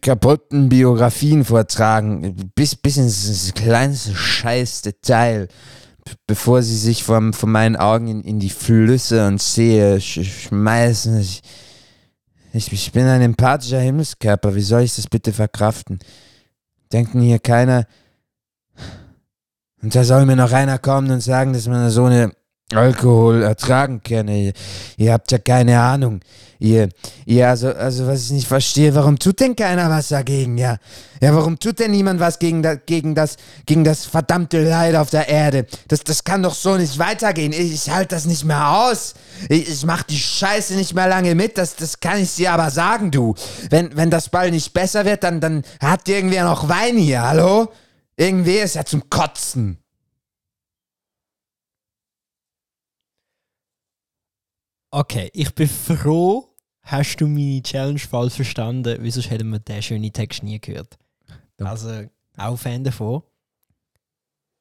kaputten 0.00 0.68
Biografien 0.70 1.44
vortragen, 1.44 2.34
bis, 2.54 2.74
bis 2.76 2.96
ins, 2.96 3.26
ins 3.26 3.52
kleinste 3.54 4.14
Scheißdetail, 4.14 5.48
b- 5.48 5.52
bevor 6.26 6.62
sie 6.62 6.76
sich 6.76 7.04
vom, 7.04 7.32
von 7.32 7.50
meinen 7.50 7.76
Augen 7.76 8.08
in, 8.08 8.22
in 8.22 8.40
die 8.40 8.50
Flüsse 8.50 9.26
und 9.26 9.40
Seen 9.40 10.00
sch 10.00 10.22
schmeißen. 10.22 11.20
Ich, 11.20 11.42
ich, 12.52 12.72
ich 12.72 12.92
bin 12.92 13.06
ein 13.06 13.22
empathischer 13.22 13.80
Himmelskörper, 13.80 14.54
wie 14.54 14.62
soll 14.62 14.82
ich 14.82 14.96
das 14.96 15.06
bitte 15.06 15.32
verkraften? 15.32 15.98
Denkt 16.92 17.14
denn 17.14 17.20
hier 17.20 17.38
keiner, 17.38 17.86
und 19.82 19.94
da 19.94 20.04
soll 20.04 20.26
mir 20.26 20.36
noch 20.36 20.52
einer 20.52 20.78
kommen 20.78 21.10
und 21.10 21.20
sagen, 21.20 21.52
dass 21.52 21.66
man 21.66 21.90
so 21.90 22.04
eine 22.04 22.32
Alkohol 22.74 23.42
ertragen 23.42 24.00
könne. 24.02 24.52
Ihr, 24.96 25.12
habt 25.12 25.32
ja 25.32 25.38
keine 25.38 25.80
Ahnung. 25.80 26.20
Ihr, 26.60 26.88
ihr, 27.24 27.48
also, 27.48 27.68
also 27.68 28.06
was 28.06 28.26
ich 28.26 28.30
nicht 28.32 28.46
verstehe, 28.46 28.94
warum 28.94 29.18
tut 29.18 29.40
denn 29.40 29.56
keiner 29.56 29.88
was 29.88 30.08
dagegen, 30.08 30.58
ja? 30.58 30.76
Ja, 31.20 31.34
warum 31.34 31.58
tut 31.58 31.78
denn 31.80 31.90
niemand 31.90 32.20
was 32.20 32.38
gegen, 32.38 32.62
da, 32.62 32.74
gegen, 32.74 33.14
das, 33.14 33.36
gegen 33.66 33.82
das 33.82 34.04
verdammte 34.04 34.62
Leid 34.62 34.94
auf 34.94 35.10
der 35.10 35.28
Erde? 35.28 35.66
Das, 35.88 36.00
das 36.00 36.22
kann 36.22 36.42
doch 36.42 36.54
so 36.54 36.76
nicht 36.76 36.98
weitergehen. 36.98 37.52
Ich, 37.52 37.72
ich 37.72 37.90
halte 37.90 38.14
das 38.14 38.26
nicht 38.26 38.44
mehr 38.44 38.70
aus. 38.70 39.14
Ich, 39.48 39.68
ich 39.68 39.84
mach 39.84 40.02
die 40.02 40.18
Scheiße 40.18 40.74
nicht 40.74 40.94
mehr 40.94 41.08
lange 41.08 41.34
mit, 41.34 41.58
das, 41.58 41.76
das 41.76 41.98
kann 41.98 42.20
ich 42.20 42.36
dir 42.36 42.52
aber 42.52 42.70
sagen, 42.70 43.10
du. 43.10 43.34
Wenn, 43.70 43.96
wenn 43.96 44.10
das 44.10 44.28
Ball 44.28 44.50
nicht 44.50 44.72
besser 44.74 45.04
wird, 45.04 45.24
dann, 45.24 45.40
dann 45.40 45.62
hat 45.80 46.08
irgendwer 46.08 46.44
noch 46.44 46.68
Wein 46.68 46.96
hier, 46.96 47.22
hallo? 47.22 47.68
Irgendwer 48.16 48.64
ist 48.64 48.74
ja 48.74 48.84
zum 48.84 49.08
Kotzen. 49.08 49.79
Okay, 54.92 55.30
ich 55.34 55.54
bin 55.54 55.68
froh, 55.68 56.48
hast 56.82 57.14
du 57.16 57.28
meine 57.28 57.62
Challenge 57.62 58.00
voll 58.00 58.28
verstanden, 58.28 59.00
weil 59.00 59.10
sonst 59.10 59.30
hätten 59.30 59.48
wir 59.50 59.60
diesen 59.60 59.82
schönen 59.82 60.12
Text 60.12 60.42
nie 60.42 60.60
gehört. 60.60 60.98
Also, 61.58 62.06
auch 62.36 62.56
Fan 62.56 62.82
davon. 62.82 63.22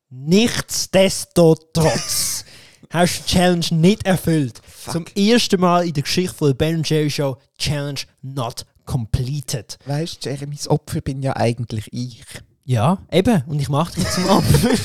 Nichtsdestotrotz 0.09 2.45
hast 2.91 3.19
du 3.19 3.23
die 3.23 3.29
Challenge 3.29 3.65
nicht 3.71 4.05
erfüllt. 4.05 4.61
Zum 4.91 5.07
ersten 5.15 5.61
Mal 5.61 5.87
in 5.87 5.93
der 5.93 6.03
Geschichte 6.03 6.35
von 6.35 6.49
der 6.49 6.55
Ben 6.55 6.83
Jerry 6.83 7.09
Show 7.09 7.37
Challenge 7.57 8.01
not 8.21 8.65
completed. 8.85 9.79
Weißt 9.85 10.25
du, 10.25 10.29
Jeremys 10.29 10.67
Opfer 10.67 11.01
bin 11.01 11.23
ja 11.23 11.35
eigentlich 11.35 11.91
ich. 11.91 12.23
Ja, 12.65 12.99
eben. 13.11 13.41
Und 13.47 13.59
ich 13.59 13.69
mache 13.69 13.95
dich 13.95 14.07
zum 14.11 14.29
Opfer. 14.29 14.69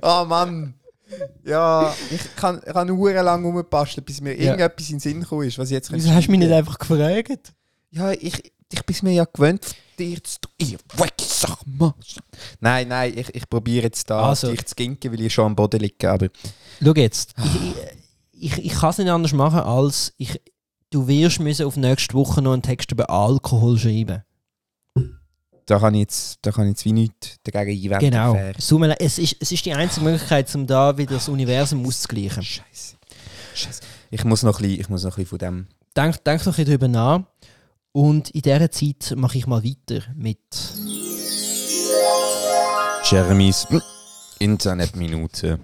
Oh 0.00 0.24
Mann. 0.26 0.74
Ja, 1.44 1.94
ich 2.10 2.36
kann, 2.36 2.60
ich 2.66 2.72
kann 2.72 2.86
nur 2.86 3.12
lang 3.12 3.44
rumbasteln, 3.44 4.04
bis 4.04 4.20
mir 4.20 4.34
Ja. 4.34 4.52
irgendetwas 4.52 4.88
in 4.88 4.96
den 4.96 5.00
Sinn 5.00 5.20
gekommen 5.20 5.46
ist, 5.48 5.58
was 5.58 5.68
ich 5.70 5.74
jetzt 5.74 5.92
Wieso 5.92 6.10
hast 6.10 6.26
du 6.26 6.30
mich 6.30 6.40
nicht 6.40 6.52
einfach 6.52 6.78
gefragt? 6.78 7.52
Ja, 7.90 8.12
ich, 8.12 8.52
ich 8.70 8.84
bin 8.84 8.96
mir 9.02 9.12
ja 9.12 9.24
gewöhnt, 9.24 9.64
dir 9.98 10.22
zu 10.22 10.40
tun. 10.40 10.52
Ich 10.58 10.76
sag 11.26 11.58
mal. 11.66 11.94
Nein, 12.60 12.88
nein, 12.88 13.12
ich, 13.16 13.34
ich 13.34 13.48
probiere 13.48 13.84
jetzt 13.84 14.10
da 14.10 14.28
Also. 14.28 14.50
dich 14.50 14.66
zu 14.66 14.74
ginken, 14.74 15.12
weil 15.12 15.20
ich 15.22 15.32
schon 15.32 15.46
am 15.46 15.56
Boden 15.56 15.80
liege, 15.80 16.10
aber... 16.10 16.28
Schau 16.82 16.92
jetzt, 16.94 17.34
ich, 18.32 18.52
ich, 18.52 18.64
ich 18.66 18.72
kann 18.74 18.90
es 18.90 18.98
nicht 18.98 19.08
anders 19.10 19.32
machen, 19.32 19.60
als 19.60 20.12
ich, 20.18 20.40
du 20.90 21.08
wirst 21.08 21.40
müssen 21.40 21.66
auf 21.66 21.76
nächste 21.76 22.14
Woche 22.14 22.42
noch 22.42 22.52
einen 22.52 22.62
Text 22.62 22.92
über 22.92 23.08
Alkohol 23.10 23.78
schreiben. 23.78 24.22
Da 25.68 25.78
kann 25.78 25.92
ich 25.92 26.00
jetzt, 26.00 26.38
da 26.40 26.50
kann 26.50 26.64
ich 26.64 26.70
jetzt 26.70 26.84
wie 26.86 26.92
nichts 26.92 27.36
dagegen 27.44 27.92
einwenden. 27.92 28.10
Genau. 28.10 28.32
Fair. 28.32 28.96
Es, 28.98 29.18
ist, 29.18 29.36
es 29.38 29.52
ist 29.52 29.66
die 29.66 29.74
einzige 29.74 30.06
Möglichkeit, 30.06 30.52
um 30.54 30.66
da 30.66 30.96
wieder 30.96 31.16
das 31.16 31.28
Universum 31.28 31.86
auszugleichen. 31.86 32.42
Scheiße. 32.42 32.96
Scheiße. 33.54 33.82
Ich 34.10 34.24
muss 34.24 34.42
noch 34.42 34.58
ein 34.58 34.62
bisschen, 34.62 34.80
ich 34.80 34.88
muss 34.88 35.04
noch 35.04 35.12
ein 35.12 35.16
bisschen 35.16 35.28
von 35.28 35.38
dem... 35.38 35.66
Denk, 35.94 36.24
denk 36.24 36.40
noch 36.40 36.54
ein 36.54 36.64
bisschen 36.64 36.70
drüber 36.70 36.88
nach. 36.88 37.20
Und 37.92 38.30
in 38.30 38.40
dieser 38.40 38.70
Zeit 38.70 39.12
mache 39.14 39.36
ich 39.36 39.46
mal 39.46 39.62
weiter 39.62 40.04
mit. 40.14 40.38
Jeremys 43.04 43.66
Internetminute. 44.38 45.60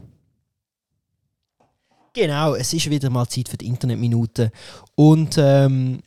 Genau, 2.12 2.54
es 2.54 2.74
ist 2.74 2.90
wieder 2.90 3.08
mal 3.08 3.26
Zeit 3.26 3.48
für 3.48 3.56
die 3.56 3.68
Internetminute. 3.68 4.52
Und 4.96 5.36
ähm, 5.38 6.02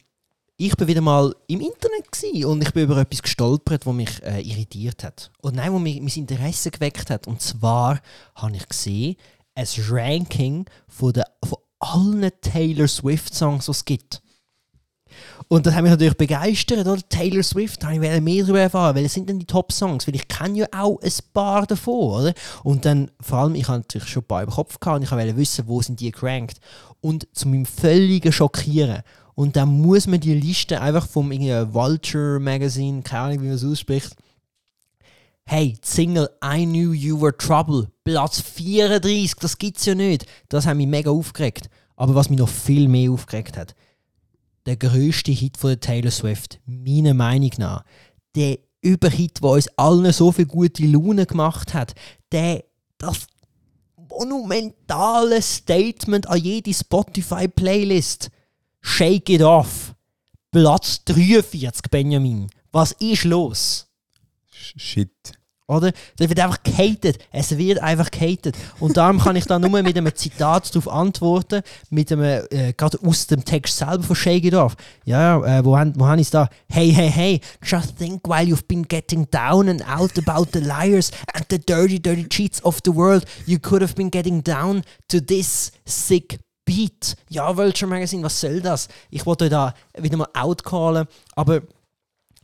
ich 0.57 0.75
bin 0.75 0.87
wieder 0.87 1.01
mal 1.01 1.35
im 1.47 1.61
Internet 1.61 2.45
und 2.45 2.63
ich 2.63 2.73
bin 2.73 2.83
über 2.83 2.97
etwas 2.97 3.21
gestolpert, 3.21 3.85
was 3.85 3.93
mich 3.93 4.23
äh, 4.23 4.41
irritiert 4.41 5.03
hat. 5.03 5.31
Und 5.41 5.55
nein, 5.55 5.71
was 5.71 5.81
mich, 5.81 6.01
mein 6.01 6.09
Interesse 6.09 6.71
geweckt 6.71 7.11
hat. 7.11 7.27
Und 7.27 7.41
zwar 7.41 7.99
habe 8.33 8.55
ich 8.55 8.67
gesehen, 8.67 9.17
ein 9.53 9.67
Ranking 9.89 10.65
von, 10.87 11.13
der, 11.13 11.25
von 11.43 11.59
allen 11.79 12.31
Taylor 12.41 12.87
Swift 12.87 13.35
Songs, 13.35 13.65
die 13.65 13.71
es 13.71 13.85
gibt. 13.85 14.21
Und 15.47 15.65
das 15.65 15.75
hat 15.75 15.83
mich 15.83 15.91
natürlich 15.91 16.17
begeistert, 16.17 16.79
oder? 16.87 17.01
Taylor 17.07 17.43
Swift, 17.43 17.83
da 17.83 17.89
wollte 17.89 18.15
ich 18.15 18.21
mehr 18.21 18.41
darüber 18.41 18.59
erfahren. 18.59 18.95
Welche 18.95 19.09
sind 19.09 19.29
denn 19.29 19.39
die 19.39 19.45
Top-Songs? 19.45 20.07
Weil 20.07 20.15
ich 20.15 20.27
kenne 20.27 20.57
ja 20.57 20.67
auch 20.71 20.99
ein 21.01 21.11
paar 21.33 21.67
davon, 21.67 22.21
oder? 22.21 22.33
Und 22.63 22.83
dann, 22.85 23.11
vor 23.21 23.39
allem, 23.39 23.55
ich 23.55 23.67
hatte 23.67 23.79
natürlich 23.81 24.09
schon 24.09 24.23
ein 24.23 24.27
paar 24.27 24.43
im 24.43 24.49
Kopf 24.49 24.79
gehabt 24.79 24.97
und 24.97 25.03
ich 25.03 25.11
wollte 25.11 25.37
wissen, 25.37 25.67
wo 25.67 25.81
sind 25.81 25.99
die 25.99 26.11
gerankt. 26.11 26.59
Und 26.99 27.27
zu 27.33 27.47
meinem 27.47 27.65
völligen 27.65 28.31
Schockieren. 28.31 29.03
Und 29.37 29.55
dann 29.55 29.81
muss 29.81 30.07
man 30.07 30.19
die 30.19 30.33
Liste 30.33 30.81
einfach 30.81 31.07
vom 31.07 31.29
Vulture 31.29 32.39
Magazine, 32.39 33.03
keine 33.03 33.21
Ahnung, 33.21 33.43
wie 33.43 33.45
man 33.45 33.55
es 33.55 33.63
ausspricht. 33.63 34.15
Hey, 35.45 35.77
Single 35.83 36.27
I 36.43 36.65
Knew 36.65 36.91
You 36.91 37.21
Were 37.21 37.37
Trouble, 37.37 37.91
Platz 38.03 38.41
34, 38.41 39.35
das 39.35 39.59
gibt's 39.59 39.85
ja 39.85 39.93
nicht. 39.93 40.25
Das 40.49 40.65
hat 40.65 40.75
mich 40.75 40.87
mega 40.87 41.11
aufgeregt. 41.11 41.69
Aber 41.95 42.15
was 42.15 42.31
mich 42.31 42.39
noch 42.39 42.49
viel 42.49 42.87
mehr 42.87 43.11
aufgeregt 43.11 43.57
hat, 43.57 43.75
der 44.65 44.75
grösste 44.75 45.31
Hit 45.31 45.57
von 45.57 45.79
Taylor 45.79 46.09
Swift, 46.09 46.59
meiner 46.65 47.13
Meinung 47.13 47.51
nach, 47.59 47.83
der 48.35 48.57
Überhit, 48.81 49.43
der 49.43 49.51
uns 49.51 49.67
allen 49.77 50.11
so 50.13 50.31
viel 50.31 50.47
gute 50.47 50.83
Laune 50.83 51.27
gemacht 51.27 51.75
hat, 51.75 51.93
der, 52.31 52.63
das 52.97 53.27
monumentale 54.09 55.43
Statement 55.43 56.27
an 56.27 56.39
jede 56.39 56.73
Spotify-Playlist. 56.73 58.31
Shake 58.87 59.29
it 59.33 59.41
off. 59.41 59.93
Platz 60.49 61.03
43, 61.03 61.91
Benjamin. 61.91 62.47
Was 62.71 62.93
ist 62.93 63.25
los? 63.25 63.85
Shit. 64.49 65.11
Oder? 65.67 65.91
Das 66.15 66.29
wird 66.29 66.39
einfach 66.39 66.63
gehatet. 66.63 67.19
Es 67.31 67.57
wird 67.57 67.79
einfach 67.83 68.09
gehatet. 68.09 68.55
Und 68.79 68.95
darum 68.95 69.19
kann 69.19 69.35
ich 69.35 69.43
da 69.43 69.59
nur 69.59 69.69
mit 69.83 69.97
einem 69.97 70.15
Zitat 70.15 70.73
darauf 70.73 70.87
antworten, 70.87 71.61
mit 71.89 72.11
einem, 72.13 72.45
äh, 72.49 72.73
gerade 72.73 72.97
aus 73.05 73.27
dem 73.27 73.43
Text 73.43 73.75
selber 73.75 74.03
von 74.03 74.15
Shake 74.15 74.45
It 74.45 74.53
Off. 74.53 74.77
Ja, 75.03 75.43
äh, 75.45 75.65
wo, 75.65 75.77
haben, 75.77 75.93
wo 75.97 76.07
haben 76.07 76.19
ich 76.19 76.29
da? 76.29 76.49
Hey, 76.69 76.89
hey, 76.89 77.11
hey, 77.11 77.41
just 77.61 77.97
think 77.97 78.25
while 78.25 78.47
you've 78.47 78.67
been 78.69 78.87
getting 78.87 79.29
down 79.29 79.67
and 79.67 79.83
out 79.85 80.17
about 80.17 80.47
the 80.53 80.61
liars 80.61 81.11
and 81.33 81.45
the 81.49 81.59
dirty, 81.59 82.01
dirty 82.01 82.27
cheats 82.29 82.63
of 82.63 82.79
the 82.85 82.95
world, 82.95 83.25
you 83.45 83.59
could 83.59 83.81
have 83.81 83.95
been 83.95 84.09
getting 84.09 84.41
down 84.41 84.81
to 85.09 85.19
this 85.19 85.73
sick 85.85 86.39
beat. 86.67 87.15
Ja, 87.29 87.55
Vulture 87.55 87.89
Magazine, 87.89 88.23
was 88.23 88.39
soll 88.39 88.61
das? 88.61 88.87
Ich 89.09 89.25
wollte 89.25 89.45
euch 89.45 89.49
da 89.49 89.73
wieder 89.97 90.17
mal 90.17 90.27
outcallen, 90.33 91.07
aber 91.35 91.61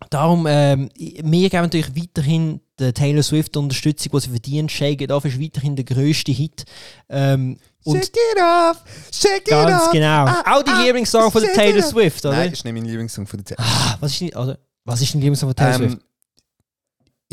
Darum, 0.09 0.45
ähm, 0.49 0.89
wir 0.97 1.49
geben 1.49 1.63
natürlich 1.63 1.95
weiterhin 1.95 2.59
der 2.79 2.93
Taylor 2.93 3.23
Swift 3.23 3.55
Unterstützung, 3.55 4.11
die 4.13 4.19
sie 4.19 4.29
verdient. 4.29 4.71
Shake 4.71 5.01
It 5.01 5.11
Off 5.11 5.25
ist 5.25 5.39
weiterhin 5.39 5.75
der 5.75 5.85
grösste 5.85 6.31
Hit. 6.31 6.65
Ähm, 7.09 7.57
und 7.83 8.03
Shake 8.03 8.15
it 8.35 8.41
off! 8.41 8.83
Shake 9.11 9.41
it 9.41 9.47
ganz 9.47 9.83
off! 9.83 9.91
genau. 9.91 10.25
Ah, 10.25 10.43
Auch 10.55 10.63
die 10.63 10.71
ah, 10.71 10.83
Lieblingssong 10.83 11.31
von 11.31 11.41
der 11.41 11.53
Taylor. 11.53 11.81
Swift, 11.81 12.25
oder? 12.25 12.35
Nein, 12.35 12.49
das 12.49 12.59
ist 12.59 12.65
nicht 12.65 12.73
mein 12.73 12.85
Lieblingssong 12.85 13.27
von 13.27 13.43
der 13.43 13.55
Taylor. 13.55 13.69
Ah, 13.69 13.97
was 13.99 14.11
ist 14.11 14.21
die, 14.21 14.35
also, 14.35 14.55
was 14.85 15.01
ist 15.01 15.13
dein 15.13 15.21
Lieblingssong 15.21 15.49
von 15.49 15.55
Taylor 15.55 15.73
Swift? 15.75 15.97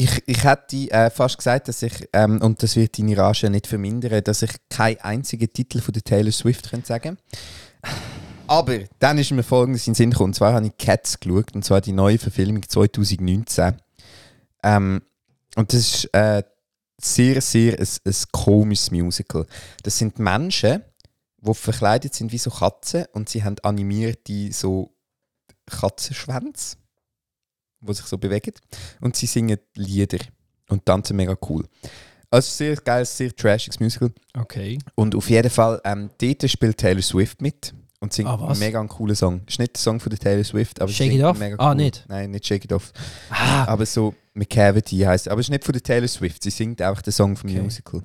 Ich, 0.00 0.22
ich 0.24 0.44
hätte 0.44 0.90
äh, 0.92 1.10
fast 1.10 1.36
gesagt, 1.36 1.68
dass 1.68 1.82
ich, 1.82 2.08
ähm, 2.14 2.40
und 2.40 2.62
das 2.62 2.74
wird 2.74 2.98
deine 2.98 3.18
Rage 3.18 3.50
nicht 3.50 3.66
vermindern, 3.66 4.24
dass 4.24 4.40
ich 4.40 4.52
keinen 4.70 4.98
einzigen 5.00 5.52
Titel 5.52 5.82
von 5.82 5.92
der 5.92 6.02
Taylor 6.02 6.32
Swift 6.32 6.70
könnte 6.70 6.86
sagen 6.86 7.18
Aber 8.46 8.78
dann 8.98 9.18
ist 9.18 9.30
mir 9.30 9.42
folgendes 9.42 9.86
in 9.86 9.90
den 9.92 9.96
Sinn 9.96 10.10
gekommen. 10.12 10.30
Und 10.30 10.34
zwar 10.36 10.54
habe 10.54 10.64
ich 10.64 10.78
Cats 10.78 11.20
geschaut, 11.20 11.54
und 11.54 11.66
zwar 11.66 11.82
die 11.82 11.92
neue 11.92 12.16
Verfilmung 12.16 12.66
2019. 12.66 13.74
Ähm, 14.62 15.02
und 15.56 15.70
das 15.70 15.80
ist 15.80 16.14
äh, 16.14 16.44
sehr, 16.98 17.42
sehr 17.42 17.78
ein, 17.78 17.88
ein 18.06 18.14
komisches 18.32 18.90
Musical. 18.90 19.44
Das 19.82 19.98
sind 19.98 20.18
Menschen, 20.18 20.82
die 21.42 21.54
verkleidet 21.54 22.14
sind 22.14 22.32
wie 22.32 22.38
so 22.38 22.48
Katzen 22.48 23.04
und 23.12 23.28
sie 23.28 23.44
haben 23.44 23.56
animierte 23.62 24.50
so 24.50 24.94
Katzenschwänze, 25.66 26.78
die 27.80 27.94
sich 27.94 28.06
so 28.06 28.18
bewegen. 28.18 28.52
Und 29.00 29.16
sie 29.16 29.26
singen 29.26 29.58
Lieder 29.74 30.18
und 30.68 30.84
tanzen 30.86 31.16
mega 31.16 31.36
cool. 31.48 31.64
Also 32.30 32.48
sehr 32.50 32.76
geiles, 32.76 33.16
sehr 33.16 33.34
trashiges 33.34 33.80
Musical. 33.80 34.12
Okay. 34.38 34.78
Und 34.94 35.14
auf 35.16 35.28
jeden 35.30 35.50
Fall, 35.50 35.80
ähm, 35.84 36.10
dort 36.20 36.48
spielt 36.48 36.78
Taylor 36.78 37.02
Swift 37.02 37.42
mit 37.42 37.74
und 37.98 38.12
singt 38.12 38.28
Ah, 38.28 38.54
mega 38.56 38.78
einen 38.78 38.88
coolen 38.88 39.16
Song. 39.16 39.42
Ist 39.48 39.58
nicht 39.58 39.74
der 39.74 39.80
Song 39.80 39.98
von 39.98 40.10
der 40.10 40.18
Taylor 40.18 40.44
Swift, 40.44 40.80
aber 40.80 40.92
Shake 40.92 41.12
It 41.12 41.22
Off? 41.24 41.38
mega 41.38 41.56
Ah, 41.58 41.70
cool. 41.70 41.74
nicht? 41.76 42.04
Nein, 42.08 42.30
nicht 42.30 42.46
Shake 42.46 42.64
It 42.66 42.72
Off. 42.72 42.92
Ah, 43.30 43.64
Aber 43.66 43.84
so 43.84 44.14
McCavity 44.34 44.98
heisst 45.00 45.28
Aber 45.28 45.40
es 45.40 45.46
ist 45.46 45.50
nicht 45.50 45.64
von 45.64 45.72
der 45.72 45.82
Taylor 45.82 46.06
Swift, 46.08 46.42
sie 46.44 46.50
singt 46.50 46.80
einfach 46.80 47.02
den 47.02 47.12
Song 47.12 47.36
vom 47.36 47.50
Okay. 47.50 47.60
Musical. 47.62 48.00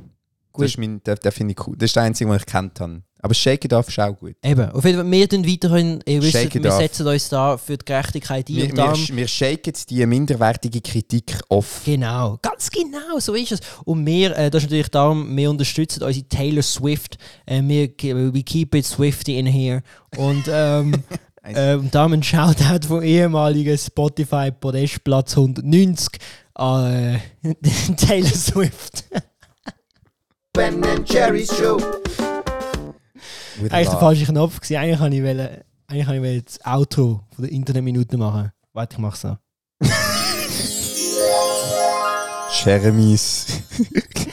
Gut. 0.51 0.63
Das, 0.63 0.71
ist 0.71 0.78
mein, 0.80 1.03
den, 1.03 1.15
den 1.17 1.32
finde 1.32 1.51
ich 1.57 1.67
cool. 1.67 1.76
Das 1.78 1.88
ist 1.89 1.95
der 1.95 2.03
einzige, 2.03 2.30
den 2.30 2.38
ich 2.38 2.45
kennt 2.45 2.80
habe. 2.80 3.03
Aber 3.26 3.34
Shake 3.34 3.65
It 3.65 3.73
Off 3.73 3.88
ist 3.88 3.99
auch 3.99 4.15
gut. 4.15 4.36
eben. 4.43 4.69
Auf 4.69 4.86
jeden 4.86 4.99
Fall, 4.99 5.11
wir 5.11 5.28
tun 5.28 5.47
weiterhin, 5.47 5.99
ihr 6.05 6.21
wisst, 6.21 6.34
Shake 6.34 6.53
wir 6.63 6.71
off. 6.71 6.78
setzen 6.78 7.07
uns 7.07 7.28
da 7.28 7.57
für 7.57 7.76
die 7.76 7.84
Gerechtigkeit 7.84 8.47
ein. 8.47 8.55
Wir, 8.55 8.63
und 8.65 8.69
wir, 8.69 8.76
darum, 8.76 9.07
wir 9.13 9.28
shaken 9.28 9.73
die 9.89 10.05
minderwertige 10.05 10.80
Kritik 10.80 11.39
off. 11.49 11.82
Genau, 11.84 12.38
ganz 12.43 12.69
genau, 12.69 13.17
so 13.17 13.34
ist 13.34 13.53
es. 13.53 13.61
Und 13.84 14.05
wir, 14.05 14.38
äh, 14.38 14.51
das 14.51 14.61
ist 14.61 14.69
natürlich 14.69 14.89
darum, 14.89 15.36
wir 15.36 15.49
unterstützen 15.49 16.03
unsere 16.03 16.28
Taylor 16.28 16.61
Swift. 16.61 17.17
Äh, 17.47 17.63
wir, 17.63 17.89
we 18.32 18.43
keep 18.43 18.76
it 18.76 18.86
Swifty 18.86 19.39
in 19.39 19.47
here. 19.47 19.82
Und, 20.17 20.43
ähm, 20.47 21.03
äh, 21.41 21.73
und 21.73 21.95
darum 21.95 22.13
ein 22.13 22.21
Shoutout 22.21 22.88
vom 22.88 23.01
ehemaligen 23.01 23.76
Spotify 23.76 24.51
Podestplatz 24.51 25.36
190 25.36 26.19
an 26.53 27.19
äh, 27.41 27.55
Taylor 27.97 28.30
Swift. 28.30 29.05
Ben 30.53 30.84
Jerry's 31.07 31.51
Show. 31.57 31.80
Eigentlich 33.60 33.89
der 33.89 33.99
falsche 33.99 34.26
Knopf 34.26 34.60
gewesen. 34.60 34.78
Eigentlich 34.78 34.99
kann 34.99 35.12
ich, 35.12 35.24
wollen, 35.24 35.49
eigentlich 35.88 36.06
kann 36.06 36.24
ich 36.24 36.45
das 36.45 36.66
Auto 36.66 37.22
von 37.34 37.43
der 37.43 37.51
Internetminute 37.51 38.18
machen. 38.18 38.51
Warte, 38.74 38.93
ich 38.93 38.99
mach's 38.99 39.24
noch. 39.24 39.38
Jeremies. 42.66 43.47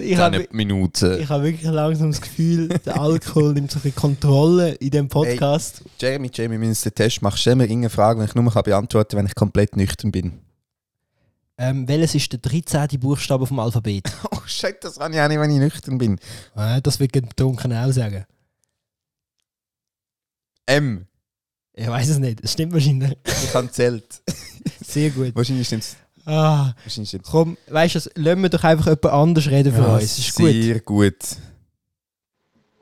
Ich 0.00 0.16
habe 0.16 0.48
Minuten. 0.50 1.20
ich 1.20 1.28
hab 1.28 1.42
wirklich 1.42 1.70
langsam 1.70 2.10
das 2.10 2.20
Gefühl, 2.20 2.68
der 2.68 3.00
Alkohol 3.00 3.52
nimmt 3.52 3.70
so 3.70 3.78
viel 3.78 3.92
Kontrolle 3.92 4.72
in 4.72 4.90
diesem 4.90 5.08
Podcast. 5.08 5.84
Jeremy, 6.00 6.28
Jeremy, 6.32 6.60
wir 6.60 6.66
müssen 6.66 6.88
den 6.88 6.94
Test 6.96 7.22
machen. 7.22 7.36
Stell 7.36 7.54
mir 7.54 7.64
irgendeine 7.64 7.90
Frage, 7.90 8.20
die 8.20 8.26
ich 8.26 8.34
nur 8.34 8.52
kann 8.52 8.64
beantworten 8.64 9.10
kann, 9.10 9.18
wenn 9.18 9.26
ich 9.26 9.34
komplett 9.36 9.76
nüchtern 9.76 10.10
bin. 10.10 10.40
Ähm, 11.58 11.88
welches 11.88 12.16
ist 12.16 12.32
der 12.32 12.40
13. 12.40 12.98
Buchstabe 13.00 13.46
vom 13.46 13.60
Alphabet? 13.60 14.12
Oh 14.32 14.40
shit, 14.48 14.76
das 14.82 14.98
kann 14.98 15.12
ich 15.12 15.20
auch 15.20 15.28
nicht, 15.28 15.40
wenn 15.40 15.50
ich 15.50 15.58
nüchtern 15.58 15.98
bin. 15.98 16.18
äh, 16.56 16.80
das 16.82 17.00
wird 17.00 17.16
ich 17.16 17.22
betrunken 17.22 17.72
auch 17.72 17.90
sagen. 17.90 18.24
M. 20.66 21.06
Ich 21.74 21.88
weiß 21.88 22.08
es 22.08 22.18
nicht. 22.18 22.40
Es 22.42 22.52
stimmt 22.52 22.72
wahrscheinlich. 22.72 23.16
Ich 23.24 23.54
habe 23.54 23.70
zählt. 23.70 24.22
Sehr 24.82 25.10
gut. 25.10 25.34
Wahrscheinlich 25.34 25.66
stimmt 25.66 25.82
es. 25.82 25.96
Ah, 26.24 26.72
Wahrscheinlich 26.82 27.10
stimmt's. 27.10 27.30
komm, 27.30 27.56
weißt 27.68 27.94
du, 27.94 28.10
lassen 28.20 28.42
wir 28.42 28.48
doch 28.48 28.64
einfach 28.64 28.86
jemand 28.86 29.04
anders 29.06 29.48
reden 29.48 29.72
für 29.72 29.86
uns. 29.86 30.18
Ist 30.18 30.34
gut. 30.36 30.50
Sehr 30.50 30.80
gut. 30.80 31.16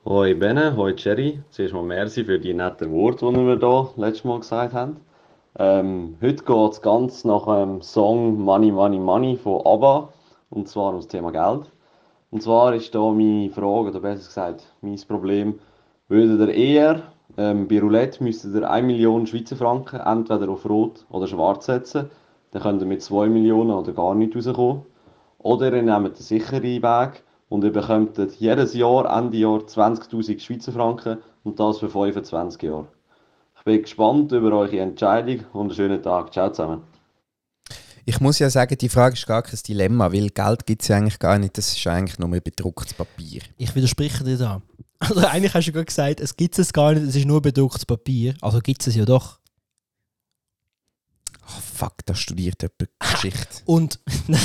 Hoi 0.05 0.33
Benne, 0.33 0.75
hoi 0.75 0.93
Jerry. 0.97 1.41
Zuerst 1.51 1.73
mal 1.73 1.83
merci 1.83 2.23
für 2.25 2.39
die 2.39 2.53
netten 2.53 2.91
Worte, 2.91 3.27
die 3.29 3.35
wir 3.37 3.57
hier 3.59 3.89
letztes 3.97 4.23
Mal 4.23 4.39
gesagt 4.39 4.73
haben. 4.73 4.97
Ähm, 5.57 6.17
heute 6.21 6.43
geht 6.43 6.71
es 6.71 6.81
ganz 6.81 7.23
nach 7.23 7.45
dem 7.45 7.81
Song 7.81 8.39
Money, 8.39 8.71
Money, 8.71 8.99
Money 8.99 9.37
von 9.37 9.61
ABBA. 9.65 10.09
Und 10.49 10.67
zwar 10.69 10.89
um 10.91 10.97
das 10.97 11.07
Thema 11.07 11.31
Geld. 11.31 11.71
Und 12.31 12.41
zwar 12.41 12.73
ist 12.73 12.93
da 12.95 12.99
meine 13.11 13.49
Frage, 13.51 13.89
oder 13.89 13.99
besser 13.99 14.25
gesagt, 14.27 14.63
mein 14.81 14.99
Problem. 15.07 15.59
Würdet 16.07 16.49
ihr 16.49 16.53
eher 16.55 17.11
ähm, 17.37 17.67
bei 17.67 17.79
Roulette 17.79 18.23
müsstet 18.23 18.55
ihr 18.55 18.69
1 18.69 18.85
Million 18.85 19.27
Schweizer 19.27 19.55
Franken 19.55 19.99
entweder 19.99 20.49
auf 20.49 20.67
Rot 20.67 21.05
oder 21.09 21.27
Schwarz 21.27 21.65
setzen. 21.65 22.09
Dann 22.51 22.61
könnt 22.61 22.81
ihr 22.81 22.87
mit 22.87 23.01
2 23.01 23.27
Millionen 23.27 23.71
oder 23.71 23.91
gar 23.91 24.15
nicht 24.15 24.35
rauskommen. 24.35 24.83
Oder 25.39 25.73
ihr 25.73 25.81
nehmt 25.81 26.17
den 26.17 26.23
sicheren 26.23 26.63
Weg 26.63 27.23
und 27.49 27.63
ihr 27.63 27.71
bekommt 27.71 28.17
jedes 28.39 28.73
Jahr, 28.73 29.17
Ende 29.17 29.37
Jahr, 29.37 29.59
20.000 29.59 30.39
Schweizer 30.39 30.71
Franken 30.71 31.17
und 31.43 31.59
das 31.59 31.79
für 31.79 31.89
25 31.89 32.61
Jahre. 32.63 32.87
Ich 33.57 33.63
bin 33.63 33.81
gespannt 33.81 34.31
über 34.31 34.51
eure 34.53 34.79
Entscheidung 34.79 35.45
und 35.53 35.61
einen 35.61 35.73
schönen 35.73 36.01
Tag. 36.01 36.31
Ciao 36.33 36.49
zusammen. 36.49 36.83
Ich 38.07 38.21
muss 38.21 38.37
ja 38.37 38.51
sagen, 38.51 38.77
die 38.77 38.89
Frage 38.89 39.15
ist 39.15 39.25
gar 39.25 39.41
kein 39.41 39.59
Dilemma, 39.67 40.13
weil 40.13 40.29
Geld 40.29 40.65
gibt 40.67 40.83
es 40.83 40.89
ja 40.89 40.97
eigentlich 40.97 41.17
gar 41.17 41.39
nicht. 41.39 41.57
Das 41.57 41.75
ist 41.75 41.87
eigentlich 41.87 42.19
nur 42.19 42.29
bedrucktes 42.29 42.93
Papier. 42.93 43.41
Ich 43.57 43.75
widerspreche 43.75 44.23
dir 44.23 44.37
da. 44.37 44.61
Also 44.99 45.25
eigentlich 45.25 45.53
hast 45.53 45.67
du 45.67 45.71
gerade 45.71 45.85
gesagt, 45.85 46.19
es 46.19 46.37
gibt 46.37 46.57
es 46.57 46.73
gar 46.73 46.93
nicht, 46.93 47.07
es 47.07 47.15
ist 47.15 47.25
nur 47.25 47.41
bedrucktes 47.41 47.85
Papier. 47.85 48.35
Also 48.41 48.59
gibt 48.59 48.85
es 48.85 48.95
ja 48.95 49.05
doch. 49.05 49.39
Oh, 51.47 51.61
fuck, 51.75 52.05
da 52.05 52.15
studiert 52.15 52.61
jemand 52.61 52.89
Geschichte. 53.11 53.61
Und 53.65 53.99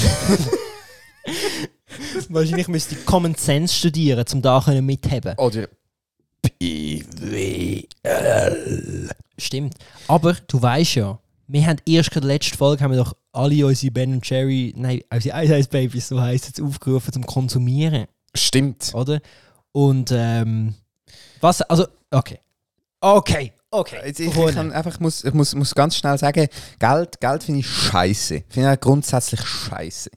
wahrscheinlich 2.28 2.68
müsste 2.68 2.94
ich 2.94 3.06
Common 3.06 3.34
Sense 3.34 3.74
studieren, 3.74 4.24
um 4.32 4.42
da 4.42 4.60
können 4.64 4.84
mithaben. 4.84 5.36
Oder 5.38 5.68
PWL. 6.42 7.86
Stimmt. 9.38 9.74
Aber 10.08 10.34
du 10.46 10.60
weißt 10.60 10.96
ja, 10.96 11.18
wir 11.46 11.66
haben 11.66 11.78
erst 11.86 12.10
gerade 12.10 12.26
letzte 12.26 12.56
Folge 12.56 12.84
haben 12.84 12.92
wir 12.92 12.98
doch 12.98 13.14
alle 13.32 13.66
unsere 13.66 13.92
Ben 13.92 14.12
und 14.12 14.28
Jerry, 14.28 14.74
nein, 14.76 15.00
unsere 15.12 15.44
Ice 15.44 15.58
Ice 15.58 15.68
Babies, 15.68 16.08
so 16.08 16.20
heisst 16.20 16.58
es, 16.58 16.64
aufgerufen 16.64 17.12
zum 17.12 17.26
Konsumieren, 17.26 18.06
Stimmt. 18.34 18.92
oder? 18.94 19.20
Und 19.72 20.10
ähm, 20.12 20.74
was, 21.40 21.62
also, 21.62 21.86
okay. 22.10 22.40
Okay, 23.00 23.52
okay. 23.70 24.00
Jetzt, 24.04 24.20
ich, 24.20 24.34
ich, 24.36 24.54
kann 24.54 24.72
einfach, 24.72 25.00
muss, 25.00 25.24
ich 25.24 25.32
muss, 25.32 25.54
muss 25.54 25.74
ganz 25.74 25.96
schnell 25.96 26.18
sagen, 26.18 26.48
Geld, 26.78 27.20
Geld 27.20 27.42
finde 27.44 27.60
ich 27.60 27.66
scheiße. 27.68 28.44
Finde 28.48 28.74
ich 28.74 28.80
grundsätzlich 28.80 29.40
scheiße. 29.40 30.10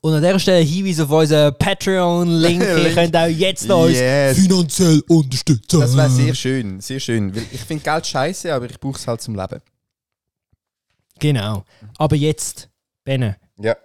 Und 0.00 0.14
an 0.14 0.20
dieser 0.22 0.38
Stelle 0.40 0.64
Hinweis 0.64 0.98
auf 0.98 1.10
unseren 1.10 1.56
Patreon-Link. 1.56 2.60
Ihr 2.82 2.92
könnt 2.94 3.16
auch 3.16 3.26
jetzt 3.28 3.68
noch 3.68 3.84
uns 3.84 3.92
Yes. 3.92 4.36
finanziell 4.36 5.00
unterstützen. 5.06 5.78
Das 5.78 5.96
wäre 5.96 6.10
sehr 6.10 6.34
schön, 6.34 6.80
sehr 6.80 6.98
schön. 6.98 7.32
Weil 7.32 7.44
ich 7.52 7.60
finde 7.60 7.84
Geld 7.84 8.04
scheiße, 8.06 8.52
aber 8.52 8.66
ich 8.68 8.80
brauche 8.80 8.98
es 8.98 9.06
halt 9.06 9.20
zum 9.20 9.36
Leben. 9.36 9.60
Genau. 11.20 11.64
Aber 11.98 12.16
jetzt, 12.16 12.68
Benne, 13.04 13.36
Ja. 13.60 13.76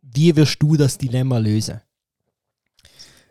wie 0.00 0.34
wirst 0.34 0.56
du 0.62 0.78
das 0.78 0.96
Dilemma 0.96 1.36
lösen? 1.36 1.80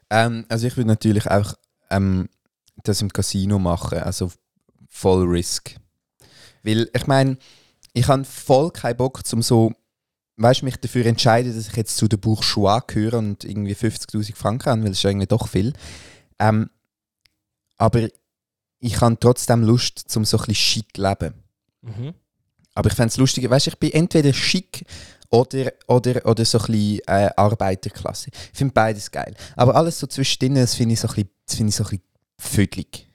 Ähm, 0.10 0.46
also 0.50 0.68
ich 0.68 0.78
würde 0.78 0.88
natürlich 0.88 1.30
auch 1.30 1.54
ähm, 1.90 2.30
das 2.84 3.02
im 3.02 3.12
Casino 3.12 3.60
machen, 3.60 4.00
also 4.00 4.32
voll 4.88 5.26
Risk. 5.26 5.76
Weil 6.64 6.90
ich 6.94 7.08
meine, 7.08 7.38
ich 7.94 8.08
habe 8.08 8.26
voll 8.26 8.72
keinen 8.72 8.98
Bock, 8.98 9.26
zum 9.26 9.42
so 9.42 9.74
weißt, 10.40 10.64
mich 10.64 10.78
dafür 10.78 11.06
entscheide, 11.06 11.54
dass 11.54 11.68
ich 11.68 11.76
jetzt 11.76 11.98
zu 11.98 12.08
der 12.08 12.18
Bourgeois 12.18 12.82
gehöre 12.88 13.18
und 13.18 13.44
irgendwie 13.44 13.76
50'000 13.76 14.36
Franken 14.36 14.70
habe, 14.70 14.82
weil 14.84 14.90
das 14.90 15.00
ist 15.00 15.06
eigentlich 15.06 15.28
doch 15.28 15.48
viel. 15.48 15.74
Ähm, 16.40 16.70
aber 17.78 18.08
ich 18.80 19.02
habe 19.02 19.18
trotzdem 19.20 19.64
Lust, 19.64 20.00
zum 20.08 20.24
so 20.24 20.38
ein 20.38 20.40
bisschen 20.40 20.56
schick 20.56 20.94
zu 20.96 21.02
leben. 21.02 21.34
Mhm. 21.82 22.14
Aber 22.74 22.90
ich 22.90 22.96
fände 22.96 23.10
es 23.10 23.18
lustig, 23.18 23.50
weißt, 23.50 23.68
ich 23.68 23.78
bin 23.78 23.92
entweder 23.92 24.34
schick 24.34 24.86
oder, 25.32 25.72
oder, 25.88 26.26
oder 26.26 26.46
so 26.46 26.60
ein 26.60 26.66
bisschen 26.66 27.00
äh, 27.08 27.30
Arbeiterklasse. 27.36 28.30
Ich 28.52 28.58
finde 28.58 28.74
beides 28.74 29.12
geil. 29.12 29.34
Aber 29.56 29.76
alles 29.76 30.00
so 30.00 30.08
zwischendrin, 30.08 30.56
das 30.56 30.76
finde 30.76 30.94
ich 30.94 31.00
so 31.00 31.08
ein 31.08 31.14
bisschen, 31.14 31.30
das 31.46 31.56
finde 31.56 31.70
ich 31.70 31.76
so 31.76 31.84
ein 31.84 31.90
bisschen 31.90 32.04
vögelig. 32.40 33.10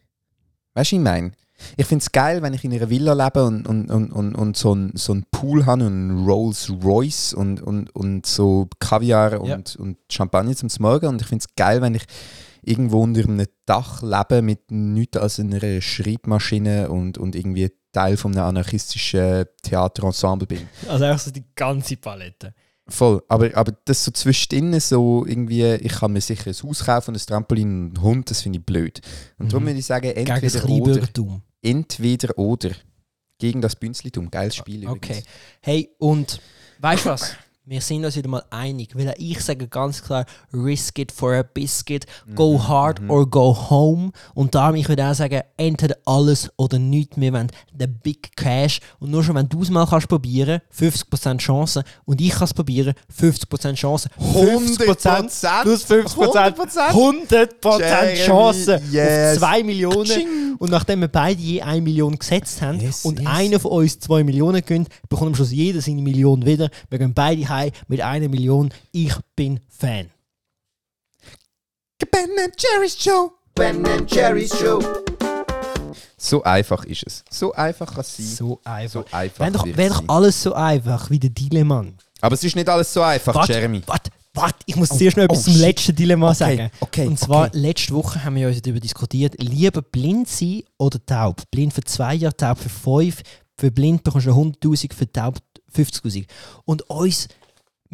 Weißt 0.75 0.93
du, 0.93 0.97
was 0.97 0.99
ich 0.99 0.99
meine? 1.01 1.33
Ich 1.77 1.87
finde 1.87 2.03
es 2.03 2.12
geil, 2.12 2.43
wenn 2.43 2.53
ich 2.53 2.65
in 2.65 2.73
einer 2.73 2.91
Villa 2.91 3.12
lebe 3.12 3.45
und, 3.45 3.67
und, 3.67 3.91
und, 3.91 4.12
und, 4.12 4.35
und 4.35 4.57
so 4.57 4.73
einen 4.73 4.97
so 4.97 5.12
einen 5.12 5.25
Pool 5.31 5.65
habe 5.67 5.87
und 5.87 5.93
einen 5.93 6.27
Rolls 6.27 6.71
Royce 6.83 7.33
und, 7.33 7.62
und, 7.62 7.95
und 7.95 8.27
so 8.27 8.69
Kaviar 8.81 9.41
und, 9.41 9.75
Ja. 9.75 9.81
und 9.81 9.97
Champagner 10.11 10.57
zum 10.57 10.69
Morgen. 10.81 11.07
Und 11.07 11.23
ich 11.23 11.29
finde 11.29 11.45
es 11.49 11.55
geil, 11.55 11.81
wenn 11.81 11.95
ich 11.95 12.05
irgendwo 12.62 13.03
unter 13.03 13.23
einem 13.23 13.47
Dach 13.67 14.03
lebe 14.03 14.43
mit 14.43 14.71
nichts 14.71 15.17
als 15.17 15.39
einer 15.39 15.81
Schreibmaschine 15.81 16.91
und, 16.91 17.19
und 17.19 17.37
irgendwie 17.37 17.71
Teil 17.95 18.16
von 18.18 18.32
einem 18.36 18.45
anarchistischen 18.45 19.47
Theaterensemble 19.62 20.47
bin. 20.47 20.68
Also 20.88 21.07
auch 21.07 21.18
so 21.18 21.30
die 21.30 21.45
ganze 21.55 21.97
Palette. 21.97 22.53
Voll, 22.86 23.22
aber, 23.28 23.51
aber 23.57 23.72
das 23.86 24.05
so 24.05 24.11
zwischendrin 24.11 24.78
so 24.78 25.24
irgendwie, 25.26 25.62
ich 25.76 25.92
kann 25.92 26.12
mir 26.12 26.20
sicher 26.20 26.51
ein 26.51 26.68
Haus 26.68 26.84
kaufen 26.84 27.12
und 27.12 27.16
ein 27.22 27.26
Trampolin 27.26 27.68
und 27.86 27.97
einen 27.97 28.03
Hund, 28.03 28.30
das 28.30 28.42
finde 28.42 28.59
ich 28.59 28.66
blöd. 28.66 29.01
Und 29.38 29.51
darum 29.53 29.62
Mhm. 29.62 29.68
würde 29.68 29.78
ich 29.78 29.86
sagen, 29.86 30.11
entweder 30.11 30.68
oder. 30.68 31.09
Entweder 31.62 32.38
oder. 32.38 32.70
Gegen 33.38 33.62
das 33.62 33.74
Bünzlitum. 33.76 34.30
Geiles 34.30 34.57
Spiel 34.57 34.86
Okay. 34.86 34.97
übrigens. 34.97 35.26
Hey, 35.62 35.90
und 35.99 36.40
weißt 36.80 37.07
du 37.07 37.09
was? 37.11 37.36
Wir 37.67 37.81
sind 37.81 38.05
uns 38.05 38.15
wieder 38.15 38.29
mal 38.29 38.45
einig, 38.51 38.91
weil 38.95 39.15
ich 39.17 39.41
sage 39.41 39.67
ganz 39.67 40.03
klar, 40.03 40.27
risk 40.53 40.99
it 40.99 41.11
for 41.11 41.33
a 41.33 41.43
biscuit, 41.43 42.05
go 42.35 42.62
hard 42.62 43.01
or 43.09 43.27
go 43.27 43.57
home. 43.71 44.11
Und 44.35 44.55
darum, 44.55 44.77
ich 44.77 44.87
würde 44.87 45.07
auch 45.07 45.15
sagen, 45.15 45.41
entweder 45.57 45.97
alles 46.05 46.51
oder 46.59 46.79
nichts. 46.79 47.19
Wir 47.19 47.33
wollen 47.33 47.51
den 47.73 47.99
Big 48.03 48.37
Cash. 48.37 48.81
Und 48.99 49.12
nur 49.12 49.25
schon, 49.25 49.35
wenn 49.37 49.49
du 49.49 49.62
es 49.62 49.71
mal 49.71 49.87
kannst 49.87 50.09
probieren, 50.09 50.61
50% 50.79 51.39
Chance. 51.39 51.85
Und 52.05 52.21
ich 52.21 52.33
kann 52.33 52.45
es 52.45 52.53
probieren, 52.53 52.93
50% 53.19 53.73
Chance. 53.77 54.11
50% 54.21 55.62
plus 55.62 55.87
50%. 55.87 56.59
100% 56.93 57.79
Jeremy, 57.79 58.27
Chance 58.27 58.83
yes. 58.93 59.37
auf 59.37 59.49
2 59.49 59.62
Millionen. 59.62 60.05
Katsching. 60.05 60.57
Und 60.59 60.71
nachdem 60.71 61.01
wir 61.01 61.09
beide 61.09 61.41
je 61.41 61.62
1 61.62 61.83
Million 61.83 62.19
gesetzt 62.19 62.62
haben 62.62 62.81
Yes, 62.81 63.05
und 63.05 63.19
yes. 63.21 63.29
einer 63.29 63.61
von 63.61 63.73
uns 63.73 63.99
2 63.99 64.25
Millionen 64.25 64.65
gönnt, 64.65 64.89
bekommt 65.09 65.29
am 65.29 65.35
Schluss 65.35 65.51
jeder 65.53 65.81
seine 65.81 66.03
Million 66.03 66.45
wieder. 66.45 66.69
Wir 66.91 66.99
gehen 66.99 67.15
beide 67.15 67.49
heim 67.55 67.70
mit 67.88 68.00
einer 68.00 68.28
Million. 68.28 68.72
Ich 68.92 69.14
bin 69.36 69.61
Fan. 69.68 70.11
Ben 72.11 72.30
Jerry's 72.59 72.96
Show. 73.02 73.32
Ben 73.55 73.84
Jerry's 74.09 74.57
Show. 74.59 74.80
So 76.16 76.42
einfach 76.42 76.84
ist 76.84 77.05
es. 77.07 77.24
So 77.30 77.52
einfach 77.52 77.86
kann 77.92 78.00
es 78.00 78.16
sein. 78.16 78.26
So 78.26 78.61
einfach. 78.64 79.02
So 79.02 79.05
einfach 79.16 79.40
Wäre 79.40 79.52
doch, 79.52 79.76
wär 79.76 79.88
doch 79.90 80.05
alles 80.09 80.42
so 80.42 80.55
einfach 80.55 81.11
wie 81.11 81.18
der 81.18 81.30
Dilemma. 81.30 81.84
Aber 82.20 82.34
es 82.34 82.44
ist 82.44 82.57
nicht 82.57 82.68
alles 82.68 82.92
so 82.92 83.02
einfach, 83.02 83.34
Warte, 83.34 83.52
Jeremy. 83.52 83.82
warte, 83.86 84.11
warte. 84.32 84.59
Ich 84.66 84.76
muss 84.76 84.88
zuerst 84.88 85.16
noch 85.16 85.24
etwas 85.24 85.40
oh, 85.40 85.42
zum 85.42 85.52
shit. 85.52 85.62
letzten 85.62 85.94
Dilemma 85.96 86.28
Okay, 86.30 86.36
sagen. 86.38 86.70
okay, 86.80 87.07
Und 87.07 87.18
zwar, 87.18 87.48
okay. 87.48 87.59
letzte 87.59 87.94
Woche 87.94 88.24
haben 88.24 88.36
wir 88.36 88.48
uns 88.48 88.62
darüber 88.62 88.80
diskutiert, 88.80 89.34
lieber 89.42 89.82
blind 89.82 90.28
sein 90.28 90.62
oder 90.78 91.05
taub. 91.05 91.42
Blind 91.50 91.74
für 91.74 91.84
zwei 91.84 92.14
Jahre, 92.14 92.36
taub 92.36 92.59
für 92.59 92.70
fünf. 92.70 93.22
Für 93.59 93.70
blind 93.70 94.02
bekommst 94.02 94.26
du 94.26 94.30
100'000, 94.30 94.94
für 94.94 95.11
taub 95.12 95.36
50'000. 95.76 96.26
Und 96.64 96.88
uns, 96.88 97.28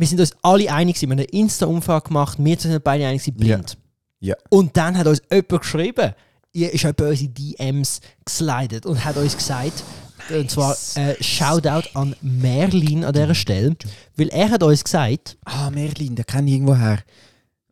wir 0.01 0.07
sind 0.07 0.19
uns 0.21 0.33
alle 0.43 0.73
einig, 0.73 0.97
gewesen. 0.97 1.11
wir 1.11 1.15
haben 1.17 1.29
eine 1.31 1.41
Insta-Umfrage 1.43 2.09
gemacht, 2.09 2.39
wir 2.41 2.59
sind 2.59 2.83
beide 2.83 3.07
einig, 3.07 3.23
gewesen, 3.23 3.37
blind. 3.37 3.77
Ja. 4.21 4.35
Und 4.49 4.77
dann 4.77 4.97
hat 4.97 5.07
uns 5.07 5.21
jemand 5.31 5.61
geschrieben, 5.61 6.15
ihr 6.53 6.73
ist 6.73 6.83
jemand 6.83 7.01
unsere 7.03 7.29
DMs 7.31 8.01
geslidet 8.25 8.87
und 8.87 9.05
hat 9.05 9.17
uns 9.17 9.37
gesagt, 9.37 9.83
und 10.31 10.51
zwar 10.51 10.77
äh, 10.95 11.23
Shoutout 11.23 11.89
an 11.95 12.17
Merlin 12.23 13.05
an 13.05 13.13
dieser 13.13 13.35
Stelle, 13.35 13.77
weil 14.17 14.29
er 14.29 14.51
hat 14.51 14.63
uns 14.63 14.85
gesagt, 14.85 15.37
Ah, 15.45 15.71
Merlin, 15.71 16.15
den 16.15 16.25
kenne 16.25 16.49
ich 16.49 16.55
irgendwo 16.57 16.77
her. 16.77 17.01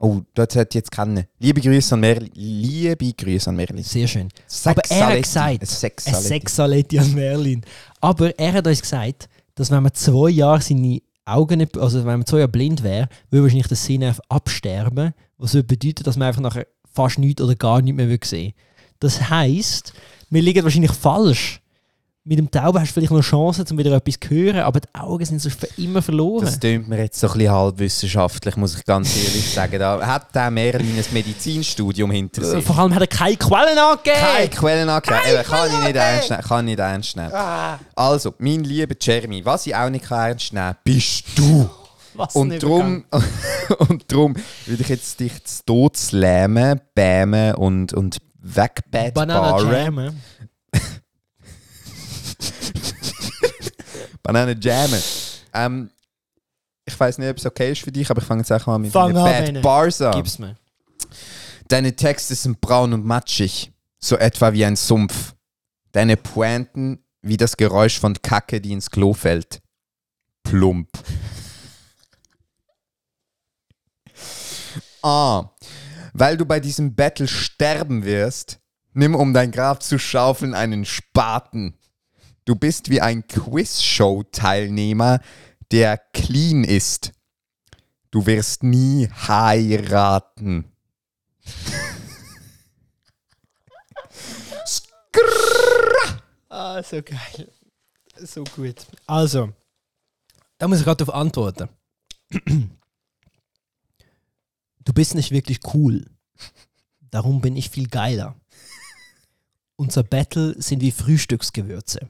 Oh, 0.01 0.21
sollte 0.37 0.63
ich 0.69 0.75
jetzt 0.75 0.91
kennen. 0.93 1.25
Liebe 1.39 1.61
Grüße 1.61 1.95
an 1.95 2.01
Merlin. 2.01 2.31
Liebe 2.35 3.13
Grüße 3.13 3.49
an 3.51 3.57
Merlin. 3.57 3.83
sehr 3.83 4.07
schön, 4.07 4.29
aber 4.65 4.83
er 4.91 5.07
hat 5.09 5.23
gesagt, 5.23 5.61
Ein 5.63 5.67
Sex 5.67 6.07
ein 6.07 6.13
Saletti. 6.15 6.29
Sexaletti 6.29 6.99
an 6.99 7.15
Merlin. 7.15 7.63
Aber 8.01 8.39
er 8.39 8.53
hat 8.53 8.67
uns 8.67 8.81
gesagt, 8.83 9.29
dass 9.55 9.71
wenn 9.71 9.83
man 9.83 9.93
zwei 9.95 10.31
Jahre 10.31 10.61
seine 10.63 11.01
Augen 11.29 11.59
nicht, 11.59 11.77
also 11.77 11.99
wenn 12.01 12.19
man 12.19 12.27
zwei 12.27 12.39
Jahre 12.39 12.51
blind 12.51 12.83
wäre, 12.83 13.09
würde 13.31 13.45
wahrscheinlich 13.45 13.69
der 13.69 13.77
Sehnerv 13.77 14.21
absterben, 14.29 15.15
was 15.37 15.55
würde 15.55 15.67
bedeuten, 15.67 16.05
dass 16.05 16.17
man 16.17 16.29
einfach 16.29 16.43
nachher 16.43 16.67
fast 16.93 17.19
nichts 17.19 17.43
oder 17.43 17.55
gar 17.55 17.81
nichts 17.81 17.97
mehr 17.97 18.09
würde 18.09 18.27
sehen 18.27 18.55
Das 19.01 19.31
heisst, 19.31 19.93
wir 20.31 20.43
liegen 20.43 20.65
wahrscheinlich 20.65 20.93
falsch. 20.93 21.61
Mit 22.29 22.39
dem 22.39 22.51
Tauben 22.51 22.79
hast 22.79 22.91
du 22.91 22.93
vielleicht 23.01 23.11
noch 23.11 23.23
Chancen, 23.23 23.65
um 23.71 23.79
wieder 23.79 23.91
etwas 23.93 24.21
zu 24.21 24.29
hören, 24.29 24.59
aber 24.59 24.81
die 24.81 24.95
Augen 24.95 25.25
sind 25.25 25.41
so 25.41 25.49
für 25.49 25.67
immer 25.79 26.03
verloren. 26.03 26.45
Das 26.45 26.61
tönt 26.61 26.87
mir 26.87 26.99
jetzt 26.99 27.19
so 27.19 27.27
ein 27.27 27.33
bisschen 27.33 27.51
halbwissenschaftlich, 27.53 28.55
muss 28.59 28.77
ich 28.77 28.85
ganz 28.85 29.17
ehrlich 29.17 29.51
sagen. 29.55 29.79
Da 29.79 30.07
hat 30.07 30.35
der 30.35 30.51
Merlin 30.51 30.99
ein 30.99 31.05
Medizinstudium 31.11 32.11
hinter 32.11 32.43
Äh, 32.43 32.45
sich. 32.45 32.65
Vor 32.67 32.79
allem 32.79 32.95
hat 32.95 33.01
er 33.01 33.07
keine 33.07 33.39
Quellen 33.39 33.79
angegeben. 33.79 34.19
Keine 34.21 34.49
Quellen 34.51 34.89
angegeben. 34.91 35.21
Eben, 35.27 35.43
Kann 35.43 35.71
ich 35.71 35.87
nicht 35.87 35.97
ernst 35.97 36.31
nehmen. 36.31 36.43
Kann 36.43 36.69
ich 36.69 36.71
nicht 36.73 36.79
ernst 36.81 37.17
nehmen. 37.17 37.33
Ah. 37.33 37.79
Also, 37.97 38.35
mein 38.37 38.63
lieber 38.63 38.95
Jeremy, 39.01 39.43
was 39.47 39.67
ich 39.67 39.75
auch 39.75 39.89
nicht 39.89 40.11
ernst 40.11 40.53
nehmen 40.53 40.77
bist 40.85 41.25
du. 41.35 41.71
Was 42.13 42.35
Und 42.37 42.63
drum, 42.63 43.07
und 43.89 44.13
drum 44.13 44.35
würde 44.67 44.83
ich 44.83 44.89
jetzt 44.91 45.19
dich 45.19 45.33
zu 45.45 45.65
Tod 45.65 45.97
slammen, 45.97 46.79
bämen 46.95 47.55
und, 47.55 47.95
und 47.95 48.19
Banana 48.43 48.67
wegbadbaren. 48.67 49.73
Jam. 49.73 50.17
äh? 54.29 54.33
Banana 54.33 54.53
jammen. 54.53 55.03
Ähm, 55.55 55.91
ich 56.85 56.99
weiß 56.99 57.19
nicht, 57.19 57.29
ob 57.29 57.37
es 57.37 57.47
okay 57.47 57.73
ist 57.73 57.83
für 57.83 57.93
dich, 57.93 58.11
aber 58.11 58.21
ich 58.21 58.27
fange 58.27 58.41
jetzt 58.41 58.53
einfach 58.53 58.69
mal 58.69 58.79
mit 58.79 58.93
Fang 58.93 59.17
an, 59.17 59.25
Bad 59.25 59.45
Bene. 59.47 59.61
Bars 59.61 60.01
an. 60.01 60.13
Gib's 60.13 60.39
mir. 60.39 60.57
Deine 61.69 61.95
Texte 61.95 62.35
sind 62.35 62.61
braun 62.61 62.95
und 62.95 63.05
matschig, 63.05 63.73
so 63.99 64.17
etwa 64.17 64.53
wie 64.53 64.65
ein 64.65 64.77
Sumpf. 64.77 65.35
Deine 65.93 66.17
Pointen 66.17 67.05
wie 67.21 67.37
das 67.37 67.57
Geräusch 67.57 67.99
von 67.99 68.15
Kacke, 68.23 68.61
die 68.61 68.73
ins 68.73 68.91
Klo 68.91 69.13
fällt. 69.13 69.61
Plump. 70.43 70.89
Ah, 75.01 75.51
weil 76.13 76.37
du 76.37 76.45
bei 76.45 76.59
diesem 76.59 76.97
Battle 76.97 77.29
sterben 77.29 78.05
wirst, 78.05 78.59
nimm 78.95 79.15
um 79.15 79.33
dein 79.33 79.53
Grab 79.53 79.81
zu 79.81 79.97
schaufeln 79.97 80.55
einen 80.55 80.85
Spaten. 80.85 81.78
Du 82.49 82.57
bist 82.57 82.89
wie 82.89 83.03
ein 83.03 83.29
Quizshow-Teilnehmer, 83.29 85.21
der 85.71 85.99
clean 85.99 86.65
ist. 86.65 87.13
Du 88.11 88.25
wirst 88.25 88.63
nie 88.63 89.07
heiraten. 89.11 90.65
Ah, 96.51 96.83
so 96.83 97.03
geil. 97.03 97.53
So 98.17 98.43
gut. 98.45 98.87
Also, 99.07 99.53
da 100.57 100.67
muss 100.67 100.79
ich 100.79 100.85
gerade 100.85 101.05
darauf 101.05 101.15
antworten. 101.15 101.69
Du 104.85 104.95
bist 104.95 105.15
nicht 105.15 105.31
wirklich 105.33 105.61
cool. 105.75 106.07
Darum 107.11 107.43
bin 107.43 107.57
ich 107.57 107.69
viel 107.69 107.89
geiler. 107.89 108.35
Unser 109.77 110.03
Battle 110.03 110.55
sind 110.61 110.81
wie 110.81 110.91
Frühstücksgewürze. 110.91 112.09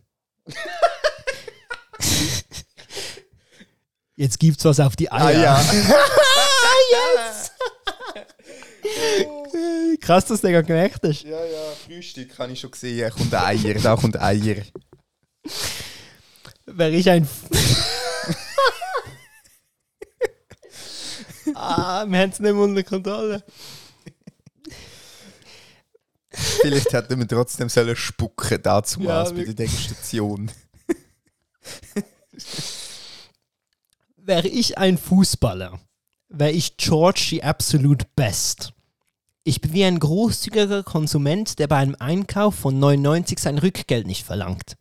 Jetzt 4.16 4.40
gibt's 4.40 4.64
was 4.64 4.80
auf 4.80 4.96
die 4.96 5.12
Eier. 5.12 5.56
Ah, 5.56 5.72
yes! 6.90 7.52
Krass, 10.00 10.24
dass 10.26 10.40
das 10.40 10.66
gemerkt 10.66 11.04
hast. 11.04 11.22
Ja, 11.22 11.44
ja, 11.44 11.72
Frühstück 11.86 12.36
habe 12.38 12.52
ich 12.52 12.60
schon 12.60 12.72
gesehen. 12.72 13.10
Kommt 13.10 13.34
Eier, 13.34 13.74
da 13.74 13.94
kommt 13.94 14.20
Eier. 14.20 14.64
Wäre 16.66 16.90
ich 16.90 17.08
ein. 17.08 17.28
ah, 21.54 22.04
wir 22.08 22.18
haben 22.18 22.30
es 22.30 22.40
nicht 22.40 22.52
mehr 22.52 22.62
unter 22.62 22.82
Kontrolle. 22.82 23.44
Vielleicht 26.62 26.92
hätten 26.92 27.18
wir 27.18 27.26
trotzdem 27.26 27.68
sollen 27.68 27.96
spucken 27.96 28.62
dazu 28.62 29.00
Ja, 29.00 29.24
bei 29.24 29.44
der 29.44 29.54
Degustation. 29.54 30.50
Wäre 34.16 34.48
ich 34.48 34.76
ein 34.78 34.98
Fußballer, 34.98 35.80
wäre 36.28 36.52
ich 36.52 36.76
George 36.76 37.26
the 37.30 37.42
Absolute 37.42 38.06
Best. 38.14 38.74
Ich 39.42 39.62
bin 39.62 39.72
wie 39.72 39.84
ein 39.84 39.98
großzügiger 39.98 40.82
Konsument, 40.82 41.58
der 41.58 41.66
bei 41.66 41.76
einem 41.76 41.96
Einkauf 41.98 42.54
von 42.54 42.78
99 42.78 43.38
sein 43.38 43.56
Rückgeld 43.56 44.06
nicht 44.06 44.26
verlangt. 44.26 44.76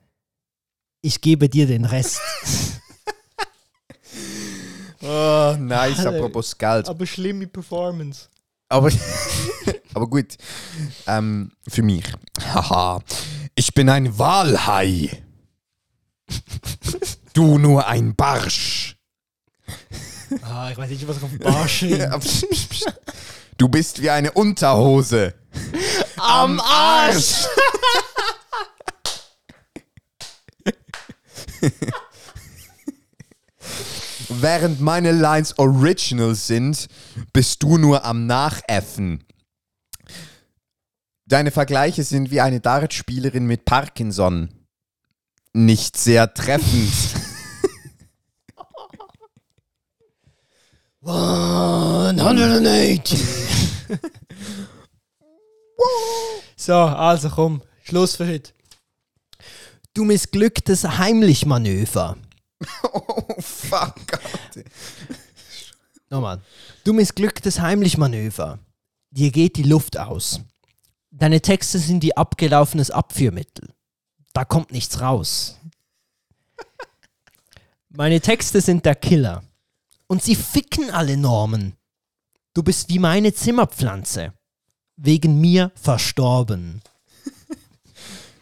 Ich 1.01 1.21
gebe 1.21 1.47
dir 1.47 1.65
den 1.67 1.85
Rest. 1.85 2.19
Oh, 4.99 5.55
nice, 5.59 6.05
apropos 6.05 6.57
Geld. 6.57 6.89
Aber 6.89 7.05
schlimme 7.05 7.47
Performance. 7.47 8.27
Aber, 8.67 8.89
aber 9.93 10.07
gut, 10.07 10.37
ähm, 11.07 11.51
für 11.67 11.83
mich. 11.83 12.05
Haha, 12.53 13.01
ich 13.55 13.73
bin 13.73 13.89
ein 13.89 14.17
Walhai. 14.17 15.23
Du 17.33 17.57
nur 17.57 17.87
ein 17.87 18.15
Barsch. 18.15 18.97
Ah, 20.41 20.69
ich 20.71 20.77
weiß 20.77 20.89
nicht, 20.89 21.07
was 21.07 21.17
ich 21.17 21.23
auf 21.23 21.29
dem 21.29 21.39
Bar 21.39 21.67
schreibe. 21.67 22.19
Du 23.57 23.67
bist 23.69 24.01
wie 24.03 24.11
eine 24.11 24.31
Unterhose. 24.33 25.33
Am 26.17 26.59
Arsch! 26.59 27.47
Während 34.29 34.79
meine 34.81 35.11
Lines 35.11 35.57
original 35.57 36.35
sind, 36.35 36.87
bist 37.33 37.63
du 37.63 37.79
nur 37.79 38.05
am 38.05 38.27
Nachäffen. 38.27 39.23
Deine 41.27 41.51
Vergleiche 41.51 42.05
sind 42.05 42.31
wie 42.31 42.39
eine 42.39 42.61
Dartspielerin 42.61 43.45
mit 43.45 43.65
Parkinson. 43.65 44.47
Nicht 45.51 45.97
sehr 45.97 46.33
treffend. 46.33 46.93
180. 51.03 53.19
so, 56.55 56.73
also 56.73 57.29
komm, 57.29 57.61
Schluss 57.83 58.15
für 58.15 58.27
heute. 58.27 58.53
Du 59.93 60.05
missglücktes 60.05 60.97
Heimlichmanöver. 60.97 62.17
oh, 62.83 63.35
fuck. 63.39 63.95
Alter. 64.13 64.63
Nochmal. 66.09 66.41
Du 66.85 66.93
missglücktes 66.93 67.59
Heimlichmanöver. 67.59 68.59
Dir 69.11 69.31
geht 69.31 69.57
die 69.57 69.63
Luft 69.63 69.97
aus. 69.97 70.39
Deine 71.17 71.41
Texte 71.41 71.79
sind 71.79 72.03
wie 72.03 72.15
abgelaufenes 72.15 72.91
Abführmittel. 72.91 73.73
Da 74.33 74.45
kommt 74.45 74.71
nichts 74.71 75.01
raus. 75.01 75.57
Meine 77.89 78.21
Texte 78.21 78.61
sind 78.61 78.85
der 78.85 78.93
Killer. 78.93 79.43
Und 80.05 80.21
sie 80.21 80.35
ficken 80.35 80.91
alle 80.91 81.17
Normen. 81.17 81.75
Du 82.53 82.61
bist 82.61 82.89
wie 82.89 82.99
meine 82.99 83.33
Zimmerpflanze. 83.33 84.33
Wegen 84.95 85.41
mir 85.41 85.71
verstorben. 85.75 86.81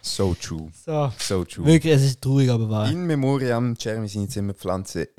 So 0.01 0.35
true. 0.35 0.69
So. 0.85 1.11
So 1.17 1.43
true. 1.45 1.65
Wirklich, 1.65 1.93
es 1.93 2.03
ist 2.03 2.21
traurig, 2.21 2.49
aber 2.49 2.69
wahr. 2.69 2.89
In 2.89 3.05
Memoriam, 3.05 3.75
Jeremy 3.79 4.07
seine 4.07 4.27
Zimmerpflanze. 4.27 5.09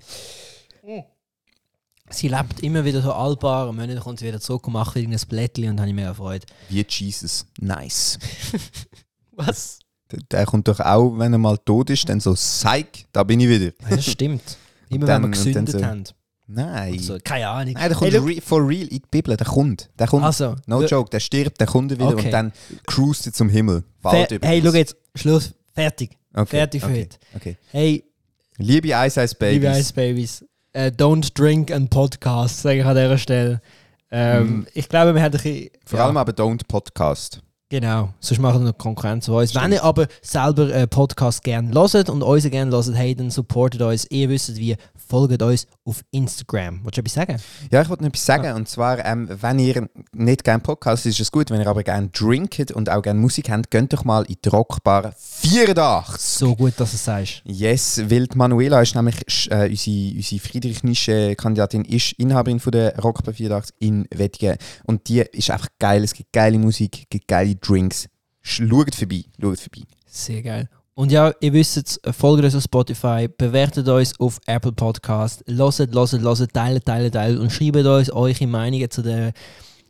Sie 2.10 2.28
lebt 2.28 2.60
immer 2.60 2.84
wieder 2.84 3.02
so 3.02 3.12
alle 3.12 3.36
paar 3.36 3.72
Monate, 3.72 3.96
kommt 4.00 4.20
sie 4.20 4.26
wieder 4.26 4.40
zurück 4.40 4.66
und 4.66 4.74
macht 4.74 4.94
irgendein 4.96 5.20
Blättchen 5.28 5.70
und 5.70 5.80
habe 5.80 5.88
ich 5.88 5.94
mega 5.94 6.14
Freude. 6.14 6.46
Wie 6.68 6.84
Jesus. 6.88 7.46
Nice. 7.60 8.18
Was? 9.32 9.80
Der, 10.12 10.20
der 10.30 10.46
kommt 10.46 10.68
doch 10.68 10.78
auch, 10.80 11.18
wenn 11.18 11.32
er 11.32 11.38
mal 11.38 11.58
tot 11.58 11.90
ist, 11.90 12.08
dann 12.08 12.20
so, 12.20 12.34
Psych, 12.34 13.06
da 13.12 13.24
bin 13.24 13.40
ich 13.40 13.48
wieder. 13.48 13.72
Ja, 13.90 13.96
das 13.96 14.06
stimmt. 14.06 14.42
Immer 14.88 15.06
dann- 15.06 15.22
wenn 15.22 15.22
wir 15.22 15.26
und 15.38 15.44
gesündet 15.44 15.70
so- 15.80 15.84
haben. 15.84 16.04
Nein. 16.48 16.92
Also, 16.92 17.18
keine 17.24 17.48
Ahnung. 17.48 17.74
Nein, 17.74 17.88
der 17.88 17.98
kommt 17.98 18.12
Hey, 18.12 18.18
re 18.20 18.40
for 18.40 18.60
real 18.68 18.82
in 18.86 19.00
die 19.00 19.02
Bibel, 19.10 19.36
der 19.36 19.44
kommt. 19.46 19.90
Der 19.98 20.06
kommt. 20.06 20.22
Also, 20.24 20.54
no 20.66 20.80
joke, 20.84 21.10
der 21.10 21.18
stirbt, 21.18 21.58
der 21.58 21.66
kommt 21.66 21.90
wieder 21.90 22.06
Okay. 22.06 22.26
und 22.26 22.30
dann 22.30 22.52
cruist 22.86 23.26
er 23.26 23.32
zum 23.32 23.48
Himmel. 23.48 23.82
Bald 24.00 24.28
Fer 24.28 24.38
hey, 24.42 24.62
schau 24.64 24.72
jetzt, 24.72 24.94
Schluss. 25.16 25.52
Fertig. 25.74 26.16
Okay, 26.32 26.46
Fertig 26.56 26.82
für 26.84 26.88
okay, 26.90 27.00
heute. 27.00 27.16
Okay. 27.34 27.56
Hey, 27.72 28.04
Liebe 28.58 28.88
Ice 28.90 29.20
Ice 29.20 29.34
Babies. 29.34 29.54
liebe 29.60 29.76
Ice 29.76 29.92
Babies, 29.92 30.44
äh, 30.76 30.92
don't 30.94 31.32
drink 31.34 31.72
and 31.72 31.88
podcast, 31.88 32.60
sage 32.62 32.80
ich 32.80 32.84
an 32.84 32.94
dieser 32.94 33.18
Stelle. 33.18 33.60
Ähm, 34.10 34.60
Mm. 34.60 34.66
Ich 34.74 34.88
glaube, 34.88 35.14
wir 35.14 35.22
haben 35.22 35.32
ein 35.34 35.42
bisschen... 35.42 35.70
Vor 35.84 35.98
ja, 35.98 36.04
allem 36.04 36.16
aber 36.16 36.32
Don't 36.32 36.60
Podcast. 36.68 37.40
Genau, 37.68 38.10
sonst 38.20 38.38
machen 38.38 38.60
wir 38.60 38.68
noch 38.70 38.78
Konkurrenz 38.78 39.24
zu 39.24 39.34
uns. 39.34 39.52
Wenn 39.52 39.62
Stimmt. 39.62 39.74
ihr 39.74 39.82
aber 39.82 40.06
selber 40.22 40.72
äh, 40.72 40.86
Podcast 40.86 41.42
gerne 41.42 41.74
hört 41.74 42.08
und 42.08 42.22
uns 42.22 42.48
gerne 42.48 42.70
hört, 42.70 42.94
hey, 42.94 43.16
dann 43.16 43.30
supportet 43.30 43.82
uns. 43.82 44.06
Ihr 44.08 44.28
wisst 44.28 44.56
wie, 44.56 44.76
folgt 45.08 45.42
uns 45.42 45.66
auf 45.84 46.04
Instagram. 46.10 46.84
Wolltest 46.84 46.96
du 46.96 47.00
etwas 47.00 47.14
sagen? 47.14 47.42
Ja, 47.72 47.82
ich 47.82 47.88
wollte 47.88 48.04
noch 48.04 48.10
etwas 48.10 48.24
sagen. 48.24 48.52
Und 48.54 48.68
zwar, 48.68 49.04
ähm, 49.04 49.28
wenn 49.40 49.58
ihr 49.58 49.88
nicht 50.12 50.44
gerne 50.44 50.60
Podcast 50.60 51.06
ist 51.06 51.18
es 51.18 51.32
gut. 51.32 51.50
Wenn 51.50 51.60
ihr 51.60 51.66
aber 51.66 51.82
gerne 51.82 52.08
drinket 52.08 52.70
und 52.70 52.88
auch 52.88 53.02
gerne 53.02 53.18
Musik 53.18 53.50
habt, 53.50 53.70
geht 53.70 53.92
doch 53.92 54.04
mal 54.04 54.24
in 54.26 54.36
die 54.44 54.48
Rockbar 54.48 55.12
84. 55.16 56.20
So 56.20 56.54
gut, 56.54 56.74
dass 56.76 56.90
du 56.90 56.96
es 56.96 57.04
sagst. 57.04 57.42
Yes, 57.44 58.00
weil 58.08 58.28
Manuela 58.34 58.80
ist 58.80 58.94
nämlich 58.94 59.16
äh, 59.50 59.68
unsere, 59.68 60.16
unsere 60.16 60.40
Friedrich-Nische-Kandidatin, 60.40 61.84
ist 61.84 62.12
Inhaberin 62.12 62.60
von 62.60 62.70
der 62.70 62.96
Rockbar 62.98 63.34
84 63.34 63.74
in 63.80 64.06
Wettigen. 64.14 64.56
Und 64.84 65.08
die 65.08 65.20
ist 65.20 65.50
einfach 65.50 65.68
geil. 65.80 66.04
Es 66.04 66.14
gibt 66.14 66.32
geile 66.32 66.58
Musik, 66.58 67.00
es 67.02 67.08
gibt 67.08 67.28
geile 67.28 67.55
Drinks. 67.60 68.08
Sch- 68.44 68.68
Schaut 68.68 68.94
vorbei, 68.94 69.24
schaut 69.40 69.60
vorbei. 69.60 69.82
Sehr 70.06 70.42
geil. 70.42 70.68
Und 70.94 71.12
ja, 71.12 71.32
ihr 71.40 71.52
wisst 71.52 71.76
es, 71.76 72.00
folgt 72.16 72.42
uns 72.42 72.54
auf 72.54 72.62
Spotify, 72.62 73.28
bewertet 73.28 73.86
uns 73.86 74.18
auf 74.18 74.40
Apple 74.46 74.72
Podcast, 74.72 75.44
loset, 75.46 75.92
loset, 75.94 76.22
loset, 76.22 76.52
teilt, 76.54 76.86
teilt, 76.86 77.12
teilt 77.12 77.38
und 77.38 77.52
schreibt 77.52 77.76
uns 77.76 78.08
eure 78.10 78.46
Meinungen 78.46 78.90
zu 78.90 79.02
der 79.02 79.32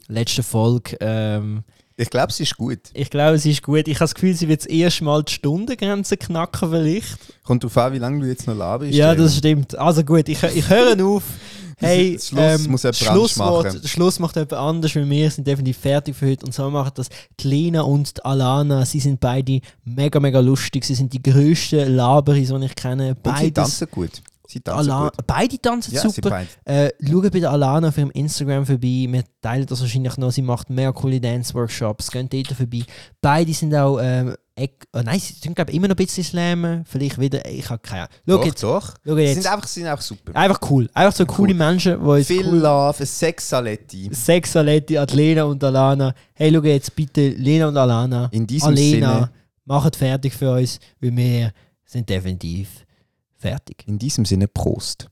letzten 0.08 0.42
Folge. 0.42 0.96
Ähm, 1.00 1.62
Ich 1.98 2.10
glaube, 2.10 2.28
es 2.28 2.40
ist 2.40 2.56
gut. 2.56 2.78
ich 2.92 3.08
glaube, 3.08 3.36
es 3.36 3.46
ist 3.46 3.62
gut. 3.62 3.88
Ich 3.88 3.94
habe 3.94 4.04
das 4.04 4.14
Gefühl, 4.14 4.34
sie 4.34 4.48
wird 4.48 4.60
das 4.60 4.66
erste 4.66 5.04
Mal 5.04 5.22
die 5.22 5.32
Stundengrenze 5.32 6.16
knacken 6.16 6.70
vielleicht. 6.70 7.16
Kommt 7.42 7.64
darauf 7.64 7.76
an, 7.78 7.92
wie 7.94 7.98
lange 7.98 8.20
du 8.20 8.26
jetzt 8.26 8.46
noch 8.46 8.54
laberst. 8.54 8.92
ja, 8.92 9.14
das 9.14 9.38
stimmt. 9.38 9.76
Also 9.78 10.04
gut, 10.04 10.28
ich, 10.28 10.42
ich 10.42 10.68
höre 10.68 11.04
auf. 11.04 11.22
Hey, 11.78 12.18
Schluss 12.18 12.68
muss 12.68 12.84
jemand 12.84 12.84
anders 12.84 12.96
Schlusswort, 12.96 13.64
machen. 13.66 13.86
Schluss 13.86 14.18
macht 14.18 14.36
jemand 14.36 14.52
anders, 14.54 14.96
weil 14.96 15.10
wir 15.10 15.30
sind 15.30 15.46
definitiv 15.46 15.76
fertig 15.76 16.16
für 16.16 16.30
heute. 16.30 16.46
Und 16.46 16.54
so 16.54 16.70
macht 16.70 16.96
das 16.96 17.10
die 17.38 17.48
Lena 17.48 17.82
und 17.82 18.16
die 18.16 18.24
Alana. 18.24 18.86
Sie 18.86 18.98
sind 18.98 19.20
beide 19.20 19.60
mega, 19.84 20.18
mega 20.18 20.40
lustig. 20.40 20.86
Sie 20.86 20.94
sind 20.94 21.12
die 21.12 21.22
grössten 21.22 21.94
Laberis, 21.94 22.48
die 22.48 22.64
ich 22.64 22.74
kenne. 22.76 23.10
Und 23.10 23.16
sie 23.16 23.50
Beides. 23.50 23.52
tanzen 23.52 23.88
gut. 23.90 24.22
Sie 24.48 24.60
tanzen 24.60 24.90
Ala 24.90 25.08
gut. 25.08 25.26
beide 25.26 25.58
tanzen 25.58 25.94
Ja, 25.94 26.08
super. 26.08 26.44
Äh, 26.64 26.90
schaut 27.04 27.30
bei 27.32 27.40
der 27.40 27.50
Alana 27.50 27.88
auf 27.88 27.98
ihrem 27.98 28.10
Instagram 28.10 28.64
vorbei. 28.66 29.06
Wir 29.08 29.24
teilen 29.40 29.66
das 29.66 29.80
wahrscheinlich 29.80 30.16
noch. 30.16 30.30
Sie 30.30 30.42
macht 30.42 30.70
mega 30.70 30.92
coole 30.92 31.20
Dance-Workshops. 31.20 32.10
Geht 32.10 32.32
dort 32.32 32.48
vorbei. 32.56 32.82
Beide 33.20 33.52
sind 33.52 33.74
auch. 33.74 33.98
Ähm, 34.00 34.34
oh 34.58 35.00
nein, 35.04 35.18
sie 35.18 35.34
sind, 35.34 35.54
glaube 35.54 35.70
ich, 35.70 35.76
immer 35.76 35.88
noch 35.88 35.94
ein 35.96 36.04
bisschen 36.04 36.24
slammen. 36.24 36.84
Vielleicht 36.86 37.18
wieder. 37.18 37.44
Ich 37.48 37.68
habe 37.68 37.80
keine 37.80 38.02
Ahnung. 38.02 38.12
Schau 38.26 38.36
Doch, 38.36 38.44
jetzt. 38.46 38.62
doch. 38.62 38.94
Schau 39.04 39.14
Sie 39.14 39.20
jetzt. 39.22 39.42
sind 39.42 39.52
einfach, 39.52 39.66
sind 39.68 39.86
einfach 39.86 40.02
super. 40.02 40.34
Einfach 40.34 40.60
cool. 40.70 40.88
Einfach 40.94 41.16
so 41.16 41.26
coole 41.26 41.54
Menschen, 41.54 42.00
die 42.00 42.06
uns 42.06 42.26
Viel 42.26 42.46
cool 42.46 42.58
Love, 42.58 43.04
Sexaletti. 43.04 44.10
Sexaletti 44.12 44.96
an 44.96 45.08
Lena 45.08 45.44
und 45.44 45.62
Alana. 45.62 46.14
Hey, 46.34 46.52
schau 46.54 46.62
jetzt 46.62 46.94
bitte, 46.94 47.28
Lena 47.30 47.68
und 47.68 47.76
Alana. 47.76 48.28
In 48.32 48.46
diesem 48.46 48.68
Alena, 48.68 49.14
Sinne, 49.14 49.30
macht 49.64 49.96
fertig 49.96 50.32
für 50.34 50.52
uns, 50.52 50.78
weil 51.00 51.16
wir 51.16 51.52
sind 51.84 52.08
definitiv 52.08 52.85
fertig. 53.38 53.84
in 53.86 53.98
diesem 53.98 54.24
Sinne 54.24 54.48
Prost. 54.48 55.08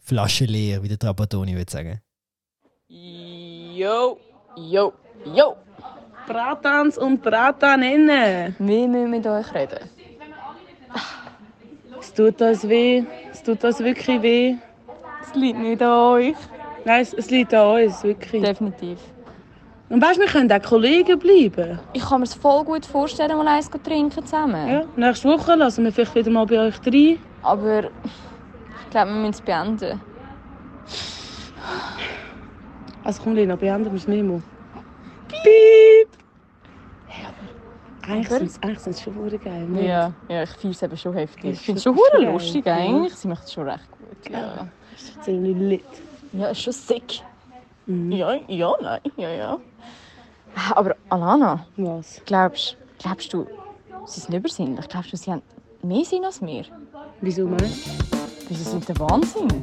Flasche 0.00 0.44
leer, 0.44 0.82
wie 0.82 0.88
der 0.88 0.98
Trapattoni 0.98 1.54
würde 1.54 1.70
sagen. 1.70 2.00
Yo, 2.88 4.18
yo, 4.56 4.92
yo. 5.34 5.56
Bratans 6.26 6.98
und 6.98 7.22
Brataninnen. 7.22 8.54
Wir 8.58 8.88
müssen 8.88 9.10
mit 9.10 9.26
euch 9.26 9.52
reden. 9.54 9.88
Es 12.00 12.12
tut 12.12 12.40
das 12.40 12.68
weh. 12.68 13.04
Es 13.30 13.42
tut 13.42 13.62
das 13.62 13.78
wirklich 13.80 14.22
weh. 14.22 14.56
Es 15.22 15.34
liegt 15.34 15.58
nicht 15.58 15.82
an 15.82 16.14
euch. 16.14 16.36
Nein, 16.84 17.02
es, 17.02 17.12
es 17.12 17.30
liegt 17.30 17.52
an 17.54 17.84
uns, 17.84 18.02
wirklich. 18.02 18.42
Definitiv. 18.42 18.98
Und 19.90 20.02
weißt 20.02 20.16
du, 20.18 20.20
wir 20.22 20.28
können 20.28 20.52
auch 20.52 20.62
Kollegen 20.62 21.18
bleiben. 21.18 21.78
Ich 21.94 22.02
kann 22.02 22.20
mir 22.20 22.24
es 22.26 22.34
voll 22.34 22.62
gut 22.64 22.84
vorstellen, 22.84 23.36
mal 23.38 23.48
eins 23.48 23.70
zu 23.70 23.82
trinken 23.82 24.22
zusammen. 24.24 24.68
Ja, 24.68 24.84
nächste 24.96 25.28
Woche 25.28 25.54
lassen 25.54 25.84
wir 25.84 25.92
vielleicht 25.92 26.14
wieder 26.14 26.30
mal 26.30 26.44
bei 26.44 26.58
euch 26.68 26.74
rein. 26.86 27.18
Aber 27.42 27.84
ich 27.84 28.90
glaube, 28.90 29.10
wir 29.10 29.16
müssen 29.16 29.30
es 29.30 29.40
beenden. 29.40 30.00
Also 33.04 33.22
komm, 33.22 33.34
Lena, 33.34 33.56
beenden 33.56 33.86
wir 33.86 33.92
das 33.92 34.06
Memo. 34.06 34.42
Piep! 35.28 36.08
Hey, 37.06 37.24
aber 37.26 38.12
eigentlich 38.12 38.28
sind 38.28 38.46
es 38.50 38.62
eigentlich 38.62 38.78
sind's 38.80 39.02
schon 39.02 39.14
verdammt 39.14 39.44
geil. 39.44 39.68
Ja, 39.82 40.12
ja 40.28 40.42
ich 40.42 40.50
finde 40.50 40.74
es 40.76 40.82
eben 40.82 40.96
schon 40.98 41.14
heftig. 41.14 41.52
Ich 41.52 41.60
finde 41.60 41.78
es 41.78 41.84
schon 41.84 41.96
geil. 42.12 42.24
lustig 42.30 42.66
Ja. 42.66 42.74
eigentlich. 42.74 43.14
Sie 43.14 43.28
macht 43.28 43.44
es 43.44 43.52
schon 43.54 43.66
recht 43.68 43.90
gut. 43.90 44.30
Ja, 44.30 44.38
Ja, 44.38 44.68
das 44.92 45.02
ist 45.02 45.24
ziemlich 45.24 45.56
lit. 45.56 45.84
ja 46.32 46.48
ist 46.48 46.60
schon 46.62 46.72
sick. 46.74 47.22
Mhm. 47.88 48.12
Ja, 48.12 48.34
ja, 48.48 48.72
nein, 48.80 49.00
ja, 49.16 49.30
ja. 49.30 49.58
Aber 50.74 50.94
Alana, 51.08 51.66
Was? 51.76 52.20
glaubst, 52.26 52.76
glaubst 52.98 53.32
du, 53.32 53.46
sie 54.06 54.20
sind 54.20 54.34
übersinnlich? 54.34 54.86
Glaubst 54.88 55.12
du, 55.12 55.16
sie 55.16 55.30
haben 55.32 55.42
mehr 55.82 56.04
Sinn 56.04 56.24
als 56.24 56.40
wir? 56.42 56.64
Wieso 57.20 57.46
meinst 57.46 57.88
Weil 58.48 58.56
sie 58.56 58.64
sind 58.64 58.88
der 58.88 58.98
Wahnsinn. 59.00 59.48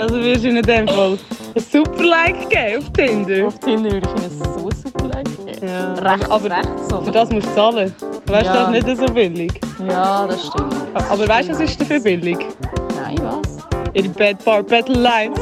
Also 0.00 0.14
wirst 0.22 0.44
du 0.44 0.48
in 0.48 0.62
dem 0.62 0.88
Fall 0.88 1.18
ein 1.54 1.60
super 1.62 2.04
Like 2.04 2.48
geben 2.48 2.78
auf 2.78 2.90
Tinder. 2.92 3.46
Auf 3.46 3.58
Tinder 3.58 3.90
würde 3.92 4.08
ich 4.16 4.22
ihnen 4.22 4.30
so 4.30 4.70
super 4.70 5.08
like 5.08 5.46
geben. 5.46 5.66
Ja. 5.68 5.94
Recht, 5.94 6.30
aber 6.30 6.50
recht 6.50 6.68
so. 6.88 7.00
für 7.02 7.10
das 7.10 7.30
musst 7.30 7.48
du 7.48 7.54
zahlen. 7.54 7.94
Weißt 8.26 8.46
du, 8.48 8.54
Ja. 8.54 8.70
das 8.70 8.78
ist 8.78 8.86
nicht 8.86 8.98
so 9.08 9.12
billig. 9.12 9.60
Ja, 9.86 10.26
das 10.26 10.46
stimmt. 10.46 10.74
Aber 10.94 11.28
weißt 11.28 11.48
du, 11.48 11.52
was 11.54 11.60
ist 11.60 11.80
dafür 11.80 12.00
billig? 12.00 12.38
Nein, 12.96 13.18
was? 13.22 13.49
Ihre 13.94 14.08
Bad 14.10 14.44
Bar 14.44 14.62
Battle 14.62 14.96
Line. 14.96 15.34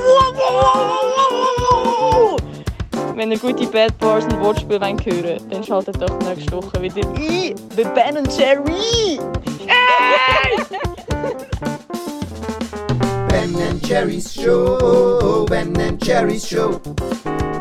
Wenn 3.14 3.32
ihr 3.32 3.38
gute 3.38 3.66
Bad 3.66 3.98
Bars 3.98 4.24
und 4.24 4.40
Wortspiele 4.40 4.80
wollt 4.80 5.04
hören 5.04 5.40
dann 5.50 5.64
schaltet 5.64 6.00
doch 6.00 6.18
nächste 6.20 6.52
Woche 6.52 6.80
wieder 6.80 7.06
ein 7.08 7.54
bei 7.76 7.84
Ben 7.84 8.24
Jerry! 8.38 9.18
Ben 13.28 13.56
and 13.56 13.82
Jerry's 13.82 14.32
Show, 14.32 15.44
Ben 15.48 15.76
and 15.80 16.00
Jerry's 16.00 16.46
Show, 16.48 16.80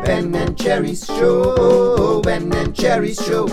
Ben 0.04 0.34
and 0.34 0.56
Jerry's 0.56 1.06
Show, 1.06 2.20
Ben 2.22 2.52
and 2.52 2.72
Jerry's 2.74 3.20
Show. 3.24 3.46